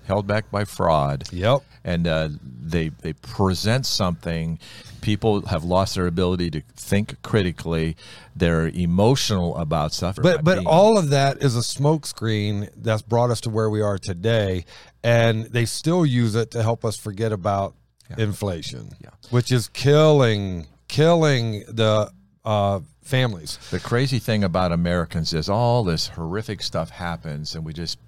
Held 0.06 0.26
back 0.26 0.50
by 0.52 0.64
fraud 0.64 1.24
Yep. 1.32 1.62
and 1.84 2.06
uh, 2.06 2.28
they 2.42 2.88
they 3.02 3.12
present 3.12 3.86
something. 3.86 4.58
People 5.06 5.46
have 5.46 5.62
lost 5.62 5.94
their 5.94 6.08
ability 6.08 6.50
to 6.50 6.62
think 6.74 7.22
critically. 7.22 7.96
They're 8.34 8.66
emotional 8.66 9.56
about 9.56 9.92
stuff. 9.92 10.16
But 10.20 10.42
but 10.42 10.56
Being- 10.56 10.66
all 10.66 10.98
of 10.98 11.10
that 11.10 11.40
is 11.40 11.54
a 11.56 11.60
smokescreen 11.60 12.68
that's 12.76 13.02
brought 13.02 13.30
us 13.30 13.40
to 13.42 13.50
where 13.50 13.70
we 13.70 13.80
are 13.80 13.98
today, 13.98 14.64
and 15.04 15.44
they 15.44 15.64
still 15.64 16.04
use 16.04 16.34
it 16.34 16.50
to 16.50 16.62
help 16.64 16.84
us 16.84 16.96
forget 16.96 17.30
about 17.30 17.74
inflation, 18.18 18.96
Yeah. 19.00 19.10
which 19.30 19.52
is 19.52 19.68
killing 19.68 20.66
killing 20.88 21.62
the 21.68 22.10
uh, 22.44 22.80
families. 23.02 23.58
the 23.70 23.78
crazy 23.78 24.18
thing 24.18 24.42
about 24.42 24.72
Americans 24.72 25.32
is 25.32 25.48
all 25.48 25.84
this 25.84 26.08
horrific 26.08 26.62
stuff 26.62 26.90
happens, 26.90 27.54
and 27.54 27.64
we 27.64 27.72
just 27.72 27.98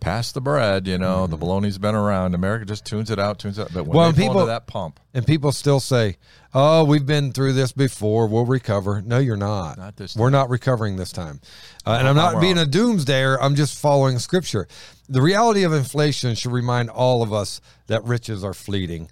pass 0.00 0.32
the 0.32 0.40
bread. 0.40 0.86
You 0.86 0.98
know, 0.98 1.26
the 1.26 1.38
baloney's 1.38 1.78
been 1.78 1.94
around. 1.94 2.34
America 2.34 2.64
just 2.64 2.84
tunes 2.84 3.10
it 3.10 3.18
out, 3.18 3.38
tunes 3.38 3.58
it. 3.58 3.62
Out. 3.62 3.72
But 3.72 3.86
when 3.86 3.94
Mm-hmm. 3.94 3.96
Well, 3.96 4.12
people- 4.12 4.46
that 4.46 4.66
pump, 4.66 5.00
And 5.14 5.26
people 5.26 5.52
still 5.52 5.80
say, 5.80 6.16
"Oh, 6.52 6.84
we've 6.84 7.06
been 7.06 7.32
through 7.32 7.52
this 7.54 7.72
before. 7.72 8.26
We'll 8.26 8.46
recover." 8.46 9.00
No, 9.02 9.18
you're 9.18 9.36
not. 9.36 9.78
Not 9.78 9.96
this 9.96 10.16
We're 10.16 10.30
not 10.30 10.50
recovering 10.50 10.96
this 10.96 11.12
time. 11.12 11.40
Uh, 11.86 11.96
and 11.98 12.08
I'm 12.08 12.16
not 12.16 12.34
I'm 12.36 12.40
being 12.40 12.58
a 12.58 12.64
doomsdayer. 12.66 13.38
I'm 13.40 13.54
just 13.54 13.78
following 13.80 14.18
scripture. 14.18 14.66
The 15.08 15.22
reality 15.22 15.62
of 15.64 15.72
inflation 15.72 16.34
should 16.34 16.52
remind 16.52 16.90
all 16.90 17.22
of 17.22 17.32
us 17.32 17.60
that 17.86 18.02
riches 18.04 18.42
are 18.42 18.54
fleeting. 18.54 19.08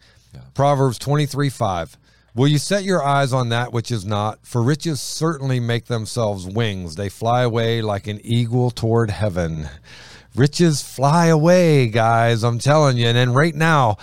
Proverbs 0.55 0.99
23 0.99 1.49
5. 1.51 1.99
Will 2.35 2.49
you 2.49 2.57
set 2.57 2.83
your 2.85 3.05
eyes 3.05 3.35
on 3.35 3.51
that 3.51 3.74
which 3.74 3.91
is 3.91 4.07
not? 4.07 4.39
For 4.47 4.62
riches 4.62 5.03
certainly 5.03 5.61
make 5.61 5.85
themselves 5.85 6.47
wings. 6.47 6.95
They 6.95 7.11
fly 7.11 7.43
away 7.43 7.83
like 7.83 8.07
an 8.07 8.20
eagle 8.24 8.70
toward 8.70 9.11
heaven. 9.11 9.68
Riches 10.35 10.83
fly 10.83 11.26
away, 11.26 11.89
guys. 11.89 12.43
I'm 12.43 12.59
telling 12.59 12.97
you. 12.97 13.07
And 13.07 13.16
then 13.16 13.33
right 13.33 13.55
now, 13.55 13.99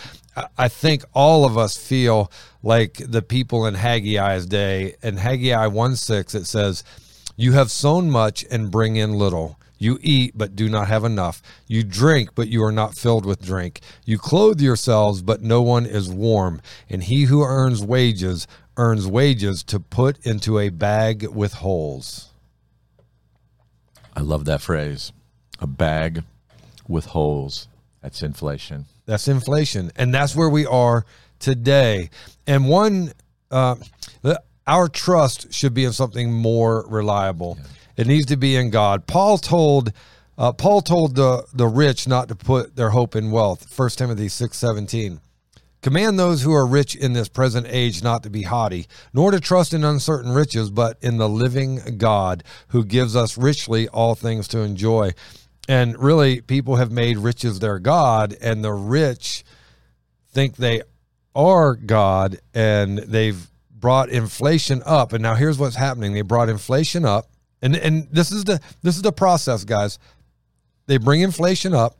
I- 0.58 0.68
think 0.68 1.04
all 1.14 1.44
of 1.44 1.58
us 1.58 1.76
feel 1.76 2.32
like 2.64 3.02
the 3.06 3.22
people 3.22 3.66
in 3.66 3.76
Haggai's 3.76 4.46
day. 4.46 4.96
In 5.02 5.18
Haggai 5.18 5.68
1 5.68 5.96
6, 5.96 6.36
it 6.36 6.46
says, 6.46 6.84
You 7.36 7.54
have 7.54 7.72
sown 7.72 8.10
much 8.10 8.46
and 8.52 8.72
bring 8.72 8.96
in 8.96 9.14
little. 9.14 9.58
You 9.82 9.98
eat, 10.02 10.34
but 10.38 10.56
do 10.56 10.68
not 10.70 10.90
have 10.90 11.06
enough. 11.06 11.42
You 11.68 11.84
drink, 11.84 12.32
but 12.36 12.50
you 12.50 12.64
are 12.64 12.72
not 12.72 12.96
filled 12.96 13.26
with 13.26 13.42
drink. 13.42 13.80
You 14.06 14.18
clothe 14.18 14.60
yourselves, 14.60 15.22
but 15.22 15.42
no 15.42 15.62
one 15.62 15.86
is 15.86 16.10
warm. 16.10 16.62
And 16.90 17.04
he 17.04 17.24
who 17.24 17.44
earns 17.44 17.82
wages 17.82 18.46
earns 18.76 19.08
wages 19.08 19.64
to 19.64 19.80
put 19.80 20.26
into 20.26 20.60
a 20.60 20.70
bag 20.70 21.28
with 21.28 21.54
holes. 21.56 22.30
I 24.16 24.22
love 24.22 24.46
that 24.46 24.62
phrase: 24.62 25.14
a 25.62 25.68
bag 25.68 26.24
with 26.88 27.06
holes. 27.06 27.68
That's 28.02 28.24
inflation. 28.24 28.86
That's 29.06 29.28
inflation, 29.28 29.92
and 29.96 30.14
that's 30.14 30.36
where 30.36 30.50
we 30.50 30.66
are 30.66 31.06
today. 31.40 32.10
And 32.48 32.68
one, 32.68 33.12
uh, 33.52 33.76
our 34.68 34.88
trust 34.88 35.52
should 35.54 35.74
be 35.74 35.84
in 35.84 35.94
something 35.94 36.32
more 36.32 36.86
reliable. 36.88 37.58
It 37.98 38.08
needs 38.08 38.28
to 38.28 38.38
be 38.38 38.56
in 38.56 38.70
God. 38.70 39.08
Paul 39.08 39.38
told 39.38 39.92
Uh, 40.38 40.54
Paul 40.54 40.82
told 40.82 41.16
the, 41.16 41.44
the 41.54 41.68
rich 41.68 42.08
not 42.08 42.30
to 42.30 42.36
put 42.36 42.78
their 42.78 42.92
hope 42.92 43.14
in 43.14 43.30
wealth. 43.30 43.68
1 43.78 43.90
Timothy 43.90 44.30
6 44.30 44.58
17. 44.58 45.20
Command 45.82 46.18
those 46.18 46.44
who 46.44 46.54
are 46.54 46.66
rich 46.66 46.96
in 46.96 47.12
this 47.12 47.28
present 47.28 47.68
age 47.70 48.02
not 48.02 48.24
to 48.24 48.30
be 48.30 48.44
haughty, 48.44 48.88
nor 49.14 49.32
to 49.32 49.42
trust 49.42 49.74
in 49.74 49.84
uncertain 49.84 50.32
riches, 50.32 50.70
but 50.70 50.98
in 51.02 51.18
the 51.18 51.28
living 51.28 51.98
God 51.98 52.46
who 52.70 52.86
gives 52.86 53.18
us 53.18 53.38
richly 53.38 53.90
all 53.90 54.16
things 54.16 54.48
to 54.50 54.60
enjoy. 54.60 55.12
And 55.70 55.98
really, 56.02 56.42
people 56.42 56.78
have 56.78 56.92
made 56.92 57.18
riches 57.20 57.60
their 57.60 57.78
God, 57.78 58.36
and 58.42 58.64
the 58.64 58.74
rich 58.74 59.44
think 60.34 60.56
they 60.56 60.82
are 61.36 61.76
God, 61.76 62.40
and 62.56 62.98
they've 62.98 63.40
brought 63.72 64.10
inflation 64.10 64.82
up. 64.84 65.14
And 65.14 65.22
now 65.22 65.36
here's 65.36 65.60
what's 65.60 65.76
happening: 65.76 66.14
they 66.14 66.24
brought 66.24 66.50
inflation 66.50 67.06
up, 67.06 67.30
and 67.62 67.76
and 67.76 68.08
this 68.12 68.32
is 68.32 68.46
the 68.46 68.60
this 68.82 68.96
is 68.96 69.04
the 69.04 69.12
process, 69.12 69.64
guys. 69.64 70.00
They 70.88 70.98
bring 70.98 71.22
inflation 71.22 71.76
up, 71.76 71.98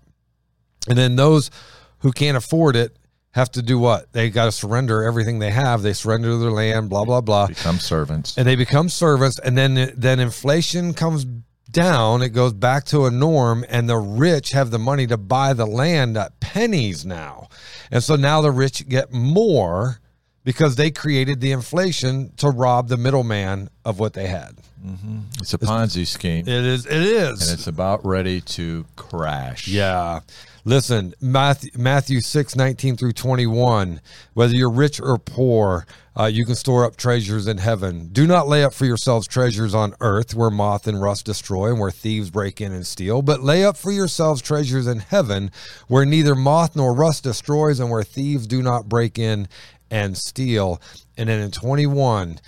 and 0.88 0.98
then 0.98 1.16
those 1.16 1.52
who 2.00 2.12
can't 2.12 2.36
afford 2.38 2.76
it 2.76 2.98
have 3.34 3.52
to 3.52 3.62
do 3.62 3.78
what? 3.78 4.12
They 4.14 4.32
got 4.32 4.46
to 4.46 4.52
surrender 4.52 5.04
everything 5.04 5.38
they 5.38 5.52
have. 5.52 5.84
They 5.84 5.94
surrender 5.94 6.36
their 6.40 6.50
land, 6.52 6.90
blah 6.90 7.06
blah 7.06 7.22
blah, 7.22 7.46
Become 7.48 7.78
servants. 7.78 8.36
and 8.36 8.48
they 8.48 8.56
become 8.56 8.90
servants. 8.90 9.38
And 9.38 9.56
then 9.56 9.94
then 9.96 10.20
inflation 10.20 10.96
comes 10.96 11.28
down. 11.72 12.22
It 12.22 12.30
goes 12.30 12.54
back 12.54 12.86
to 12.86 13.06
a 13.06 13.12
norm, 13.12 13.66
and 13.70 13.90
the 13.90 13.98
rich 13.98 14.52
have 14.52 14.72
the 14.72 14.80
money 14.80 15.08
to 15.08 15.18
buy 15.18 15.54
the 15.54 15.66
land 15.66 16.18
at 16.18 16.40
pennies 16.40 17.06
now. 17.06 17.50
And 17.92 18.04
so 18.04 18.16
now 18.16 18.42
the 18.42 18.52
rich 18.52 18.88
get 18.88 19.12
more 19.12 20.00
because 20.44 20.76
they 20.76 20.90
created 20.92 21.42
the 21.42 21.52
inflation 21.52 22.32
to 22.38 22.50
rob 22.50 22.88
the 22.88 22.98
middleman 22.98 23.70
of 23.86 24.00
what 24.00 24.14
they 24.14 24.28
had. 24.28 24.58
Mm-hmm. 24.86 25.20
It's 25.40 25.54
a 25.54 25.58
Ponzi 25.58 26.08
scheme. 26.08 26.48
It 26.48 26.66
is. 26.66 26.86
It 26.86 27.02
is. 27.02 27.50
and 27.50 27.60
it's 27.60 27.68
about 27.68 28.06
ready 28.06 28.42
to 28.42 28.86
crash. 28.96 29.68
Yeah. 29.68 30.22
Listen, 30.66 31.14
Matthew, 31.20 31.72
Matthew 31.76 32.22
6, 32.22 32.56
19 32.56 32.96
through 32.96 33.14
21. 33.14 34.02
Whether 34.34 34.54
you're 34.56 34.70
rich 34.70 35.02
or 35.02 35.18
poor, 35.18 35.86
uh, 36.20 36.26
you 36.26 36.46
can 36.46 36.56
store 36.56 36.84
up 36.84 36.98
treasures 36.98 37.48
in 37.48 37.58
heaven. 37.58 38.10
Do 38.12 38.28
not 38.28 38.50
lay 38.50 38.64
up 38.64 38.74
for 38.74 38.86
yourselves 38.86 39.26
treasures 39.26 39.74
on 39.74 39.96
earth 40.02 40.36
where 40.36 40.50
moth 40.50 40.86
and 40.86 41.02
rust 41.02 41.26
destroy 41.26 41.70
and 41.70 41.80
where 41.80 41.92
thieves 41.92 42.30
break 42.30 42.60
in 42.60 42.74
and 42.74 42.86
steal, 42.86 43.22
but 43.22 43.42
lay 43.42 43.64
up 43.64 43.78
for 43.78 43.92
yourselves 43.92 44.42
treasures 44.42 44.86
in 44.86 45.00
heaven 45.00 45.50
where 45.88 46.06
neither 46.06 46.36
moth 46.36 46.76
nor 46.76 46.94
rust 46.94 47.24
destroys 47.24 47.80
and 47.80 47.90
where 47.90 48.04
thieves 48.04 48.48
do 48.48 48.62
not 48.62 48.90
break 48.90 49.18
in 49.18 49.48
and 49.90 50.18
steal. 50.18 50.82
And 51.18 51.30
then 51.30 51.40
in 51.40 51.52
21, 51.52 52.40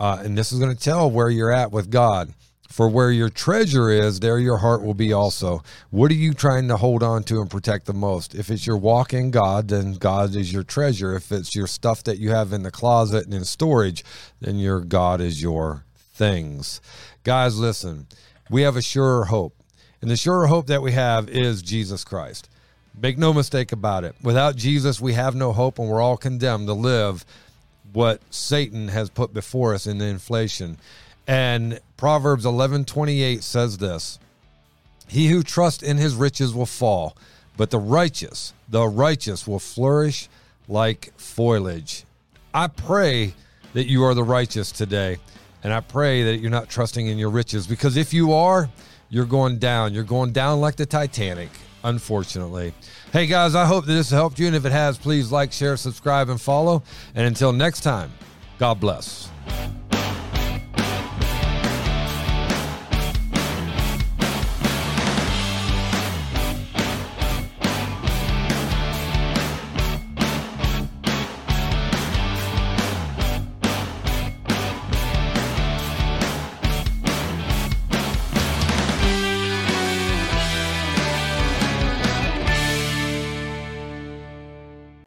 uh, 0.00 0.22
and 0.24 0.36
this 0.36 0.50
is 0.50 0.58
going 0.58 0.74
to 0.74 0.82
tell 0.82 1.08
where 1.08 1.30
you're 1.30 1.52
at 1.52 1.70
with 1.70 1.88
God. 1.88 2.34
For 2.70 2.88
where 2.88 3.10
your 3.10 3.30
treasure 3.30 3.90
is, 3.90 4.20
there 4.20 4.38
your 4.38 4.58
heart 4.58 4.82
will 4.82 4.94
be 4.94 5.12
also. 5.12 5.60
What 5.90 6.12
are 6.12 6.14
you 6.14 6.32
trying 6.32 6.68
to 6.68 6.76
hold 6.76 7.02
on 7.02 7.24
to 7.24 7.40
and 7.40 7.50
protect 7.50 7.86
the 7.86 7.92
most? 7.92 8.32
If 8.32 8.48
it's 8.48 8.64
your 8.64 8.76
walk 8.76 9.12
in 9.12 9.32
God, 9.32 9.68
then 9.68 9.94
God 9.94 10.36
is 10.36 10.52
your 10.52 10.62
treasure. 10.62 11.16
If 11.16 11.32
it's 11.32 11.56
your 11.56 11.66
stuff 11.66 12.04
that 12.04 12.18
you 12.18 12.30
have 12.30 12.52
in 12.52 12.62
the 12.62 12.70
closet 12.70 13.24
and 13.24 13.34
in 13.34 13.44
storage, 13.44 14.04
then 14.40 14.56
your 14.56 14.80
God 14.80 15.20
is 15.20 15.42
your 15.42 15.84
things. 16.14 16.80
Guys, 17.24 17.58
listen, 17.58 18.06
we 18.48 18.62
have 18.62 18.76
a 18.76 18.82
surer 18.82 19.24
hope. 19.24 19.54
And 20.00 20.08
the 20.08 20.16
surer 20.16 20.46
hope 20.46 20.68
that 20.68 20.80
we 20.80 20.92
have 20.92 21.28
is 21.28 21.62
Jesus 21.62 22.04
Christ. 22.04 22.48
Make 22.96 23.18
no 23.18 23.32
mistake 23.32 23.72
about 23.72 24.04
it. 24.04 24.14
Without 24.22 24.54
Jesus, 24.54 25.00
we 25.00 25.14
have 25.14 25.34
no 25.34 25.52
hope, 25.52 25.80
and 25.80 25.88
we're 25.88 26.00
all 26.00 26.16
condemned 26.16 26.68
to 26.68 26.74
live 26.74 27.24
what 27.92 28.20
Satan 28.30 28.88
has 28.88 29.10
put 29.10 29.34
before 29.34 29.74
us 29.74 29.88
in 29.88 29.98
the 29.98 30.04
inflation. 30.04 30.78
And 31.26 31.80
Proverbs 32.00 32.46
11:28 32.46 33.42
says 33.42 33.76
this: 33.76 34.18
He 35.06 35.28
who 35.28 35.42
trusts 35.42 35.82
in 35.82 35.98
his 35.98 36.14
riches 36.14 36.54
will 36.54 36.64
fall, 36.64 37.14
but 37.58 37.68
the 37.68 37.78
righteous, 37.78 38.54
the 38.70 38.88
righteous 38.88 39.46
will 39.46 39.58
flourish 39.58 40.30
like 40.66 41.12
foliage. 41.18 42.04
I 42.54 42.68
pray 42.68 43.34
that 43.74 43.86
you 43.86 44.02
are 44.04 44.14
the 44.14 44.24
righteous 44.24 44.72
today, 44.72 45.18
and 45.62 45.74
I 45.74 45.80
pray 45.80 46.22
that 46.22 46.38
you're 46.38 46.50
not 46.50 46.70
trusting 46.70 47.06
in 47.06 47.18
your 47.18 47.28
riches 47.28 47.66
because 47.66 47.98
if 47.98 48.14
you 48.14 48.32
are, 48.32 48.70
you're 49.10 49.26
going 49.26 49.58
down. 49.58 49.92
You're 49.92 50.02
going 50.02 50.32
down 50.32 50.58
like 50.58 50.76
the 50.76 50.86
Titanic, 50.86 51.50
unfortunately. 51.84 52.72
Hey 53.12 53.26
guys, 53.26 53.54
I 53.54 53.66
hope 53.66 53.84
that 53.84 53.92
this 53.92 54.08
helped 54.08 54.38
you, 54.38 54.46
and 54.46 54.56
if 54.56 54.64
it 54.64 54.72
has, 54.72 54.96
please 54.96 55.30
like, 55.30 55.52
share, 55.52 55.76
subscribe, 55.76 56.30
and 56.30 56.40
follow. 56.40 56.82
And 57.14 57.26
until 57.26 57.52
next 57.52 57.82
time, 57.82 58.10
God 58.58 58.80
bless. 58.80 59.28